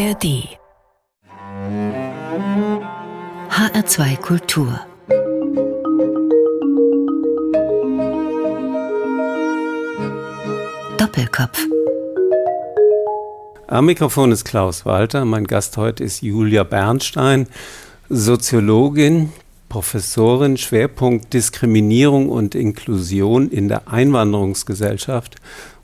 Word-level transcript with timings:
ARD 0.00 0.48
HR2 3.50 4.16
Kultur 4.16 4.80
Doppelkopf 10.96 11.66
Am 13.66 13.84
Mikrofon 13.84 14.32
ist 14.32 14.44
Klaus 14.44 14.86
Walter. 14.86 15.26
Mein 15.26 15.46
Gast 15.46 15.76
heute 15.76 16.02
ist 16.04 16.22
Julia 16.22 16.64
Bernstein, 16.64 17.46
Soziologin, 18.08 19.32
Professorin, 19.68 20.56
Schwerpunkt 20.56 21.34
Diskriminierung 21.34 22.30
und 22.30 22.54
Inklusion 22.54 23.50
in 23.50 23.68
der 23.68 23.88
Einwanderungsgesellschaft 23.88 25.36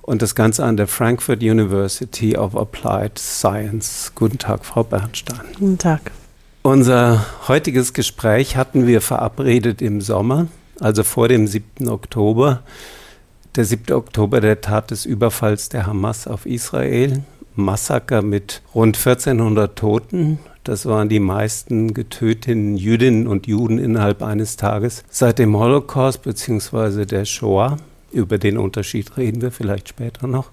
und 0.07 0.23
das 0.23 0.35
Ganze 0.35 0.65
an 0.65 0.77
der 0.77 0.87
Frankfurt 0.87 1.43
University 1.43 2.37
of 2.37 2.57
Applied 2.57 3.19
Science. 3.19 4.13
Guten 4.15 4.39
Tag, 4.39 4.65
Frau 4.65 4.85
Bernstein. 4.85 5.41
Guten 5.59 5.79
Tag. 5.79 6.13
Unser 6.63 7.27
heutiges 7.49 7.93
Gespräch 7.93 8.57
hatten 8.57 8.87
wir 8.87 9.01
verabredet 9.01 9.83
im 9.83 10.01
Sommer, 10.01 10.47
also 10.81 11.03
vor 11.03 11.29
dem 11.29 11.47
7. 11.47 11.89
Oktober. 11.89 12.63
Der 13.57 13.65
7. 13.65 13.95
Oktober, 13.95 14.41
der 14.41 14.61
Tat 14.61 14.91
des 14.91 15.07
Überfalls 15.07 15.69
der 15.69 15.87
Hamas 15.87 16.27
auf 16.27 16.47
Israel. 16.47 17.25
Massaker 17.57 18.23
mit 18.23 18.63
rund 18.75 18.97
1400 18.97 19.77
Toten. 19.77 20.39
Das 20.63 20.87
waren 20.87 21.09
die 21.09 21.21
meisten 21.21 21.95
getöteten 21.95 22.77
Jüdinnen 22.77 23.27
und 23.27 23.47
Juden 23.47 23.79
innerhalb 23.79 24.23
eines 24.23 24.57
Tages 24.57 25.05
seit 25.09 25.39
dem 25.39 25.57
Holocaust 25.57 26.23
bzw. 26.23 27.07
der 27.07 27.25
Shoah. 27.25 27.79
Über 28.17 28.39
den 28.39 28.57
Unterschied 28.57 29.19
reden 29.19 29.43
wir 29.43 29.51
vielleicht 29.51 29.91
später 29.91 30.27
noch. 30.27 30.49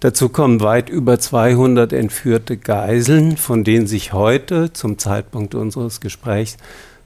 Dazu 0.00 0.28
kommen 0.28 0.60
weit 0.60 0.90
über 0.90 1.18
200 1.18 1.94
entführte 1.94 2.58
Geiseln, 2.58 3.38
von 3.38 3.64
denen 3.64 3.86
sich 3.86 4.12
heute 4.12 4.74
zum 4.74 4.98
Zeitpunkt 4.98 5.54
unseres 5.54 6.00
Gesprächs 6.00 6.58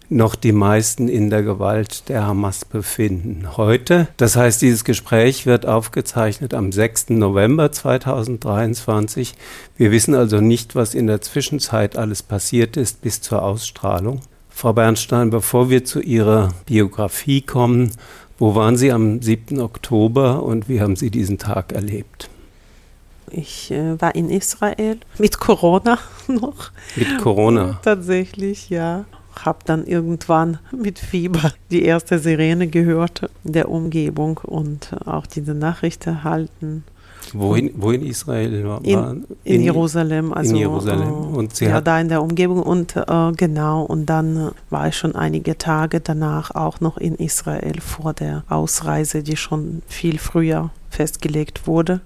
noch 0.09 0.35
die 0.35 0.51
meisten 0.51 1.07
in 1.07 1.31
der 1.31 1.45
Gewalt 1.45 2.09
der 2.09 2.27
Hamas 2.27 2.65
befinden. 2.65 3.57
Heute, 3.57 4.09
das 4.17 4.35
heißt, 4.35 4.61
dieses 4.61 4.83
Gespräch 4.83 5.47
wird 5.47 5.67
aufgezeichnet 5.67 6.53
am 6.53 6.73
6. 6.73 7.11
November 7.11 7.71
2023. 7.71 9.37
Wir 9.77 9.93
wissen 9.93 10.17
also 10.17 10.41
nicht, 10.41 10.75
was 10.75 10.95
in 10.97 11.07
der 11.07 11.21
Zwischenzeit 11.21 11.97
alles 11.97 12.25
passiert 12.25 12.77
ist 12.77 13.03
bis 13.03 13.21
zur 13.21 13.43
Ausstrahlung. 13.43 14.21
Frau 14.61 14.75
Bernstein, 14.75 15.31
bevor 15.31 15.71
wir 15.71 15.87
zu 15.87 16.01
Ihrer 16.01 16.53
Biografie 16.67 17.41
kommen, 17.41 17.93
wo 18.41 18.57
waren 18.57 18.77
Sie 18.77 18.91
am 18.91 19.23
7. 19.23 19.61
Oktober 19.61 20.43
und 20.43 20.69
wie 20.69 20.81
haben 20.81 20.97
Sie 20.97 21.11
diesen 21.11 21.39
Tag 21.39 21.73
erlebt? 21.73 22.29
Ich 23.31 23.71
äh, 23.71 24.01
war 24.01 24.17
in 24.17 24.29
Israel 24.29 24.99
mit 25.19 25.39
Corona 25.39 25.99
noch. 26.27 26.73
Mit 26.97 27.19
Corona? 27.19 27.79
Tatsächlich, 27.85 28.71
ja 28.71 29.05
habe 29.45 29.61
dann 29.65 29.87
irgendwann 29.87 30.59
mit 30.71 30.99
Fieber 30.99 31.53
die 31.71 31.85
erste 31.85 32.19
Sirene 32.19 32.67
gehört 32.67 33.31
in 33.45 33.53
der 33.53 33.69
Umgebung 33.69 34.39
und 34.39 34.95
auch 35.07 35.27
diese 35.27 35.55
Nachricht 35.55 36.07
erhalten. 36.07 36.85
Wohin, 37.33 37.71
wo 37.77 37.91
in 37.91 38.05
Israel 38.05 38.65
war? 38.65 38.85
In, 38.85 39.27
in, 39.45 39.55
in 39.55 39.63
Jerusalem, 39.63 40.33
also 40.33 40.51
in 40.51 40.57
Jerusalem. 40.57 41.09
Äh, 41.09 41.37
und 41.37 41.55
sie 41.55 41.67
ja, 41.67 41.81
da 41.81 42.01
in 42.01 42.09
der 42.09 42.23
Umgebung 42.23 42.63
und 42.63 42.97
äh, 42.97 43.33
genau. 43.37 43.83
Und 43.85 44.07
dann 44.07 44.37
äh, 44.37 44.51
war 44.71 44.89
ich 44.89 44.97
schon 44.97 45.15
einige 45.15 45.57
Tage 45.59 46.01
danach 46.01 46.51
auch 46.55 46.81
noch 46.81 46.97
in 46.97 47.15
Israel 47.17 47.81
vor 47.81 48.13
der 48.13 48.45
Ausreise, 48.49 49.23
die 49.23 49.37
schon 49.37 49.83
viel 49.87 50.19
früher 50.19 50.71
festgelegt 50.91 51.67
wurde. 51.67 52.01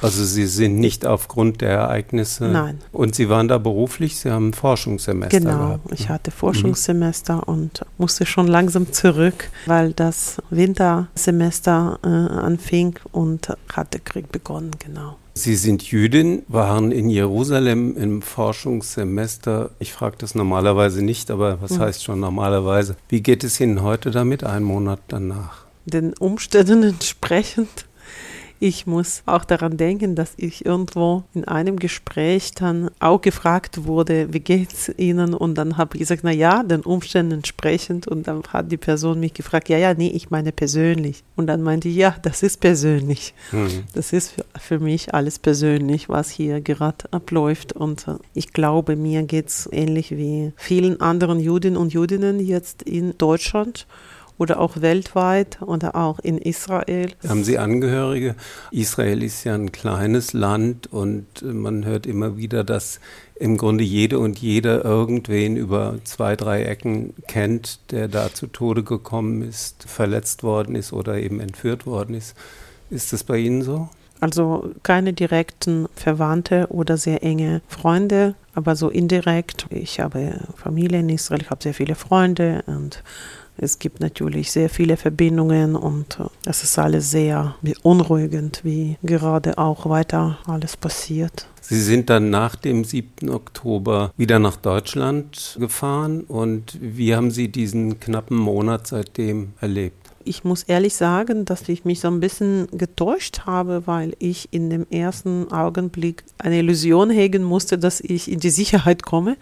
Also 0.00 0.24
Sie 0.24 0.46
sind 0.46 0.78
nicht 0.78 1.06
aufgrund 1.06 1.60
der 1.60 1.70
Ereignisse. 1.70 2.46
Nein. 2.46 2.78
Und 2.92 3.14
Sie 3.14 3.28
waren 3.28 3.48
da 3.48 3.58
beruflich, 3.58 4.16
Sie 4.16 4.30
haben 4.30 4.48
ein 4.48 4.54
Forschungssemester 4.54 5.38
genau, 5.38 5.58
gehabt. 5.58 5.84
Genau, 5.84 5.94
ich 5.94 6.08
hatte 6.08 6.30
Forschungssemester 6.30 7.36
mhm. 7.36 7.42
und 7.42 7.86
musste 7.98 8.26
schon 8.26 8.46
langsam 8.46 8.92
zurück, 8.92 9.50
weil 9.66 9.92
das 9.92 10.36
Wintersemester 10.50 11.98
äh, 12.02 12.08
anfing 12.08 12.98
und 13.12 13.48
hatte 13.72 13.98
Krieg 13.98 14.30
begonnen, 14.30 14.70
genau. 14.78 15.16
Sie 15.38 15.54
sind 15.54 15.84
Jüdin, 15.84 16.42
waren 16.48 16.90
in 16.90 17.08
Jerusalem 17.10 17.96
im 17.96 18.22
Forschungssemester. 18.22 19.70
Ich 19.78 19.92
frage 19.92 20.16
das 20.18 20.34
normalerweise 20.34 21.04
nicht, 21.04 21.30
aber 21.30 21.62
was 21.62 21.72
mhm. 21.72 21.80
heißt 21.80 22.02
schon 22.02 22.18
normalerweise? 22.18 22.96
Wie 23.08 23.22
geht 23.22 23.44
es 23.44 23.60
Ihnen 23.60 23.82
heute 23.82 24.10
damit, 24.10 24.42
einen 24.42 24.64
Monat 24.64 24.98
danach? 25.06 25.64
Den 25.86 26.12
Umständen 26.14 26.82
entsprechend 26.82 27.86
ich 28.60 28.86
muss 28.86 29.22
auch 29.26 29.44
daran 29.44 29.76
denken, 29.76 30.14
dass 30.14 30.32
ich 30.36 30.66
irgendwo 30.66 31.22
in 31.34 31.44
einem 31.44 31.78
Gespräch 31.78 32.52
dann 32.52 32.90
auch 32.98 33.20
gefragt 33.20 33.84
wurde, 33.84 34.32
wie 34.32 34.40
geht's 34.40 34.90
Ihnen? 34.96 35.34
Und 35.34 35.56
dann 35.56 35.76
habe 35.76 35.96
ich 35.96 36.00
gesagt, 36.00 36.22
na 36.24 36.32
ja, 36.32 36.62
den 36.62 36.80
Umständen 36.80 37.32
entsprechend. 37.32 38.08
Und 38.08 38.26
dann 38.26 38.42
hat 38.52 38.72
die 38.72 38.76
Person 38.76 39.20
mich 39.20 39.34
gefragt, 39.34 39.68
ja, 39.68 39.78
ja, 39.78 39.94
nee, 39.94 40.08
ich 40.08 40.30
meine 40.30 40.52
persönlich. 40.52 41.22
Und 41.36 41.46
dann 41.46 41.62
meinte 41.62 41.88
ich, 41.88 41.96
ja, 41.96 42.16
das 42.22 42.42
ist 42.42 42.60
persönlich. 42.60 43.34
Mhm. 43.52 43.84
Das 43.94 44.12
ist 44.12 44.32
für, 44.32 44.44
für, 44.58 44.78
mich 44.80 45.14
alles 45.14 45.38
persönlich, 45.38 46.08
was 46.08 46.30
hier 46.30 46.60
gerade 46.60 47.04
abläuft. 47.12 47.72
Und 47.72 48.08
äh, 48.08 48.14
ich 48.34 48.52
glaube, 48.52 48.96
mir 48.96 49.22
geht's 49.22 49.68
ähnlich 49.70 50.10
wie 50.10 50.52
vielen 50.56 51.00
anderen 51.00 51.38
Juden 51.40 51.76
und 51.76 51.92
Judinnen 51.92 52.40
jetzt 52.40 52.82
in 52.82 53.16
Deutschland 53.18 53.86
oder 54.38 54.60
auch 54.60 54.80
weltweit 54.80 55.60
oder 55.62 55.96
auch 55.96 56.20
in 56.20 56.38
Israel. 56.38 57.10
Haben 57.26 57.44
Sie 57.44 57.58
Angehörige? 57.58 58.36
Israel 58.70 59.22
ist 59.22 59.44
ja 59.44 59.54
ein 59.54 59.72
kleines 59.72 60.32
Land 60.32 60.86
und 60.92 61.26
man 61.42 61.84
hört 61.84 62.06
immer 62.06 62.36
wieder, 62.36 62.64
dass 62.64 63.00
im 63.34 63.56
Grunde 63.56 63.84
jede 63.84 64.18
und 64.18 64.38
jeder 64.38 64.84
irgendwen 64.84 65.56
über 65.56 65.96
zwei, 66.04 66.36
drei 66.36 66.64
Ecken 66.64 67.14
kennt, 67.26 67.80
der 67.90 68.08
da 68.08 68.32
zu 68.32 68.46
Tode 68.46 68.82
gekommen 68.82 69.42
ist, 69.42 69.84
verletzt 69.88 70.42
worden 70.42 70.74
ist 70.74 70.92
oder 70.92 71.18
eben 71.18 71.40
entführt 71.40 71.86
worden 71.86 72.14
ist. 72.14 72.34
Ist 72.90 73.12
das 73.12 73.24
bei 73.24 73.38
Ihnen 73.38 73.62
so? 73.62 73.88
Also 74.20 74.72
keine 74.82 75.12
direkten 75.12 75.86
Verwandte 75.94 76.66
oder 76.70 76.96
sehr 76.96 77.22
enge 77.22 77.60
Freunde, 77.68 78.34
aber 78.58 78.76
so 78.76 78.90
indirekt. 78.90 79.66
Ich 79.70 80.00
habe 80.00 80.40
Familie 80.56 81.00
in 81.00 81.08
Israel, 81.08 81.40
ich 81.40 81.50
habe 81.50 81.62
sehr 81.62 81.74
viele 81.74 81.94
Freunde 81.94 82.62
und 82.66 83.02
es 83.56 83.78
gibt 83.78 84.00
natürlich 84.00 84.52
sehr 84.52 84.68
viele 84.68 84.96
Verbindungen 84.96 85.74
und 85.74 86.20
äh, 86.20 86.24
es 86.46 86.62
ist 86.62 86.78
alles 86.78 87.10
sehr 87.10 87.56
beunruhigend, 87.62 88.60
wie 88.62 88.96
gerade 89.02 89.58
auch 89.58 89.88
weiter 89.88 90.38
alles 90.46 90.76
passiert. 90.76 91.46
Sie 91.60 91.80
sind 91.80 92.08
dann 92.08 92.30
nach 92.30 92.56
dem 92.56 92.84
7. 92.84 93.28
Oktober 93.28 94.12
wieder 94.16 94.38
nach 94.38 94.56
Deutschland 94.56 95.56
gefahren 95.58 96.22
und 96.22 96.78
wie 96.80 97.14
haben 97.14 97.30
Sie 97.30 97.48
diesen 97.48 98.00
knappen 98.00 98.38
Monat 98.38 98.86
seitdem 98.86 99.52
erlebt? 99.60 99.97
Ich 100.28 100.44
muss 100.44 100.62
ehrlich 100.64 100.94
sagen, 100.94 101.44
dass 101.44 101.68
ich 101.68 101.84
mich 101.84 102.00
so 102.00 102.08
ein 102.08 102.20
bisschen 102.20 102.68
getäuscht 102.72 103.40
habe, 103.46 103.86
weil 103.86 104.14
ich 104.18 104.48
in 104.52 104.70
dem 104.70 104.86
ersten 104.90 105.50
Augenblick 105.50 106.24
eine 106.38 106.58
Illusion 106.58 107.10
hegen 107.10 107.42
musste, 107.42 107.78
dass 107.78 108.00
ich 108.00 108.30
in 108.30 108.40
die 108.40 108.50
Sicherheit 108.50 109.02
komme. 109.02 109.36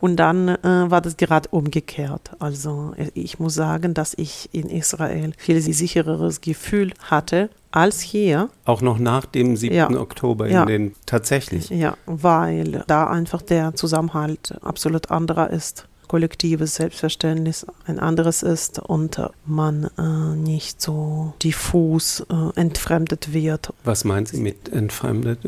Und 0.00 0.16
dann 0.16 0.48
äh, 0.48 0.58
war 0.62 1.00
das 1.00 1.16
gerade 1.16 1.48
umgekehrt. 1.48 2.32
Also 2.38 2.92
äh, 2.96 3.10
ich 3.14 3.38
muss 3.38 3.54
sagen, 3.54 3.94
dass 3.94 4.12
ich 4.12 4.50
in 4.52 4.68
Israel 4.68 5.32
viel 5.38 5.60
sichereres 5.62 6.42
Gefühl 6.42 6.92
hatte 7.00 7.48
als 7.70 8.00
hier. 8.00 8.50
Auch 8.66 8.82
noch 8.82 8.98
nach 8.98 9.24
dem 9.24 9.56
7. 9.56 9.74
Ja. 9.74 9.88
Oktober 9.90 10.46
in 10.46 10.52
ja. 10.52 10.64
den 10.66 10.94
tatsächlich. 11.06 11.70
Ja, 11.70 11.96
weil 12.04 12.84
da 12.86 13.06
einfach 13.06 13.40
der 13.40 13.74
Zusammenhalt 13.74 14.54
absolut 14.62 15.10
anderer 15.10 15.48
ist. 15.48 15.86
Kollektives 16.14 16.76
Selbstverständnis 16.76 17.66
ein 17.88 17.98
anderes 17.98 18.44
ist 18.44 18.78
und 18.78 19.20
man 19.46 19.90
äh, 19.98 20.36
nicht 20.36 20.80
so 20.80 21.34
diffus 21.42 22.20
äh, 22.30 22.60
entfremdet 22.60 23.32
wird. 23.32 23.72
Was 23.82 24.04
meint 24.04 24.28
Sie 24.28 24.40
mit 24.40 24.68
entfremdet? 24.68 25.40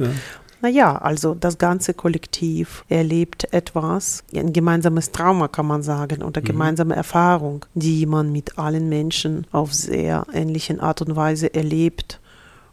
Naja, 0.62 0.96
also 0.96 1.36
das 1.36 1.58
ganze 1.58 1.94
Kollektiv 1.94 2.84
erlebt 2.88 3.46
etwas, 3.52 4.24
ein 4.34 4.52
gemeinsames 4.52 5.12
Trauma 5.12 5.46
kann 5.46 5.68
man 5.68 5.84
sagen 5.84 6.24
oder 6.24 6.40
mhm. 6.40 6.46
gemeinsame 6.46 6.96
Erfahrung, 6.96 7.64
die 7.74 8.04
man 8.04 8.32
mit 8.32 8.58
allen 8.58 8.88
Menschen 8.88 9.46
auf 9.52 9.72
sehr 9.72 10.26
ähnliche 10.32 10.82
Art 10.82 11.00
und 11.00 11.14
Weise 11.14 11.54
erlebt 11.54 12.18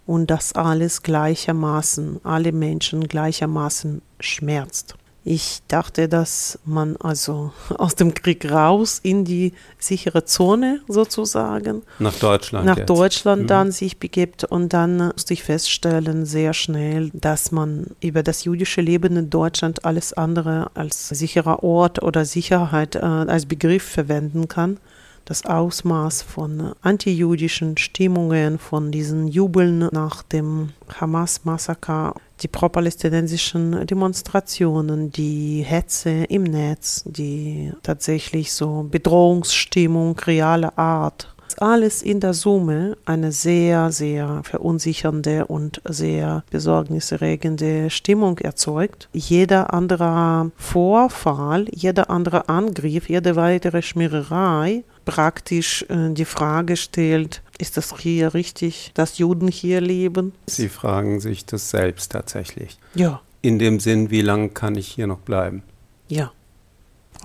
und 0.07 0.31
das 0.31 0.53
alles 0.53 1.03
gleichermaßen, 1.03 2.21
alle 2.23 2.53
Menschen 2.53 3.07
gleichermaßen 3.07 4.01
schmerzt. 4.19 4.95
Ich 5.25 5.61
dachte, 5.69 6.09
dass 6.09 6.59
man 6.65 6.97
also 6.97 7.53
aus 7.77 7.95
dem 7.95 8.13
Krieg 8.13 8.49
raus 8.51 8.99
in 9.03 9.23
die 9.23 9.53
sichere 9.79 10.25
Zone 10.25 10.81
sozusagen. 10.89 11.83
Nach 11.99 12.15
Deutschland. 12.15 12.65
Nach 12.65 12.77
jetzt. 12.77 12.89
Deutschland 12.89 13.43
mhm. 13.43 13.47
dann 13.47 13.71
sich 13.71 13.99
begibt. 13.99 14.43
Und 14.43 14.73
dann 14.73 14.97
musste 14.97 15.33
ich 15.33 15.43
feststellen, 15.43 16.25
sehr 16.25 16.53
schnell, 16.53 17.09
dass 17.13 17.51
man 17.51 17.87
über 18.01 18.21
das 18.21 18.43
jüdische 18.43 18.81
Leben 18.81 19.15
in 19.15 19.29
Deutschland 19.29 19.85
alles 19.85 20.11
andere 20.11 20.71
als 20.73 21.07
sicherer 21.07 21.63
Ort 21.63 22.03
oder 22.03 22.25
Sicherheit 22.25 22.95
äh, 22.95 22.99
als 22.99 23.45
Begriff 23.45 23.83
verwenden 23.83 24.49
kann. 24.49 24.77
das 25.25 25.45
Ausmaß 25.45 26.21
von 26.21 26.73
antijüdischen 26.81 27.77
Stimmungen, 27.77 28.59
von 28.59 28.91
diesen 28.91 29.29
Jubeln 29.29 29.87
nach 29.93 30.21
dem 30.21 30.73
Hamas-Massaker, 30.99 32.15
die 32.43 32.47
pro-palästinensischen 32.49 33.87
Demonstrationen, 33.87 35.11
die 35.11 35.61
Hetze 35.61 36.25
im 36.25 36.43
Netz, 36.43 37.03
die 37.05 37.71
tatsächlich 37.81 38.51
so 38.51 38.85
Bedrohungsstimmung 38.91 40.19
realer 40.19 40.77
Art 40.77 41.33
alles 41.59 42.01
in 42.01 42.19
der 42.19 42.33
Summe 42.33 42.97
eine 43.05 43.31
sehr, 43.31 43.91
sehr 43.91 44.41
verunsichernde 44.43 45.45
und 45.45 45.81
sehr 45.85 46.43
besorgniserregende 46.49 47.89
Stimmung 47.89 48.39
erzeugt. 48.39 49.07
Jeder 49.13 49.73
andere 49.73 50.51
Vorfall, 50.55 51.67
jeder 51.71 52.09
andere 52.09 52.49
Angriff, 52.49 53.07
jede 53.07 53.35
weitere 53.35 53.81
Schmiererei 53.81 54.83
praktisch 55.05 55.85
äh, 55.89 56.09
die 56.13 56.25
Frage 56.25 56.75
stellt, 56.75 57.42
ist 57.57 57.77
das 57.77 57.97
hier 57.97 58.33
richtig, 58.33 58.91
dass 58.93 59.17
Juden 59.17 59.47
hier 59.47 59.81
leben? 59.81 60.33
Sie 60.47 60.69
fragen 60.69 61.19
sich 61.19 61.45
das 61.45 61.69
selbst 61.69 62.11
tatsächlich. 62.11 62.77
Ja. 62.95 63.21
In 63.41 63.59
dem 63.59 63.79
Sinn, 63.79 64.09
wie 64.09 64.21
lange 64.21 64.49
kann 64.49 64.75
ich 64.75 64.87
hier 64.87 65.07
noch 65.07 65.19
bleiben? 65.19 65.63
Ja 66.07 66.31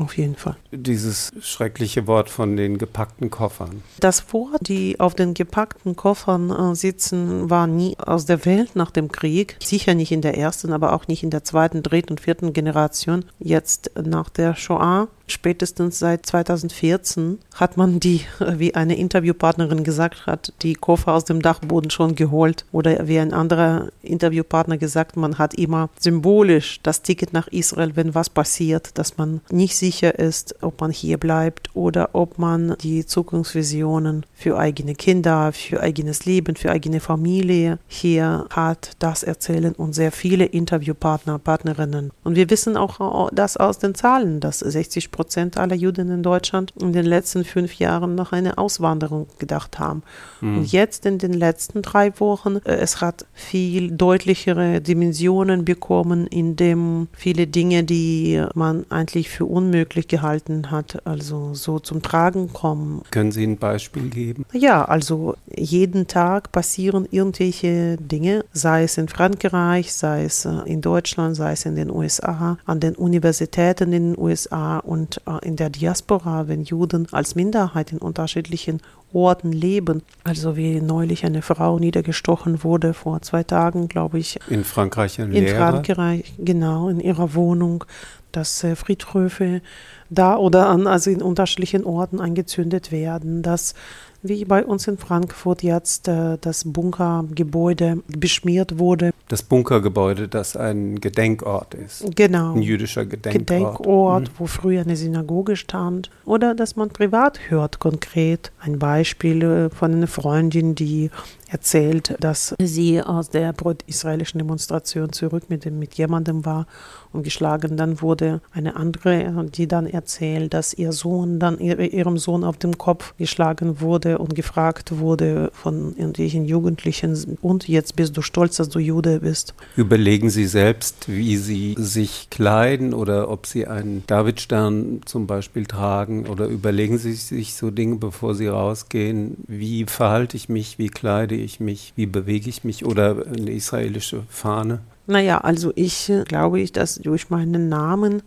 auf 0.00 0.16
jeden 0.16 0.36
Fall. 0.36 0.56
Dieses 0.70 1.30
schreckliche 1.40 2.06
Wort 2.06 2.28
von 2.28 2.56
den 2.56 2.76
gepackten 2.76 3.30
Koffern. 3.30 3.82
Das 4.00 4.32
Wort, 4.32 4.68
die 4.68 5.00
auf 5.00 5.14
den 5.14 5.34
gepackten 5.34 5.96
Koffern 5.96 6.50
äh, 6.50 6.74
sitzen, 6.74 7.48
war 7.48 7.66
nie 7.66 7.96
aus 7.98 8.26
der 8.26 8.44
Welt 8.44 8.76
nach 8.76 8.90
dem 8.90 9.10
Krieg. 9.10 9.56
Sicher 9.62 9.94
nicht 9.94 10.12
in 10.12 10.20
der 10.20 10.36
ersten, 10.36 10.72
aber 10.72 10.92
auch 10.92 11.08
nicht 11.08 11.22
in 11.22 11.30
der 11.30 11.44
zweiten, 11.44 11.82
dritten 11.82 12.14
und 12.14 12.20
vierten 12.20 12.52
Generation. 12.52 13.24
Jetzt 13.38 13.90
nach 13.96 14.28
der 14.28 14.54
Shoah 14.54 15.08
spätestens 15.30 15.98
seit 15.98 16.26
2014 16.26 17.38
hat 17.54 17.76
man 17.76 18.00
die, 18.00 18.22
wie 18.56 18.74
eine 18.74 18.96
Interviewpartnerin 18.96 19.84
gesagt 19.84 20.26
hat, 20.26 20.52
die 20.62 20.74
Koffer 20.74 21.14
aus 21.14 21.24
dem 21.24 21.42
Dachboden 21.42 21.90
schon 21.90 22.14
geholt. 22.14 22.64
Oder 22.72 23.06
wie 23.08 23.18
ein 23.18 23.32
anderer 23.32 23.88
Interviewpartner 24.02 24.78
gesagt, 24.78 25.16
man 25.16 25.38
hat 25.38 25.54
immer 25.54 25.90
symbolisch 25.98 26.80
das 26.82 27.02
Ticket 27.02 27.32
nach 27.32 27.48
Israel, 27.48 27.92
wenn 27.94 28.14
was 28.14 28.30
passiert, 28.30 28.96
dass 28.98 29.16
man 29.18 29.40
nicht 29.50 29.76
sicher 29.76 30.18
ist, 30.18 30.57
ob 30.60 30.80
man 30.80 30.90
hier 30.90 31.18
bleibt 31.18 31.70
oder 31.74 32.10
ob 32.12 32.38
man 32.38 32.76
die 32.80 33.06
Zukunftsvisionen 33.06 34.26
für 34.34 34.58
eigene 34.58 34.94
Kinder, 34.94 35.52
für 35.52 35.80
eigenes 35.80 36.24
Leben, 36.24 36.56
für 36.56 36.70
eigene 36.70 37.00
Familie 37.00 37.78
hier 37.86 38.46
hat. 38.50 38.92
Das 38.98 39.22
erzählen 39.22 39.72
uns 39.72 39.96
sehr 39.96 40.12
viele 40.12 40.44
Interviewpartner, 40.44 41.38
Partnerinnen. 41.38 42.10
Und 42.24 42.36
wir 42.36 42.50
wissen 42.50 42.76
auch 42.76 43.30
das 43.32 43.56
aus 43.56 43.78
den 43.78 43.94
Zahlen, 43.94 44.40
dass 44.40 44.60
60 44.60 45.10
Prozent 45.10 45.56
aller 45.56 45.74
Juden 45.74 46.10
in 46.10 46.22
Deutschland 46.22 46.72
in 46.80 46.92
den 46.92 47.06
letzten 47.06 47.44
fünf 47.44 47.74
Jahren 47.74 48.14
noch 48.14 48.32
eine 48.32 48.58
Auswanderung 48.58 49.26
gedacht 49.38 49.78
haben. 49.78 50.02
Mhm. 50.40 50.58
Und 50.58 50.72
jetzt 50.72 51.06
in 51.06 51.18
den 51.18 51.32
letzten 51.32 51.82
drei 51.82 52.18
Wochen, 52.20 52.56
äh, 52.64 52.76
es 52.76 53.00
hat 53.00 53.26
viel 53.32 53.90
deutlichere 53.90 54.80
Dimensionen 54.80 55.64
bekommen, 55.64 56.26
in 56.26 56.56
dem 56.56 57.08
viele 57.12 57.46
Dinge, 57.46 57.84
die 57.84 58.44
man 58.54 58.86
eigentlich 58.90 59.28
für 59.28 59.46
unmöglich 59.46 60.08
gehalten 60.08 60.47
hat, 60.70 61.06
also 61.06 61.54
so 61.54 61.78
zum 61.78 62.02
Tragen 62.02 62.52
kommen. 62.52 63.02
Können 63.10 63.32
Sie 63.32 63.44
ein 63.44 63.58
Beispiel 63.58 64.08
geben? 64.08 64.44
Ja, 64.52 64.84
also 64.84 65.36
jeden 65.54 66.06
Tag 66.06 66.52
passieren 66.52 67.08
irgendwelche 67.10 67.96
Dinge, 67.96 68.44
sei 68.52 68.84
es 68.84 68.98
in 68.98 69.08
Frankreich, 69.08 69.92
sei 69.92 70.24
es 70.24 70.44
äh, 70.44 70.50
in 70.66 70.80
Deutschland, 70.80 71.36
sei 71.36 71.52
es 71.52 71.64
in 71.64 71.76
den 71.76 71.90
USA, 71.90 72.58
an 72.66 72.80
den 72.80 72.94
Universitäten 72.94 73.92
in 73.92 74.14
den 74.14 74.18
USA 74.18 74.78
und 74.78 74.98
und 74.98 75.20
äh, 75.26 75.46
in 75.46 75.56
der 75.56 75.70
Diaspora, 75.70 76.48
wenn 76.48 76.64
Juden 76.64 77.06
als 77.12 77.34
Minderheit 77.34 77.92
in 77.92 77.98
unterschiedlichen 77.98 78.80
Orten 79.12 79.52
leben. 79.52 80.02
Also 80.24 80.56
wie 80.56 80.80
neulich 80.80 81.24
eine 81.24 81.42
Frau 81.42 81.78
niedergestochen 81.78 82.62
wurde 82.62 82.92
vor 82.92 83.22
zwei 83.22 83.42
Tagen, 83.42 83.88
glaube 83.88 84.18
ich. 84.18 84.38
In 84.48 84.64
Frankreich 84.64 85.18
in, 85.18 85.32
in 85.32 85.48
Frankreich, 85.48 86.34
genau, 86.38 86.88
in 86.88 87.00
ihrer 87.00 87.34
Wohnung, 87.34 87.84
dass 88.32 88.62
äh, 88.64 88.76
Friedhöfe 88.76 89.62
da 90.10 90.36
oder 90.36 90.68
an, 90.68 90.86
also 90.86 91.10
in 91.10 91.22
unterschiedlichen 91.22 91.84
Orten 91.84 92.20
angezündet 92.20 92.92
werden, 92.92 93.42
dass 93.42 93.74
wie 94.22 94.44
bei 94.44 94.64
uns 94.64 94.88
in 94.88 94.98
Frankfurt 94.98 95.62
jetzt 95.62 96.08
äh, 96.08 96.38
das 96.40 96.64
Bunkergebäude 96.64 98.02
beschmiert 98.08 98.78
wurde. 98.78 99.12
Das 99.28 99.42
Bunkergebäude, 99.42 100.28
das 100.28 100.56
ein 100.56 101.00
Gedenkort 101.00 101.74
ist. 101.74 102.04
Genau. 102.16 102.54
Ein 102.54 102.62
jüdischer 102.62 103.06
Gedenkort. 103.06 103.46
Gedenkort, 103.46 104.22
mhm. 104.24 104.32
wo 104.38 104.46
früher 104.46 104.80
eine 104.80 104.96
Synagoge 104.96 105.56
stand. 105.56 106.10
Oder 106.24 106.54
dass 106.54 106.74
man 106.74 106.88
privat 106.88 107.38
hört 107.48 107.78
konkret. 107.78 108.50
Ein 108.60 108.78
Beispiel 108.78 109.42
äh, 109.42 109.70
von 109.70 109.94
einer 109.94 110.08
Freundin, 110.08 110.74
die 110.74 111.10
erzählt, 111.48 112.16
dass 112.20 112.54
sie 112.60 113.02
aus 113.02 113.30
der 113.30 113.52
pro-israelischen 113.52 114.38
Demonstration 114.38 115.12
zurück 115.12 115.44
mit, 115.48 115.64
dem, 115.64 115.78
mit 115.78 115.94
jemandem 115.94 116.44
war 116.44 116.66
und 117.12 117.22
geschlagen. 117.22 117.76
Dann 117.76 118.02
wurde 118.02 118.40
eine 118.52 118.76
andere, 118.76 119.48
die 119.54 119.66
dann 119.66 119.86
erzählt, 119.86 120.54
dass 120.54 120.74
ihr 120.74 120.92
Sohn 120.92 121.38
dann 121.38 121.58
ihrem 121.58 122.18
Sohn 122.18 122.44
auf 122.44 122.58
dem 122.58 122.76
Kopf 122.76 123.14
geschlagen 123.16 123.80
wurde 123.80 124.18
und 124.18 124.34
gefragt 124.34 124.98
wurde 124.98 125.50
von 125.52 125.96
irgendwelchen 125.96 126.44
Jugendlichen 126.44 127.38
und 127.40 127.68
jetzt 127.68 127.96
bist 127.96 128.16
du 128.16 128.22
stolz, 128.22 128.56
dass 128.56 128.68
du 128.68 128.78
Jude 128.78 129.20
bist. 129.20 129.54
Überlegen 129.76 130.30
Sie 130.30 130.46
selbst, 130.46 131.08
wie 131.08 131.36
Sie 131.36 131.74
sich 131.78 132.28
kleiden 132.30 132.92
oder 132.94 133.30
ob 133.30 133.46
Sie 133.46 133.66
einen 133.66 134.04
Davidstern 134.06 135.00
zum 135.04 135.26
Beispiel 135.26 135.66
tragen 135.66 136.26
oder 136.26 136.46
überlegen 136.46 136.98
Sie 136.98 137.14
sich 137.14 137.54
so 137.54 137.70
Dinge, 137.70 137.96
bevor 137.96 138.34
Sie 138.34 138.48
rausgehen. 138.48 139.38
Wie 139.46 139.84
verhalte 139.86 140.36
ich 140.36 140.48
mich, 140.48 140.78
wie 140.78 140.88
kleide 140.88 141.37
ich 141.40 141.60
mich, 141.60 141.92
wie 141.96 142.06
bewege 142.06 142.48
ich 142.48 142.64
mich 142.64 142.84
oder 142.84 143.24
eine 143.26 143.50
israelische 143.50 144.22
Fahne? 144.28 144.80
Naja, 145.06 145.38
also 145.38 145.72
ich 145.74 146.10
äh, 146.10 146.24
glaube 146.24 146.60
ich, 146.60 146.72
dass 146.72 146.96
durch 146.96 147.30
meinen 147.30 147.68
Namen 147.68 148.22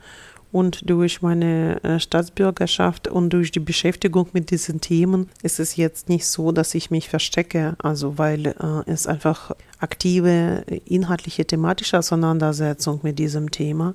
und 0.51 0.89
durch 0.89 1.21
meine 1.21 1.81
äh, 1.83 1.99
Staatsbürgerschaft 1.99 3.07
und 3.07 3.29
durch 3.31 3.51
die 3.51 3.59
Beschäftigung 3.59 4.27
mit 4.33 4.51
diesen 4.51 4.81
Themen 4.81 5.29
ist 5.43 5.59
es 5.59 5.75
jetzt 5.75 6.09
nicht 6.09 6.27
so, 6.27 6.51
dass 6.51 6.75
ich 6.75 6.91
mich 6.91 7.07
verstecke, 7.07 7.75
also 7.81 8.17
weil 8.17 8.47
äh, 8.47 8.53
es 8.85 9.07
einfach 9.07 9.51
aktive, 9.79 10.63
inhaltliche, 10.85 11.45
thematische 11.45 11.99
Auseinandersetzung 11.99 12.99
mit 13.03 13.17
diesem 13.19 13.51
Thema 13.51 13.93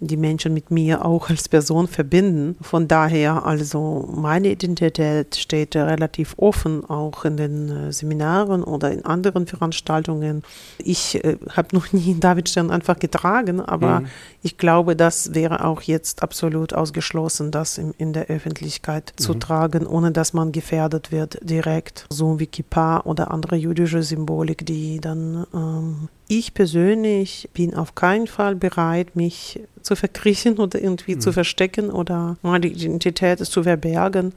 die 0.00 0.16
Menschen 0.16 0.52
mit 0.52 0.70
mir 0.70 1.04
auch 1.04 1.30
als 1.30 1.48
Person 1.48 1.88
verbinden. 1.88 2.56
Von 2.60 2.86
daher, 2.86 3.46
also 3.46 4.08
meine 4.14 4.48
Identität 4.48 5.36
steht 5.36 5.74
relativ 5.74 6.34
offen, 6.36 6.84
auch 6.84 7.24
in 7.24 7.36
den 7.36 7.70
äh, 7.70 7.92
Seminaren 7.92 8.62
oder 8.62 8.92
in 8.92 9.04
anderen 9.06 9.46
Veranstaltungen. 9.46 10.42
Ich 10.78 11.24
äh, 11.24 11.38
habe 11.50 11.74
noch 11.74 11.92
nie 11.92 12.10
einen 12.10 12.20
Davidstern 12.20 12.70
einfach 12.70 12.98
getragen, 12.98 13.60
aber 13.60 14.00
mhm. 14.00 14.06
ich 14.42 14.58
glaube, 14.58 14.96
das 14.96 15.34
wäre 15.34 15.64
auch 15.64 15.80
jetzt 15.82 16.22
absolut 16.22 16.74
ausgeschlossen, 16.74 17.50
das 17.50 17.78
in, 17.78 17.92
in 17.96 18.12
der 18.12 18.26
Öffentlichkeit 18.26 19.14
mhm. 19.18 19.22
zu 19.22 19.34
tragen, 19.34 19.86
ohne 19.86 20.12
dass 20.12 20.34
man 20.34 20.52
gefährdet 20.52 21.10
wird 21.10 21.38
direkt, 21.42 22.06
so 22.10 22.38
wie 22.38 22.46
Kippa 22.46 23.00
oder 23.00 23.30
andere 23.30 23.56
jüdische 23.56 24.02
Symbolik, 24.02 24.66
die 24.66 25.00
dann 25.00 25.46
ähm, 25.54 26.08
ich 26.28 26.54
persönlich 26.54 27.48
bin 27.52 27.74
auf 27.74 27.94
keinen 27.94 28.26
Fall 28.26 28.54
bereit, 28.54 29.16
mich 29.16 29.60
zu 29.82 29.96
verkriechen 29.96 30.56
oder 30.58 30.80
irgendwie 30.80 31.16
mhm. 31.16 31.20
zu 31.20 31.32
verstecken 31.32 31.90
oder 31.90 32.36
meine 32.42 32.66
Identität 32.66 33.44
zu 33.44 33.62
verbergen 33.62 34.32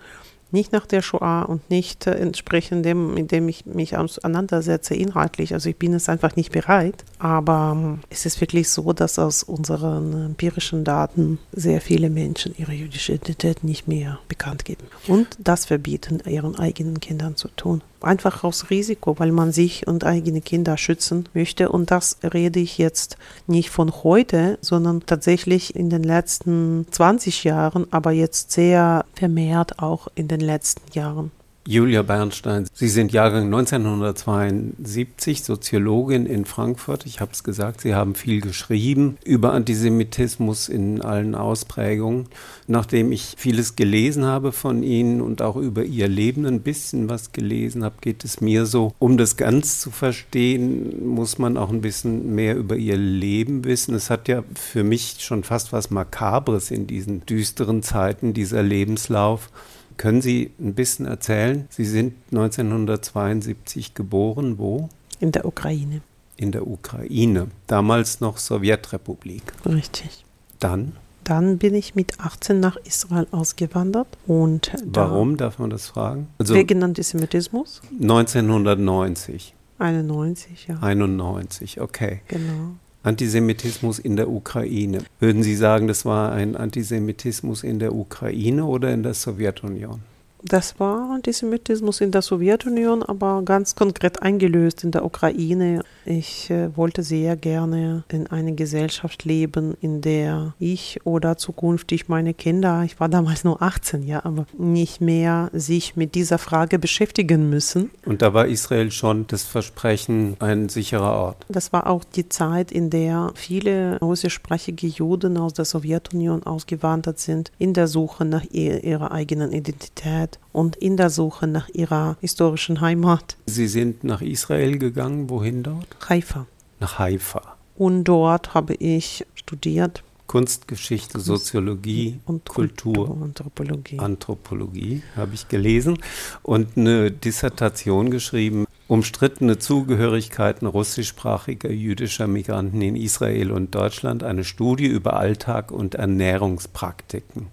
nicht 0.51 0.72
nach 0.74 0.86
der 0.86 1.01
Shoah 1.01 1.46
und 1.48 1.69
nicht 1.69 2.08
äh, 2.08 2.15
entsprechend 2.15 2.86
dem, 2.86 3.13
mit 3.13 3.31
dem 3.31 3.48
ich 3.50 3.65
mich 3.65 3.98
auseinandersetze 3.98 4.96
inhaltlich. 4.96 5.53
Also 5.53 5.69
ich 5.69 5.77
bin 5.77 5.93
es 5.93 6.10
einfach 6.10 6.36
nicht 6.36 6.51
bereit. 6.51 7.03
Aber 7.19 7.74
ähm, 7.75 8.00
es 8.10 8.25
ist 8.25 8.41
wirklich 8.41 8.69
so, 8.69 8.93
dass 8.93 9.19
aus 9.19 9.43
unseren 9.43 10.25
empirischen 10.25 10.84
Daten 10.84 11.39
sehr 11.51 11.81
viele 11.81 12.10
Menschen 12.10 12.55
ihre 12.58 12.74
jüdische 12.74 13.13
Identität 13.13 13.63
nicht 13.63 13.88
mehr 13.88 14.19
bekannt 14.27 14.65
geben 14.65 14.86
und 15.08 15.27
das 15.39 15.65
verbieten, 15.65 16.22
ihren 16.25 16.58
eigenen 16.58 17.00
Kindern 17.00 17.36
zu 17.36 17.48
tun. 17.50 17.81
Einfach 18.01 18.43
aus 18.43 18.69
Risiko, 18.69 19.19
weil 19.19 19.31
man 19.31 19.51
sich 19.51 19.87
und 19.87 20.05
eigene 20.05 20.41
Kinder 20.41 20.77
schützen 20.77 21.27
möchte. 21.33 21.69
Und 21.69 21.91
das 21.91 22.17
rede 22.23 22.59
ich 22.59 22.77
jetzt 22.77 23.17
nicht 23.47 23.69
von 23.69 23.91
heute, 24.03 24.57
sondern 24.61 25.05
tatsächlich 25.05 25.75
in 25.75 25.89
den 25.89 26.03
letzten 26.03 26.85
20 26.91 27.43
Jahren, 27.43 27.87
aber 27.91 28.11
jetzt 28.11 28.51
sehr 28.51 29.05
vermehrt 29.13 29.79
auch 29.79 30.07
in 30.15 30.27
den 30.27 30.41
letzten 30.41 30.91
Jahren. 30.93 31.31
Julia 31.69 32.01
Bernstein, 32.01 32.65
Sie 32.73 32.88
sind 32.88 33.11
Jahrgang 33.11 33.45
1972, 33.45 35.43
Soziologin 35.43 36.25
in 36.25 36.45
Frankfurt. 36.45 37.05
Ich 37.05 37.21
habe 37.21 37.31
es 37.31 37.43
gesagt, 37.43 37.81
Sie 37.81 37.93
haben 37.93 38.15
viel 38.15 38.41
geschrieben 38.41 39.19
über 39.23 39.53
Antisemitismus 39.53 40.67
in 40.67 41.03
allen 41.03 41.35
Ausprägungen. 41.35 42.25
Nachdem 42.65 43.11
ich 43.11 43.35
vieles 43.38 43.75
gelesen 43.75 44.25
habe 44.25 44.51
von 44.51 44.81
Ihnen 44.81 45.21
und 45.21 45.43
auch 45.43 45.57
über 45.57 45.83
Ihr 45.83 46.07
Leben 46.07 46.47
ein 46.47 46.61
bisschen 46.61 47.07
was 47.07 47.33
gelesen 47.33 47.83
habe, 47.83 47.97
geht 48.01 48.25
es 48.25 48.41
mir 48.41 48.65
so, 48.65 48.95
um 48.97 49.17
das 49.17 49.38
ganz 49.38 49.79
zu 49.79 49.91
verstehen, 49.91 51.07
muss 51.13 51.38
man 51.38 51.55
auch 51.55 51.69
ein 51.69 51.81
bisschen 51.81 52.33
mehr 52.33 52.57
über 52.57 52.77
Ihr 52.77 52.97
Leben 52.97 53.63
wissen. 53.63 53.93
Es 53.93 54.09
hat 54.09 54.27
ja 54.27 54.43
für 54.55 54.83
mich 54.83 55.17
schon 55.19 55.43
fast 55.43 55.71
was 55.71 55.91
Makabres 55.91 56.71
in 56.71 56.88
diesen 56.88 57.27
düsteren 57.27 57.83
Zeiten, 57.83 58.33
dieser 58.33 58.63
Lebenslauf 58.63 59.51
Können 59.99 60.21
Sie 60.21 60.51
ein 60.61 60.75
bisschen 60.75 61.05
erzählen? 61.05 61.67
Sie 61.69 61.83
sind 61.83 62.13
1972 62.31 63.95
geboren, 63.95 64.57
wo? 64.57 64.87
In 65.19 65.33
der 65.33 65.43
Ukraine. 65.43 66.01
In 66.37 66.53
der 66.53 66.65
Ukraine, 66.65 67.47
damals 67.67 68.21
noch 68.21 68.37
Sowjetrepublik. 68.37 69.43
Richtig. 69.65 70.23
Dann? 70.57 70.93
Dann 71.25 71.57
bin 71.57 71.75
ich 71.75 71.95
mit 71.95 72.17
18 72.21 72.61
nach 72.61 72.77
Israel 72.85 73.27
ausgewandert 73.31 74.07
und 74.25 74.71
Warum, 74.85 75.35
darf 75.35 75.59
man 75.59 75.69
das 75.69 75.87
fragen? 75.87 76.29
Also 76.37 76.55
wegen 76.55 76.81
Antisemitismus? 76.81 77.81
1990. 77.99 79.53
91, 79.79 80.67
ja. 80.67 80.77
91, 80.79 81.81
okay. 81.81 82.21
Genau. 82.29 82.77
Antisemitismus 83.03 83.97
in 83.99 84.17
der 84.17 84.29
Ukraine. 84.29 84.99
Würden 85.19 85.41
Sie 85.41 85.55
sagen, 85.55 85.87
das 85.87 86.05
war 86.05 86.33
ein 86.33 86.55
Antisemitismus 86.55 87.63
in 87.63 87.79
der 87.79 87.95
Ukraine 87.95 88.65
oder 88.65 88.91
in 88.91 89.03
der 89.03 89.13
Sowjetunion? 89.13 90.01
Das 90.41 90.79
war 90.79 91.12
Antisemitismus 91.12 92.00
in 92.00 92.12
der 92.12 92.22
Sowjetunion, 92.22 93.03
aber 93.03 93.41
ganz 93.43 93.75
konkret 93.75 94.22
eingelöst 94.22 94.84
in 94.84 94.91
der 94.91 95.03
Ukraine. 95.03 95.84
Ich 96.05 96.50
äh, 96.50 96.75
wollte 96.77 97.03
sehr 97.03 97.36
gerne 97.36 98.03
in 98.10 98.27
einer 98.27 98.53
Gesellschaft 98.53 99.25
leben, 99.25 99.75
in 99.81 100.01
der 100.01 100.53
ich 100.58 101.01
oder 101.03 101.38
zukünftig 101.38 102.08
meine 102.08 102.34
Kinder, 102.34 102.84
ich 102.84 103.00
war 103.00 103.10
damals 103.10 103.43
nur 103.43 103.62
18, 103.62 104.03
ja, 104.03 104.24
aber 104.24 104.46
nicht 104.58 105.01
mehr 105.01 105.50
sich 105.53 105.96
mit 105.96 106.15
dieser 106.15 106.38
Frage 106.38 106.79
beschäftigen 106.79 107.50
müssen. 107.50 107.91
Und 108.05 108.22
da 108.22 108.34
war 108.34 108.48
Israel 108.48 108.91
schon 108.91 109.27
das 109.27 109.43
Versprechen 109.43 110.38
ein 110.39 110.69
sicherer 110.69 111.13
Ort. 111.13 111.46
Das 111.50 111.74
war 111.74 111.88
auch 111.88 112.03
die 112.03 112.29
Zeit, 112.29 112.72
in 112.72 112.89
der 112.89 113.31
viele 113.36 114.00
russischsprachige 114.00 114.88
Juden 114.88 115.38
aus 115.38 115.53
der 115.53 115.65
Sowjetunion 115.65 116.43
ausgewandert 116.43 117.19
sind, 117.19 117.51
in 117.60 117.74
der 117.74 117.88
Suche 117.88 118.24
nach 118.24 118.46
ihrer 118.46 119.12
eigenen 119.12 119.51
Identität 119.51 120.28
Zeit 120.29 120.39
und 120.51 120.75
in 120.75 120.98
der 120.98 121.09
Suche 121.09 121.48
nach 121.48 121.69
ihrer 121.69 122.17
historischen 122.21 122.81
Heimat. 122.81 123.38
Sie 123.45 123.67
sind 123.67 124.03
nach 124.03 124.21
Israel 124.21 124.77
gegangen. 124.77 125.29
Wohin 125.29 125.63
dort? 125.63 125.88
Haifa. 126.07 126.48
Nach 126.79 127.00
Haifa. 127.00 127.55
Und 127.77 128.03
dort 128.05 128.53
habe 128.53 128.74
ich 128.75 129.25
studiert. 129.36 130.03
Kunstgeschichte, 130.27 131.19
Soziologie 131.19 132.19
und 132.25 132.48
Kultur, 132.48 132.93
Kultur 132.93 133.24
Anthropologie. 133.24 134.00
Anthropologie 134.00 135.01
habe 135.15 135.33
ich 135.33 135.48
gelesen 135.48 135.98
und 136.43 136.77
eine 136.77 137.09
Dissertation 137.09 138.12
geschrieben. 138.12 138.65
Umstrittene 138.88 139.57
Zugehörigkeiten 139.57 140.67
russischsprachiger 140.67 141.71
jüdischer 141.71 142.27
Migranten 142.27 142.81
in 142.81 142.95
Israel 142.95 143.51
und 143.51 143.74
Deutschland, 143.74 144.24
eine 144.24 144.43
Studie 144.43 144.86
über 144.86 145.15
Alltag 145.15 145.71
und 145.71 145.95
Ernährungspraktiken. 145.95 147.48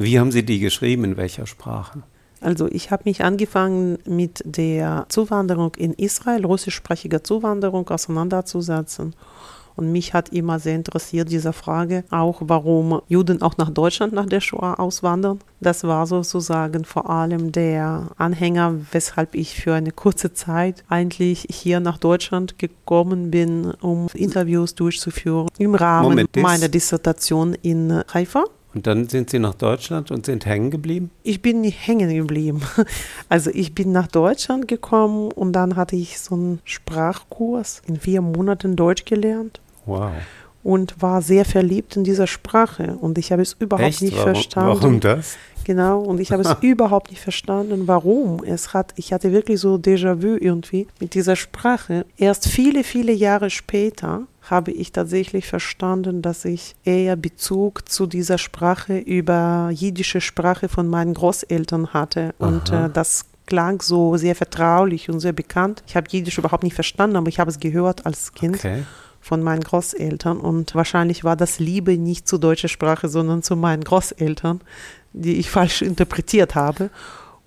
Wie 0.00 0.18
haben 0.18 0.32
Sie 0.32 0.42
die 0.42 0.60
geschrieben? 0.60 1.04
In 1.04 1.16
welcher 1.18 1.46
Sprache? 1.46 2.02
Also 2.40 2.66
ich 2.68 2.90
habe 2.90 3.02
mich 3.04 3.22
angefangen 3.22 3.98
mit 4.06 4.42
der 4.46 5.04
Zuwanderung 5.10 5.74
in 5.76 5.92
Israel, 5.92 6.46
russischsprachiger 6.46 7.22
Zuwanderung 7.22 7.86
auseinanderzusetzen. 7.86 9.14
Und 9.76 9.92
mich 9.92 10.14
hat 10.14 10.30
immer 10.30 10.58
sehr 10.58 10.76
interessiert 10.76 11.30
diese 11.30 11.52
Frage, 11.52 12.04
auch 12.10 12.40
warum 12.40 13.02
Juden 13.08 13.42
auch 13.42 13.58
nach 13.58 13.68
Deutschland 13.68 14.14
nach 14.14 14.24
der 14.24 14.40
Shoah 14.40 14.80
auswandern. 14.80 15.40
Das 15.60 15.84
war 15.84 16.06
sozusagen 16.06 16.86
vor 16.86 17.10
allem 17.10 17.52
der 17.52 18.08
Anhänger, 18.16 18.76
weshalb 18.92 19.34
ich 19.34 19.54
für 19.54 19.74
eine 19.74 19.92
kurze 19.92 20.32
Zeit 20.32 20.82
eigentlich 20.88 21.46
hier 21.50 21.78
nach 21.80 21.98
Deutschland 21.98 22.58
gekommen 22.58 23.30
bin, 23.30 23.70
um 23.82 24.08
Interviews 24.14 24.74
durchzuführen 24.74 25.48
im 25.58 25.74
Rahmen 25.74 26.08
Moment, 26.08 26.36
meiner 26.36 26.68
Dissertation 26.68 27.54
in 27.60 28.02
Haifa. 28.12 28.44
Und 28.72 28.86
dann 28.86 29.08
sind 29.08 29.30
Sie 29.30 29.38
nach 29.38 29.54
Deutschland 29.54 30.10
und 30.10 30.26
sind 30.26 30.46
hängen 30.46 30.70
geblieben? 30.70 31.10
Ich 31.22 31.42
bin 31.42 31.60
nicht 31.60 31.86
hängen 31.86 32.14
geblieben. 32.14 32.62
Also 33.28 33.50
ich 33.52 33.74
bin 33.74 33.92
nach 33.92 34.08
Deutschland 34.08 34.66
gekommen 34.66 35.30
und 35.30 35.52
dann 35.52 35.76
hatte 35.76 35.94
ich 35.94 36.18
so 36.18 36.34
einen 36.34 36.60
Sprachkurs 36.64 37.80
in 37.86 37.96
vier 37.96 38.22
Monaten 38.22 38.74
Deutsch 38.74 39.04
gelernt. 39.04 39.60
Wow. 39.86 40.10
Und 40.64 41.00
war 41.00 41.22
sehr 41.22 41.44
verliebt 41.44 41.96
in 41.96 42.02
dieser 42.02 42.26
Sprache 42.26 42.96
und 43.00 43.18
ich 43.18 43.30
habe 43.30 43.42
es 43.42 43.54
überhaupt 43.58 43.88
Echt? 43.88 44.02
nicht 44.02 44.16
warum, 44.16 44.34
verstanden. 44.34 44.80
Warum 44.80 45.00
das? 45.00 45.36
Genau, 45.64 46.00
und 46.00 46.20
ich 46.20 46.32
habe 46.32 46.42
es 46.42 46.56
überhaupt 46.60 47.10
nicht 47.10 47.20
verstanden, 47.20 47.86
warum. 47.86 48.42
Es 48.44 48.74
hat, 48.74 48.92
ich 48.96 49.12
hatte 49.12 49.32
wirklich 49.32 49.60
so 49.60 49.76
Déjà-vu 49.76 50.36
irgendwie 50.40 50.88
mit 50.98 51.14
dieser 51.14 51.36
Sprache. 51.36 52.04
Erst 52.16 52.48
viele, 52.48 52.82
viele 52.82 53.12
Jahre 53.12 53.50
später 53.50 54.26
habe 54.50 54.72
ich 54.72 54.92
tatsächlich 54.92 55.46
verstanden, 55.46 56.22
dass 56.22 56.44
ich 56.44 56.74
eher 56.84 57.16
Bezug 57.16 57.88
zu 57.88 58.06
dieser 58.06 58.38
Sprache 58.38 58.98
über 58.98 59.70
jiddische 59.72 60.20
Sprache 60.20 60.68
von 60.68 60.88
meinen 60.88 61.14
Großeltern 61.14 61.92
hatte. 61.92 62.34
Und 62.38 62.70
äh, 62.70 62.90
das 62.90 63.26
klang 63.46 63.82
so 63.82 64.16
sehr 64.16 64.34
vertraulich 64.34 65.08
und 65.10 65.20
sehr 65.20 65.32
bekannt. 65.32 65.82
Ich 65.86 65.96
habe 65.96 66.08
Jiddisch 66.10 66.38
überhaupt 66.38 66.62
nicht 66.62 66.74
verstanden, 66.74 67.16
aber 67.16 67.28
ich 67.28 67.38
habe 67.40 67.50
es 67.50 67.60
gehört 67.60 68.06
als 68.06 68.32
Kind. 68.32 68.56
Okay 68.56 68.82
von 69.20 69.42
meinen 69.42 69.62
Großeltern 69.62 70.38
und 70.40 70.74
wahrscheinlich 70.74 71.24
war 71.24 71.36
das 71.36 71.58
Liebe 71.58 71.96
nicht 71.98 72.26
zu 72.26 72.38
deutscher 72.38 72.68
Sprache, 72.68 73.08
sondern 73.08 73.42
zu 73.42 73.54
meinen 73.54 73.84
Großeltern, 73.84 74.62
die 75.12 75.34
ich 75.34 75.50
falsch 75.50 75.82
interpretiert 75.82 76.54
habe. 76.54 76.90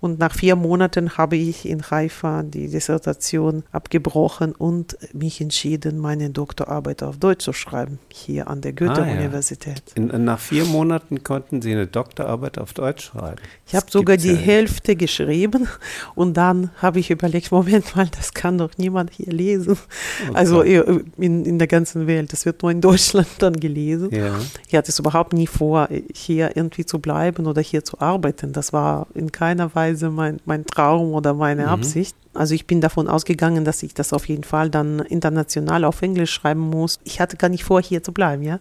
Und 0.04 0.18
nach 0.18 0.34
vier 0.34 0.54
Monaten 0.54 1.16
habe 1.16 1.36
ich 1.36 1.66
in 1.66 1.90
Haifa 1.90 2.42
die 2.42 2.68
Dissertation 2.68 3.62
abgebrochen 3.72 4.52
und 4.52 4.98
mich 5.14 5.40
entschieden, 5.40 5.96
meine 5.96 6.28
Doktorarbeit 6.28 7.02
auf 7.02 7.16
Deutsch 7.16 7.42
zu 7.42 7.54
schreiben, 7.54 7.98
hier 8.12 8.48
an 8.48 8.60
der 8.60 8.74
Goethe-Universität. 8.74 9.82
Ah, 9.96 10.00
ja. 10.00 10.18
nach 10.18 10.38
vier 10.38 10.66
Monaten 10.66 11.24
konnten 11.24 11.62
Sie 11.62 11.72
eine 11.72 11.86
Doktorarbeit 11.86 12.58
auf 12.58 12.74
Deutsch 12.74 13.06
schreiben. 13.06 13.40
Ich 13.66 13.74
habe 13.74 13.86
sogar 13.88 14.18
die 14.18 14.32
ja 14.32 14.36
Hälfte 14.36 14.94
geschrieben 14.94 15.68
und 16.14 16.36
dann 16.36 16.70
habe 16.82 17.00
ich 17.00 17.10
überlegt, 17.10 17.50
Moment 17.50 17.96
mal, 17.96 18.06
das 18.14 18.34
kann 18.34 18.58
doch 18.58 18.72
niemand 18.76 19.10
hier 19.10 19.32
lesen. 19.32 19.72
Okay. 19.72 20.30
Oh 20.30 20.34
also 20.34 20.60
in, 20.60 21.46
in 21.46 21.58
der 21.58 21.66
ganzen 21.66 22.06
Welt. 22.06 22.30
Das 22.34 22.44
wird 22.44 22.60
nur 22.60 22.70
in 22.70 22.82
Deutschland 22.82 23.28
dann 23.38 23.58
gelesen. 23.58 24.10
Ja. 24.14 24.38
Ich 24.68 24.74
hatte 24.74 24.90
es 24.90 24.98
überhaupt 24.98 25.32
nie 25.32 25.46
vor, 25.46 25.88
hier 26.12 26.58
irgendwie 26.58 26.84
zu 26.84 26.98
bleiben 26.98 27.46
oder 27.46 27.62
hier 27.62 27.86
zu 27.86 28.00
arbeiten. 28.00 28.52
Das 28.52 28.74
war 28.74 29.06
in 29.14 29.32
keiner 29.32 29.74
Weise 29.74 29.93
Weise 29.94 30.10
mein, 30.10 30.40
mein 30.44 30.66
Traum 30.66 31.14
oder 31.14 31.34
meine 31.34 31.64
mhm. 31.64 31.68
Absicht. 31.68 32.16
Also 32.34 32.54
ich 32.54 32.66
bin 32.66 32.80
davon 32.80 33.08
ausgegangen, 33.08 33.64
dass 33.64 33.82
ich 33.82 33.94
das 33.94 34.12
auf 34.12 34.28
jeden 34.28 34.44
Fall 34.44 34.70
dann 34.70 34.98
international 34.98 35.84
auf 35.84 36.02
Englisch 36.02 36.32
schreiben 36.32 36.60
muss. 36.60 36.98
Ich 37.04 37.20
hatte 37.20 37.36
gar 37.36 37.48
nicht 37.48 37.64
vor, 37.64 37.80
hier 37.80 38.02
zu 38.02 38.12
bleiben, 38.12 38.42
ja. 38.42 38.58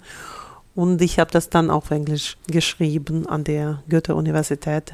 Und 0.75 1.02
ich 1.02 1.20
habe 1.20 1.30
das 1.30 1.50
dann 1.50 1.70
auf 1.70 1.92
Englisch 1.92 2.38
geschrieben 2.48 3.28
an 3.28 3.44
der 3.44 3.84
Goethe-Universität 3.90 4.94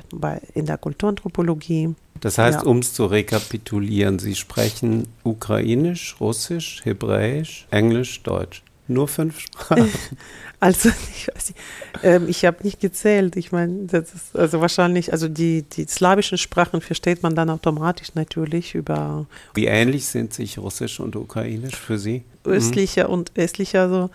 in 0.54 0.66
der 0.66 0.78
Kulturanthropologie. 0.78 1.96
Das 2.20 2.38
heißt, 2.38 2.64
ja. 2.64 2.66
um 2.66 2.80
es 2.80 2.94
zu 2.94 3.06
rekapitulieren, 3.06 4.20
Sie 4.20 4.36
sprechen 4.36 5.08
Ukrainisch, 5.24 6.18
Russisch, 6.20 6.82
Hebräisch, 6.84 7.66
Englisch, 7.72 8.22
Deutsch. 8.24 8.62
Nur 8.90 9.08
fünf 9.08 9.40
Sprachen. 9.40 9.90
Also 10.62 10.90
ich 11.16 11.30
weiß 11.30 11.52
nicht, 11.52 11.60
ähm, 12.04 12.28
ich 12.28 12.44
habe 12.44 12.58
nicht 12.64 12.82
gezählt. 12.82 13.38
Ich 13.38 13.54
meine, 13.54 13.86
das 13.86 14.14
ist 14.14 14.36
also 14.36 14.60
wahrscheinlich, 14.60 15.14
also 15.14 15.30
die, 15.30 15.62
die 15.62 15.86
slawischen 15.86 16.38
Sprachen 16.38 16.82
versteht 16.82 17.24
man 17.24 17.34
dann 17.34 17.50
automatisch 17.50 18.14
natürlich 18.16 18.76
über. 18.76 19.26
Wie 19.54 19.68
ähnlich 19.68 20.08
sind 20.08 20.34
sich 20.34 20.58
Russisch 20.58 21.00
und 21.00 21.16
Ukrainisch 21.16 21.78
für 21.78 21.98
Sie? 21.98 22.24
Östlicher 22.44 23.08
mhm. 23.08 23.14
und 23.14 23.32
westlicher 23.36 23.88
so 23.88 24.10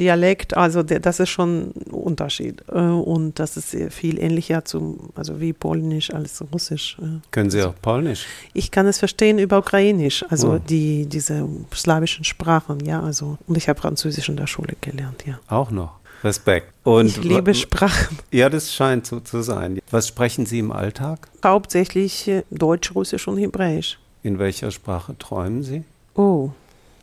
Dialekt, 0.00 0.56
also 0.56 0.82
der, 0.82 1.00
das 1.00 1.20
ist 1.20 1.30
schon 1.30 1.72
ein 1.74 1.90
Unterschied. 1.90 2.62
Äh, 2.70 2.78
und 2.78 3.38
das 3.38 3.56
ist 3.56 3.76
viel 3.92 4.18
ähnlicher 4.18 4.64
zum, 4.64 5.10
also 5.14 5.40
wie 5.40 5.52
Polnisch 5.52 6.12
als 6.12 6.42
Russisch. 6.52 6.96
Äh. 7.00 7.20
Können 7.30 7.50
Sie 7.50 7.62
auch 7.62 7.74
Polnisch? 7.80 8.26
Ich 8.54 8.70
kann 8.70 8.86
es 8.86 8.98
verstehen 8.98 9.38
über 9.38 9.58
Ukrainisch, 9.58 10.24
also 10.28 10.54
oh. 10.54 10.58
die, 10.58 11.06
diese 11.06 11.48
slawischen 11.74 12.24
Sprachen, 12.24 12.84
ja, 12.84 13.02
also. 13.02 13.38
Und 13.46 13.56
ich 13.56 13.68
habe 13.68 13.80
Französisch 13.80 14.28
in 14.28 14.36
der 14.36 14.46
Schule 14.46 14.74
gelernt, 14.80 15.24
ja. 15.26 15.38
Auch 15.48 15.70
noch. 15.70 15.98
Respekt. 16.24 16.72
Und 16.82 17.06
ich 17.06 17.22
liebe 17.22 17.54
Sprachen. 17.54 18.18
Ja, 18.32 18.48
das 18.48 18.74
scheint 18.74 19.06
so 19.06 19.20
zu 19.20 19.42
sein. 19.42 19.78
Was 19.90 20.08
sprechen 20.08 20.46
Sie 20.46 20.58
im 20.58 20.72
Alltag? 20.72 21.28
Hauptsächlich 21.44 22.26
äh, 22.28 22.42
Deutsch, 22.50 22.94
Russisch 22.94 23.28
und 23.28 23.38
Hebräisch. 23.38 23.98
In 24.22 24.38
welcher 24.38 24.70
Sprache 24.70 25.16
träumen 25.16 25.62
Sie? 25.62 25.84
Oh, 26.14 26.50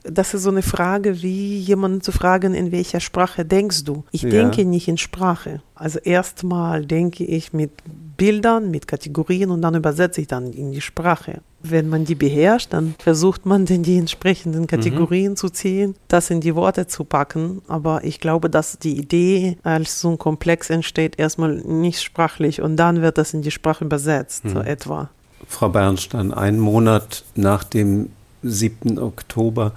das 0.10 0.34
ist 0.34 0.44
so 0.44 0.50
eine 0.50 0.62
Frage, 0.62 1.22
wie 1.22 1.58
jemanden 1.58 2.02
zu 2.02 2.12
fragen, 2.12 2.54
in 2.54 2.72
welcher 2.72 3.00
Sprache 3.00 3.46
denkst 3.46 3.84
du? 3.84 4.04
Ich 4.12 4.24
ja. 4.24 4.30
denke 4.30 4.66
nicht 4.66 4.88
in 4.88 4.98
Sprache. 4.98 5.62
Also 5.74 6.00
erstmal 6.00 6.86
denke 6.86 7.24
ich 7.24 7.54
mit 7.54 7.72
Bildern, 8.18 8.72
mit 8.72 8.88
Kategorien 8.88 9.52
und 9.52 9.62
dann 9.62 9.76
übersetze 9.76 10.22
ich 10.22 10.28
dann 10.28 10.54
in 10.54 10.72
die 10.72 10.82
Sprache. 10.82 11.42
Wenn 11.62 11.90
man 11.90 12.06
die 12.06 12.16
beherrscht, 12.16 12.72
dann 12.72 12.96
versucht 13.00 13.46
man 13.46 13.66
dann 13.66 13.84
die 13.84 13.98
entsprechenden. 13.98 14.68
Kategorien 14.68 15.32
mhm. 15.32 15.36
zu 15.36 15.50
ziehen, 15.50 15.96
das 16.08 16.30
in 16.30 16.40
die 16.40 16.56
Worte 16.56 16.88
zu 16.88 17.04
packen. 17.04 17.62
Aber 17.68 18.04
ich 18.04 18.20
glaube, 18.20 18.50
dass 18.50 18.78
die 18.80 18.98
Idee 18.98 19.58
als 19.64 20.00
so 20.00 20.12
ein 20.12 20.18
Komplex 20.18 20.70
entsteht, 20.70 21.20
erstmal 21.20 21.56
nicht 21.56 22.02
sprachlich 22.02 22.62
und 22.62 22.78
dann 22.78 23.02
wird 23.02 23.18
das 23.18 23.34
in 23.34 23.42
die 23.42 23.52
Sprache 23.52 23.84
übersetzt, 23.84 24.46
mhm. 24.46 24.50
so 24.50 24.60
etwa. 24.60 25.10
Frau 25.48 25.70
Bernstein, 25.70 26.34
einen 26.34 26.60
Monat 26.60 27.24
nach 27.36 27.64
dem 27.64 28.10
7. 28.46 29.00
Oktober. 29.00 29.74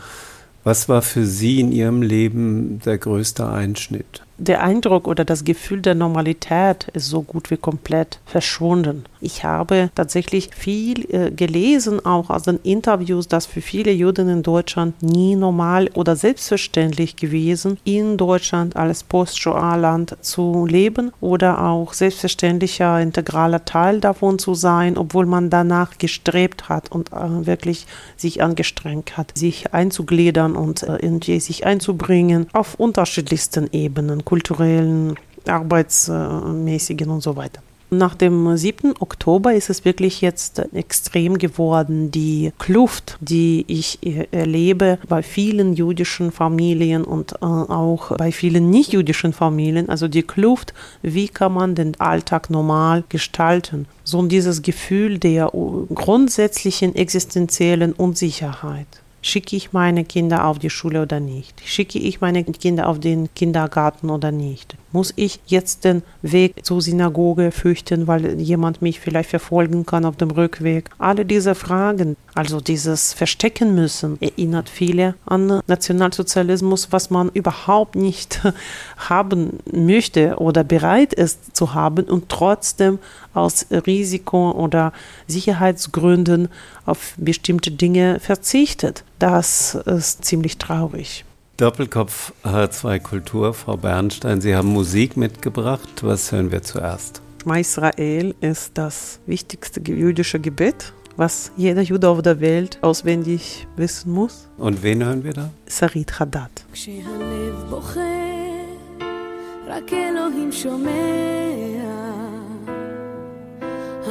Was 0.65 0.89
war 0.89 1.03
für 1.03 1.25
Sie 1.25 1.61
in 1.61 1.73
Ihrem 1.73 2.03
Leben 2.03 2.81
der 2.85 2.99
größte 2.99 3.49
Einschnitt? 3.49 4.23
Der 4.39 4.63
Eindruck 4.63 5.09
oder 5.09 5.25
das 5.25 5.45
Gefühl 5.45 5.83
der 5.83 5.97
Normalität 5.97 6.89
ist 6.95 7.09
so 7.09 7.23
gut 7.23 7.51
wie 7.51 7.57
komplett 7.57 8.21
verschwunden. 8.25 9.05
Ich 9.21 9.43
habe 9.43 9.91
tatsächlich 9.97 10.51
viel 10.55 11.13
äh, 11.13 11.31
gelesen, 11.33 12.05
auch 12.07 12.31
aus 12.31 12.45
den 12.45 12.61
Interviews, 12.63 13.27
dass 13.27 13.47
für 13.47 13.61
viele 13.61 13.91
Juden 13.91 14.29
in 14.29 14.43
Deutschland 14.45 15.03
nie 15.03 15.35
normal 15.35 15.91
oder 15.95 16.15
selbstverständlich 16.15 17.17
gewesen, 17.17 17.79
in 17.83 18.17
Deutschland 18.17 18.77
als 18.77 19.03
Post-Shoah-Land 19.03 20.17
zu 20.21 20.67
leben 20.67 21.11
oder 21.21 21.65
auch 21.65 21.93
selbstverständlicher 21.93 23.01
integraler 23.01 23.65
Teil 23.65 24.01
davon 24.01 24.39
zu 24.39 24.55
sein, 24.55 24.97
obwohl 24.97 25.27
man 25.27 25.51
danach 25.51 25.99
gestrebt 25.99 26.69
hat 26.69 26.93
und 26.93 27.13
äh, 27.13 27.47
wirklich 27.47 27.87
sich 28.17 28.41
angestrengt 28.41 29.17
hat, 29.17 29.37
sich 29.37 29.75
einzugliedern 29.75 30.55
und 30.55 30.85
äh, 30.85 30.97
irgendwie 30.97 31.41
sich 31.41 31.67
einzubringen 31.67 32.47
auf 32.53 32.77
unterschiedlichsten 32.77 33.69
Ebenen 33.73 34.25
kulturellen, 34.29 35.17
arbeitsmäßigen 35.47 37.09
und 37.09 37.23
so 37.23 37.35
weiter. 37.35 37.63
Nach 37.91 38.15
dem 38.15 38.55
7. 38.55 38.93
Oktober 39.01 39.55
ist 39.55 39.71
es 39.71 39.87
wirklich 39.87 40.21
jetzt 40.21 40.59
extrem 40.75 41.39
geworden, 41.39 42.11
die 42.11 42.53
Kluft, 42.59 43.17
die 43.23 43.65
ich 43.67 43.99
erlebe 44.31 44.99
bei 45.09 45.23
vielen 45.23 45.73
jüdischen 45.73 46.31
Familien 46.31 47.05
und 47.05 47.33
äh, 47.41 47.47
auch 47.47 48.15
bei 48.19 48.31
vielen 48.31 48.69
nicht-jüdischen 48.69 49.33
Familien. 49.33 49.89
Also 49.89 50.07
die 50.07 50.23
Kluft, 50.23 50.75
wie 51.01 51.29
kann 51.29 51.55
man 51.55 51.75
den 51.75 51.99
Alltag 51.99 52.51
normal 52.51 53.05
gestalten? 53.09 53.87
So 54.05 54.21
dieses 54.27 54.61
Gefühl 54.61 55.19
der 55.19 55.51
grundsätzlichen 55.95 56.95
existenziellen 56.95 57.95
Unsicherheit. 57.95 59.01
Schicke 59.21 59.57
ich 59.57 59.73
meine 59.73 60.05
Kinder 60.05 60.45
auf 60.47 60.59
die 60.59 60.71
Schule 60.71 61.03
oder 61.03 61.19
nicht? 61.19 61.61
Schicke 61.65 61.99
ich 61.99 62.21
meine 62.21 62.45
Kinder 62.45 62.89
auf 62.89 63.01
den 63.01 63.29
Kindergarten 63.35 64.11
oder 64.11 64.31
nicht? 64.31 64.77
Muss 64.93 65.13
ich 65.17 65.41
jetzt 65.47 65.85
den 65.85 66.03
Weg 66.23 66.65
zur 66.65 66.81
Synagoge 66.81 67.51
fürchten, 67.51 68.07
weil 68.07 68.41
jemand 68.41 68.81
mich 68.81 69.01
vielleicht 69.01 69.29
verfolgen 69.29 69.85
kann 69.85 70.05
auf 70.05 70.17
dem 70.17 70.31
Rückweg? 70.31 70.89
Alle 70.99 71.27
diese 71.27 71.55
Fragen, 71.55 72.17
also 72.35 72.61
dieses 72.61 73.13
Verstecken 73.13 73.75
müssen, 73.75 74.19
erinnert 74.21 74.69
viele 74.69 75.15
an 75.27 75.61
Nationalsozialismus, 75.67 76.93
was 76.93 77.11
man 77.11 77.29
überhaupt 77.35 77.97
nicht 77.97 78.41
haben 78.97 79.59
möchte 79.71 80.37
oder 80.37 80.63
bereit 80.63 81.13
ist 81.13 81.57
zu 81.57 81.75
haben 81.75 82.05
und 82.05 82.29
trotzdem 82.29 82.99
aus 83.39 83.67
Risiko- 83.71 84.53
oder 84.53 84.93
Sicherheitsgründen 85.27 86.49
auf 86.87 87.15
bestimmte 87.17 87.71
Dinge 87.71 88.21
verzichtet. 88.21 89.05
Das 89.19 89.75
ist 89.75 90.25
ziemlich 90.25 90.59
traurig. 90.59 91.25
Doppelkopf 91.57 92.33
H2 92.45 93.01
Kultur, 93.01 93.53
Frau 93.53 93.77
Bernstein, 93.77 94.41
Sie 94.41 94.55
haben 94.55 94.69
Musik 94.69 95.17
mitgebracht. 95.17 95.89
Was 96.03 96.31
hören 96.31 96.53
wir 96.53 96.63
zuerst? 96.63 97.21
Schma 97.43 97.59
Israel 97.59 98.35
ist 98.41 98.73
das 98.75 99.21
wichtigste 99.27 99.81
jüdische 99.81 100.39
Gebet, 100.39 100.93
was 101.17 101.51
jeder 101.57 101.81
Jude 101.81 102.09
auf 102.11 102.21
der 102.21 102.41
Welt 102.41 102.79
auswendig 102.83 103.67
wissen 103.77 104.13
muss. 104.13 104.49
Und 104.59 104.83
wen 104.83 105.03
hören 105.03 105.25
wir 105.25 105.33
da? 105.33 105.51
Sarit 105.67 106.21
Haddad. 106.21 106.51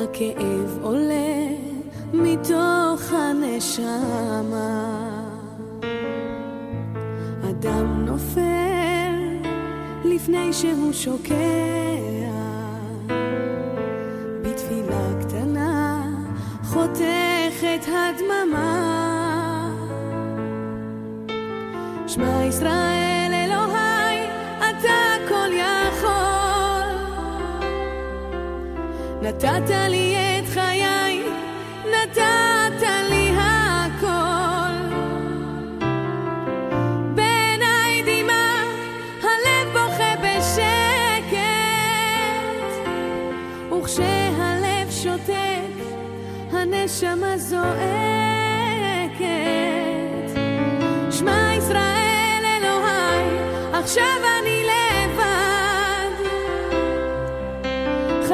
הכאב 0.03 0.79
עולה 0.81 1.47
מתוך 2.13 3.11
הנשמה. 3.11 4.93
אדם 7.49 8.05
נופל 8.05 9.41
לפני 10.05 10.53
שהוא 10.53 10.93
שוקע. 10.93 11.33
בתפילה 14.41 15.13
קטנה 15.21 16.03
חותכת 16.63 17.85
הדממה. 17.87 18.97
שמע 22.07 22.43
ישראל 22.47 22.86
נתת 29.27 29.69
לי 29.89 30.15
את 30.15 30.45
חיי, 30.53 31.23
נתת 31.85 32.81
לי 33.09 33.31
הכל. 33.37 34.95
בעיניי 37.15 38.03
דמעה, 38.05 38.63
הלב 39.21 39.67
בוכה 39.73 40.15
בשקט, 40.23 41.37
וכשהלב 43.71 44.91
שותק, 44.91 45.73
הנשמה 46.51 47.37
זועק. 47.37 48.06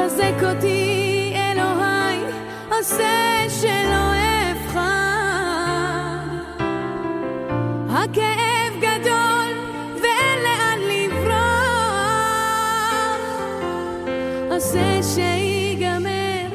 חזק 0.04 0.42
אותי 0.42 1.32
אלוהי, 1.34 2.20
עושה 2.70 3.44
שלא 3.48 4.12
אבחר. 4.52 4.80
הכאב 7.88 8.72
גדול 8.80 9.54
ואין 10.02 10.38
לאן 10.44 10.78
לברוח. 10.90 11.24
עושה 14.50 15.02
שיגמר, 15.02 16.48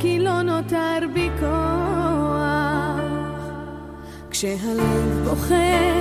כי 0.00 0.18
לא 0.18 0.42
נותר 0.42 0.98
בי 1.14 1.30
כוח. 1.40 3.00
כשהלב 4.30 5.28
בוכה, 5.28 5.92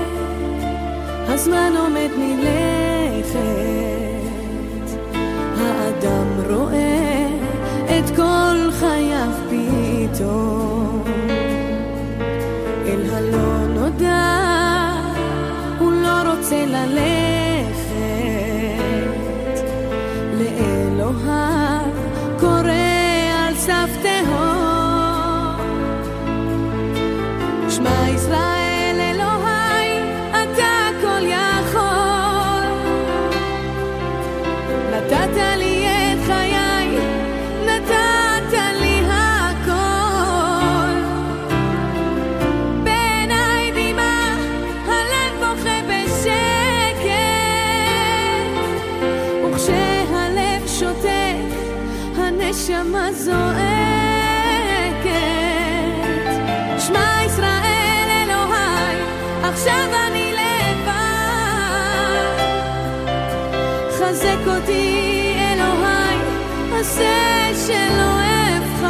הזמן 1.27 1.73
עומד 1.77 2.09
מלכת. 2.17 4.02
רואה 6.49 7.27
את 7.85 8.15
כל 8.15 8.71
חייו 8.79 9.31
פתאום. 9.49 11.03
אל 12.85 13.09
הלא 13.13 13.67
נודע, 13.67 14.41
הוא 15.79 15.91
לא 15.91 16.31
רוצה 16.31 16.65
ללכת. 16.65 17.22
הנשמה 52.69 53.13
זועקת. 53.13 53.43
שמע 56.79 57.19
ישראל 57.25 58.09
אלוהי, 58.09 58.97
עכשיו 59.43 59.89
אני 60.07 60.33
לבד. 60.33 60.93
חזק 63.91 64.47
אותי 64.47 65.33
אלוהי, 65.37 66.17
עשה 66.79 67.49
שלא 67.67 68.13
אבחר. 68.57 68.87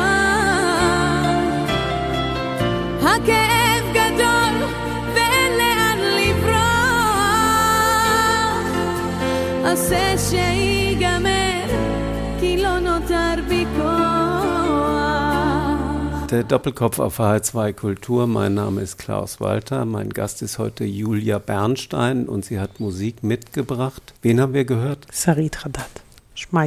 הכאב 3.01 3.83
גדול 3.93 4.55
ואין 5.13 5.51
לאן 5.57 5.97
לברוח. 6.17 6.53
עשה 9.65 10.17
שיגמר, 10.17 11.67
כי 12.39 12.57
לא 12.57 12.79
נותר 12.79 13.22
heute 16.33 16.45
Doppelkopf 16.45 16.97
auf 16.97 17.19
HR2 17.19 17.73
Kultur. 17.73 18.25
Mein 18.25 18.55
Name 18.55 18.81
ist 18.81 18.97
Klaus 18.97 19.39
Walter. 19.39 19.85
Mein 19.85 20.09
Gast 20.09 20.41
ist 20.41 20.57
heute 20.57 20.83
Julia 20.83 21.37
Bernstein 21.37 22.27
und 22.27 22.43
sie 22.43 22.59
hat 22.59 22.79
Musik 22.79 23.21
mitgebracht. 23.21 24.15
Wen 24.23 24.41
haben 24.41 24.55
wir 24.55 24.65
gehört? 24.65 25.05
Sarit 25.11 25.63
Radat, 25.63 25.91
Schma 26.33 26.65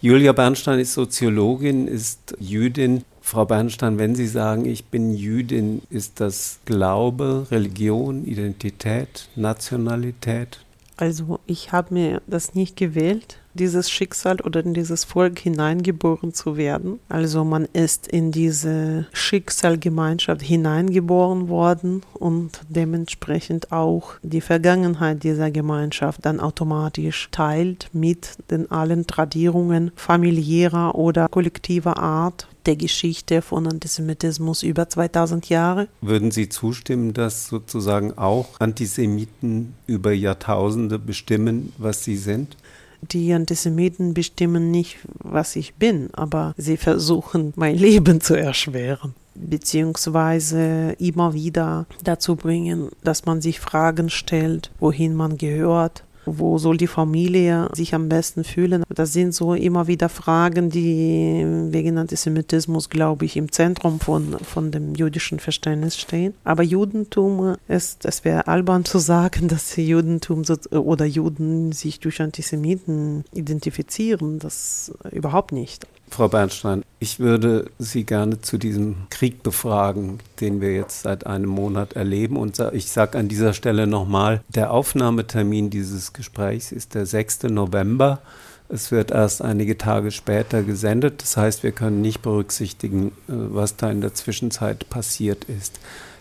Julia 0.00 0.32
Bernstein 0.32 0.78
ist 0.78 0.92
Soziologin, 0.92 1.88
ist 1.88 2.36
Jüdin. 2.38 3.02
Frau 3.22 3.44
Bernstein, 3.44 3.98
wenn 3.98 4.14
Sie 4.14 4.28
sagen, 4.28 4.66
ich 4.66 4.84
bin 4.84 5.12
Jüdin, 5.12 5.82
ist 5.90 6.20
das 6.20 6.60
Glaube, 6.64 7.48
Religion, 7.50 8.24
Identität, 8.24 9.28
Nationalität? 9.34 10.60
Also 10.96 11.40
ich 11.46 11.72
habe 11.72 11.92
mir 11.92 12.22
das 12.28 12.54
nicht 12.54 12.76
gewählt 12.76 13.38
dieses 13.56 13.90
Schicksal 13.90 14.40
oder 14.40 14.60
in 14.60 14.74
dieses 14.74 15.04
Volk 15.04 15.38
hineingeboren 15.38 16.34
zu 16.34 16.56
werden. 16.56 17.00
Also 17.08 17.44
man 17.44 17.66
ist 17.72 18.06
in 18.06 18.32
diese 18.32 19.06
Schicksalgemeinschaft 19.12 20.42
hineingeboren 20.42 21.48
worden 21.48 22.02
und 22.14 22.60
dementsprechend 22.68 23.72
auch 23.72 24.12
die 24.22 24.40
Vergangenheit 24.40 25.22
dieser 25.22 25.50
Gemeinschaft 25.50 26.24
dann 26.24 26.40
automatisch 26.40 27.28
teilt 27.30 27.88
mit 27.92 28.36
den 28.50 28.70
allen 28.70 29.06
Tradierungen 29.06 29.92
familiärer 29.96 30.94
oder 30.94 31.28
kollektiver 31.28 31.98
Art 31.98 32.46
der 32.66 32.76
Geschichte 32.76 33.42
von 33.42 33.66
Antisemitismus 33.66 34.62
über 34.62 34.88
2000 34.88 35.48
Jahre. 35.48 35.88
Würden 36.00 36.30
Sie 36.30 36.48
zustimmen, 36.48 37.14
dass 37.14 37.48
sozusagen 37.48 38.18
auch 38.18 38.48
Antisemiten 38.58 39.74
über 39.86 40.12
Jahrtausende 40.12 40.98
bestimmen, 40.98 41.72
was 41.78 42.04
sie 42.04 42.16
sind? 42.16 42.56
Die 43.02 43.32
Antisemiten 43.32 44.14
bestimmen 44.14 44.70
nicht, 44.70 44.98
was 45.18 45.56
ich 45.56 45.74
bin, 45.74 46.08
aber 46.12 46.54
sie 46.56 46.76
versuchen, 46.76 47.52
mein 47.56 47.76
Leben 47.76 48.20
zu 48.20 48.34
erschweren. 48.34 49.14
Beziehungsweise 49.34 50.96
immer 50.98 51.34
wieder 51.34 51.86
dazu 52.02 52.36
bringen, 52.36 52.88
dass 53.04 53.26
man 53.26 53.42
sich 53.42 53.60
Fragen 53.60 54.08
stellt, 54.08 54.70
wohin 54.80 55.14
man 55.14 55.36
gehört, 55.36 56.04
wo 56.26 56.58
soll 56.58 56.76
die 56.76 56.86
Familie 56.86 57.68
sich 57.72 57.94
am 57.94 58.08
besten 58.08 58.44
fühlen? 58.44 58.82
Das 58.88 59.12
sind 59.12 59.34
so 59.34 59.54
immer 59.54 59.86
wieder 59.86 60.08
Fragen, 60.08 60.70
die 60.70 61.44
wegen 61.70 61.98
Antisemitismus, 61.98 62.90
glaube 62.90 63.24
ich, 63.24 63.36
im 63.36 63.50
Zentrum 63.52 64.00
von, 64.00 64.36
von 64.40 64.70
dem 64.70 64.94
jüdischen 64.94 65.38
Verständnis 65.38 65.96
stehen. 65.96 66.34
Aber 66.44 66.62
Judentum 66.62 67.56
ist, 67.68 68.04
es 68.04 68.24
wäre 68.24 68.48
albern 68.48 68.84
zu 68.84 68.98
sagen, 68.98 69.48
dass 69.48 69.76
Judentum 69.76 70.42
oder 70.70 71.04
Juden 71.04 71.72
sich 71.72 72.00
durch 72.00 72.20
Antisemiten 72.20 73.24
identifizieren. 73.32 74.38
Das 74.38 74.92
überhaupt 75.12 75.52
nicht. 75.52 75.86
Frau 76.10 76.28
Bernstein, 76.28 76.82
ich 76.98 77.18
würde 77.18 77.70
Sie 77.78 78.04
gerne 78.04 78.40
zu 78.40 78.58
diesem 78.58 79.08
Krieg 79.10 79.42
befragen, 79.42 80.20
den 80.40 80.60
wir 80.60 80.74
jetzt 80.74 81.02
seit 81.02 81.26
einem 81.26 81.50
Monat 81.50 81.94
erleben. 81.94 82.36
Und 82.36 82.58
ich 82.72 82.90
sage 82.90 83.18
an 83.18 83.28
dieser 83.28 83.52
Stelle 83.52 83.86
nochmal, 83.86 84.42
der 84.48 84.70
Aufnahmetermin 84.70 85.70
dieses 85.70 86.12
Gesprächs 86.12 86.72
ist 86.72 86.94
der 86.94 87.06
6. 87.06 87.44
November. 87.44 88.20
Es 88.68 88.90
wird 88.90 89.10
erst 89.10 89.42
einige 89.42 89.78
Tage 89.78 90.10
später 90.10 90.62
gesendet. 90.62 91.22
Das 91.22 91.36
heißt, 91.36 91.62
wir 91.62 91.72
können 91.72 92.00
nicht 92.00 92.22
berücksichtigen, 92.22 93.08
äh, 93.08 93.12
was 93.28 93.76
da 93.76 93.90
in 93.90 94.00
der 94.00 94.14
Zwischenzeit 94.14 94.88
passiert 94.88 95.44
ist. 95.44 95.78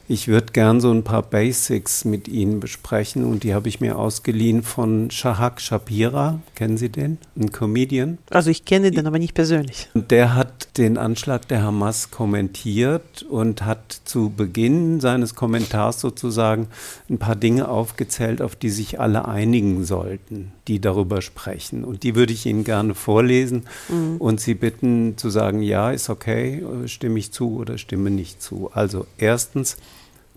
Ich 0.08 0.28
würde 0.28 0.54
gern 0.54 0.82
so 0.82 0.91
ein 0.91 1.04
paar 1.04 1.24
Basics 1.24 2.06
mit 2.06 2.28
Ihnen 2.28 2.60
besprechen 2.60 3.26
und 3.26 3.41
die 3.41 3.56
habe 3.56 3.68
ich 3.68 3.82
mir 3.82 3.98
ausgeliehen 3.98 4.62
von 4.62 5.10
Shahak 5.10 5.60
Shapira. 5.60 6.41
Kennen 6.54 6.78
Sie 6.78 6.89
den? 6.89 7.18
Ein 7.36 7.52
Comedian? 7.52 8.20
Also 8.30 8.52
ich 8.52 8.65
kenne 8.65 8.91
den, 8.91 9.08
aber 9.08 9.18
nicht 9.18 9.34
persönlich. 9.34 9.89
Und 9.96 10.12
der 10.12 10.36
hat 10.36 10.78
den 10.78 11.00
Anschlag 11.00 11.48
der 11.48 11.63
Hamas 11.63 12.12
kommentiert 12.12 13.24
und 13.24 13.65
hat 13.65 14.00
zu 14.06 14.30
Beginn 14.30 15.00
seines 15.00 15.34
Kommentars 15.34 16.02
sozusagen 16.02 16.68
ein 17.10 17.18
paar 17.18 17.36
Dinge 17.36 17.68
aufgezählt, 17.68 18.44
auf 18.44 18.56
die 18.56 18.70
sich 18.70 19.00
alle 19.00 19.28
einigen 19.28 19.86
sollten, 19.86 20.52
die 20.68 20.80
darüber 20.80 21.24
sprechen. 21.24 21.84
Und 21.84 22.04
die 22.04 22.13
würde 22.13 22.34
ich 22.34 22.46
Ihnen 22.46 22.63
gerne 22.63 22.94
vorlesen 22.94 23.63
mhm. 23.89 24.18
und 24.18 24.39
Sie 24.39 24.54
bitten 24.54 25.18
zu 25.18 25.32
sagen, 25.32 25.63
ja, 25.63 25.89
ist 25.89 26.12
okay, 26.12 26.63
stimme 26.86 27.18
ich 27.18 27.32
zu 27.32 27.56
oder 27.56 27.80
stimme 27.80 28.12
nicht 28.12 28.39
zu. 28.39 28.70
Also 28.72 29.08
erstens, 29.18 29.78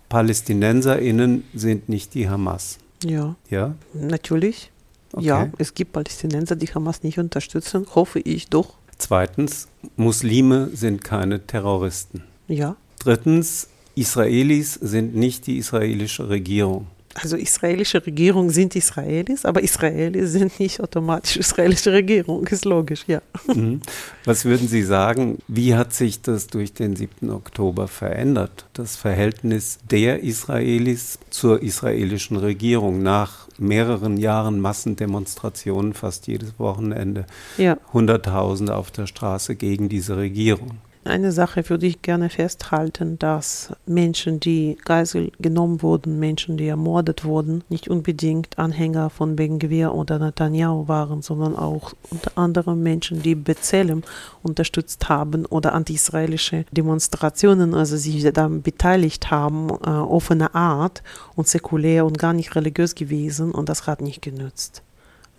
PalästinenserInnen 0.09 1.45
sind 1.55 1.89
nicht 1.89 2.15
die 2.15 2.29
Hamas. 2.29 2.79
Ja. 3.05 3.37
Ja? 3.51 3.75
Natürlich. 3.95 4.71
Okay. 5.13 5.27
Ja, 5.27 5.49
es 5.59 5.75
gibt 5.75 5.93
Palästinenser, 5.93 6.57
die 6.57 6.67
Hamas 6.67 7.03
nicht 7.03 7.19
unterstützen, 7.19 7.87
hoffe 7.95 8.21
ich 8.21 8.49
doch. 8.49 8.75
Zweitens, 8.99 9.69
Muslime 9.97 10.71
sind 10.75 11.05
keine 11.05 11.47
Terroristen. 11.47 12.25
Ja. 12.47 12.77
Drittens, 12.99 13.69
Israelis 13.95 14.75
sind 14.75 15.15
nicht 15.15 15.47
die 15.47 15.59
israelische 15.59 16.29
Regierung 16.29 16.89
also 17.21 17.37
israelische 17.37 18.05
Regierung 18.05 18.51
sind 18.51 18.77
Israelis, 18.77 19.45
aber 19.45 19.63
Israelis 19.63 20.33
sind 20.33 20.59
nicht 20.61 20.81
automatisch 20.81 21.37
israelische 21.37 21.93
Regierung, 21.93 22.47
ist 22.47 22.65
logisch, 22.65 23.05
ja. 23.07 23.21
Mhm. 23.47 23.81
Was 24.25 24.45
würden 24.45 24.69
Sie 24.69 24.83
sagen, 24.83 25.39
wie 25.49 25.75
hat 25.75 25.93
sich 25.93 26.23
das 26.23 26.47
durch 26.47 26.73
den 26.73 26.97
7. 26.97 27.31
Oktober 27.31 27.89
verändert, 27.89 28.67
das 28.73 28.97
Verhältnis 28.97 29.79
der 29.91 30.23
Israelis 30.23 31.19
zur 31.31 31.63
israelischen 31.63 32.37
Regierung 32.37 33.03
nach 33.03 33.49
mehreren 33.59 34.17
Jahren 34.17 34.61
Massendemonstrationen 34.61 35.95
fast 35.95 36.27
jedes 36.27 36.59
Wochenende, 36.59 37.27
ja. 37.57 37.77
Hunderttausende 37.93 38.77
auf 38.77 38.91
der 38.91 39.07
Straße 39.07 39.57
gegen 39.57 39.89
diese 39.89 40.17
Regierung? 40.17 40.79
Eine 41.05 41.33
Sache 41.33 41.69
würde 41.71 41.87
ich 41.87 42.03
gerne 42.03 42.29
festhalten, 42.29 43.19
dass 43.19 43.73
Menschen, 43.87 44.41
die 44.41 44.77
Geisel 44.85 45.33
genommen 45.39 45.81
wurden, 45.81 46.19
Menschen, 46.19 46.57
die 46.57 46.67
ermordet 46.67 47.25
wurden, 47.25 47.65
nicht 47.69 47.89
unbedingt 47.89 48.59
Anhänger 48.59 49.09
von 49.09 49.37
Ben 49.37 49.59
Gvir 49.59 49.95
oder 49.95 50.19
Netanyahu 50.19 50.89
waren, 50.89 51.23
sondern 51.23 51.57
auch 51.57 51.95
unter 52.11 52.37
anderem 52.37 52.83
Menschen, 52.83 53.23
die 53.23 53.35
Bezellem 53.35 54.03
unterstützt 54.43 55.09
haben 55.09 55.47
oder 55.47 55.73
anti-israelische 55.73 56.65
Demonstrationen, 56.73 57.75
also 57.75 57.97
sich 57.97 58.23
daran 58.33 58.63
beteiligt 58.63 59.31
haben, 59.31 59.71
äh, 59.71 59.89
offene 59.89 60.55
Art 60.55 61.03
und 61.37 61.49
säkulär 61.49 62.05
und 62.05 62.19
gar 62.19 62.33
nicht 62.33 62.55
religiös 62.55 62.95
gewesen 62.95 63.53
und 63.53 63.69
das 63.69 63.87
hat 63.87 64.01
nicht 64.01 64.21
genützt 64.21 64.83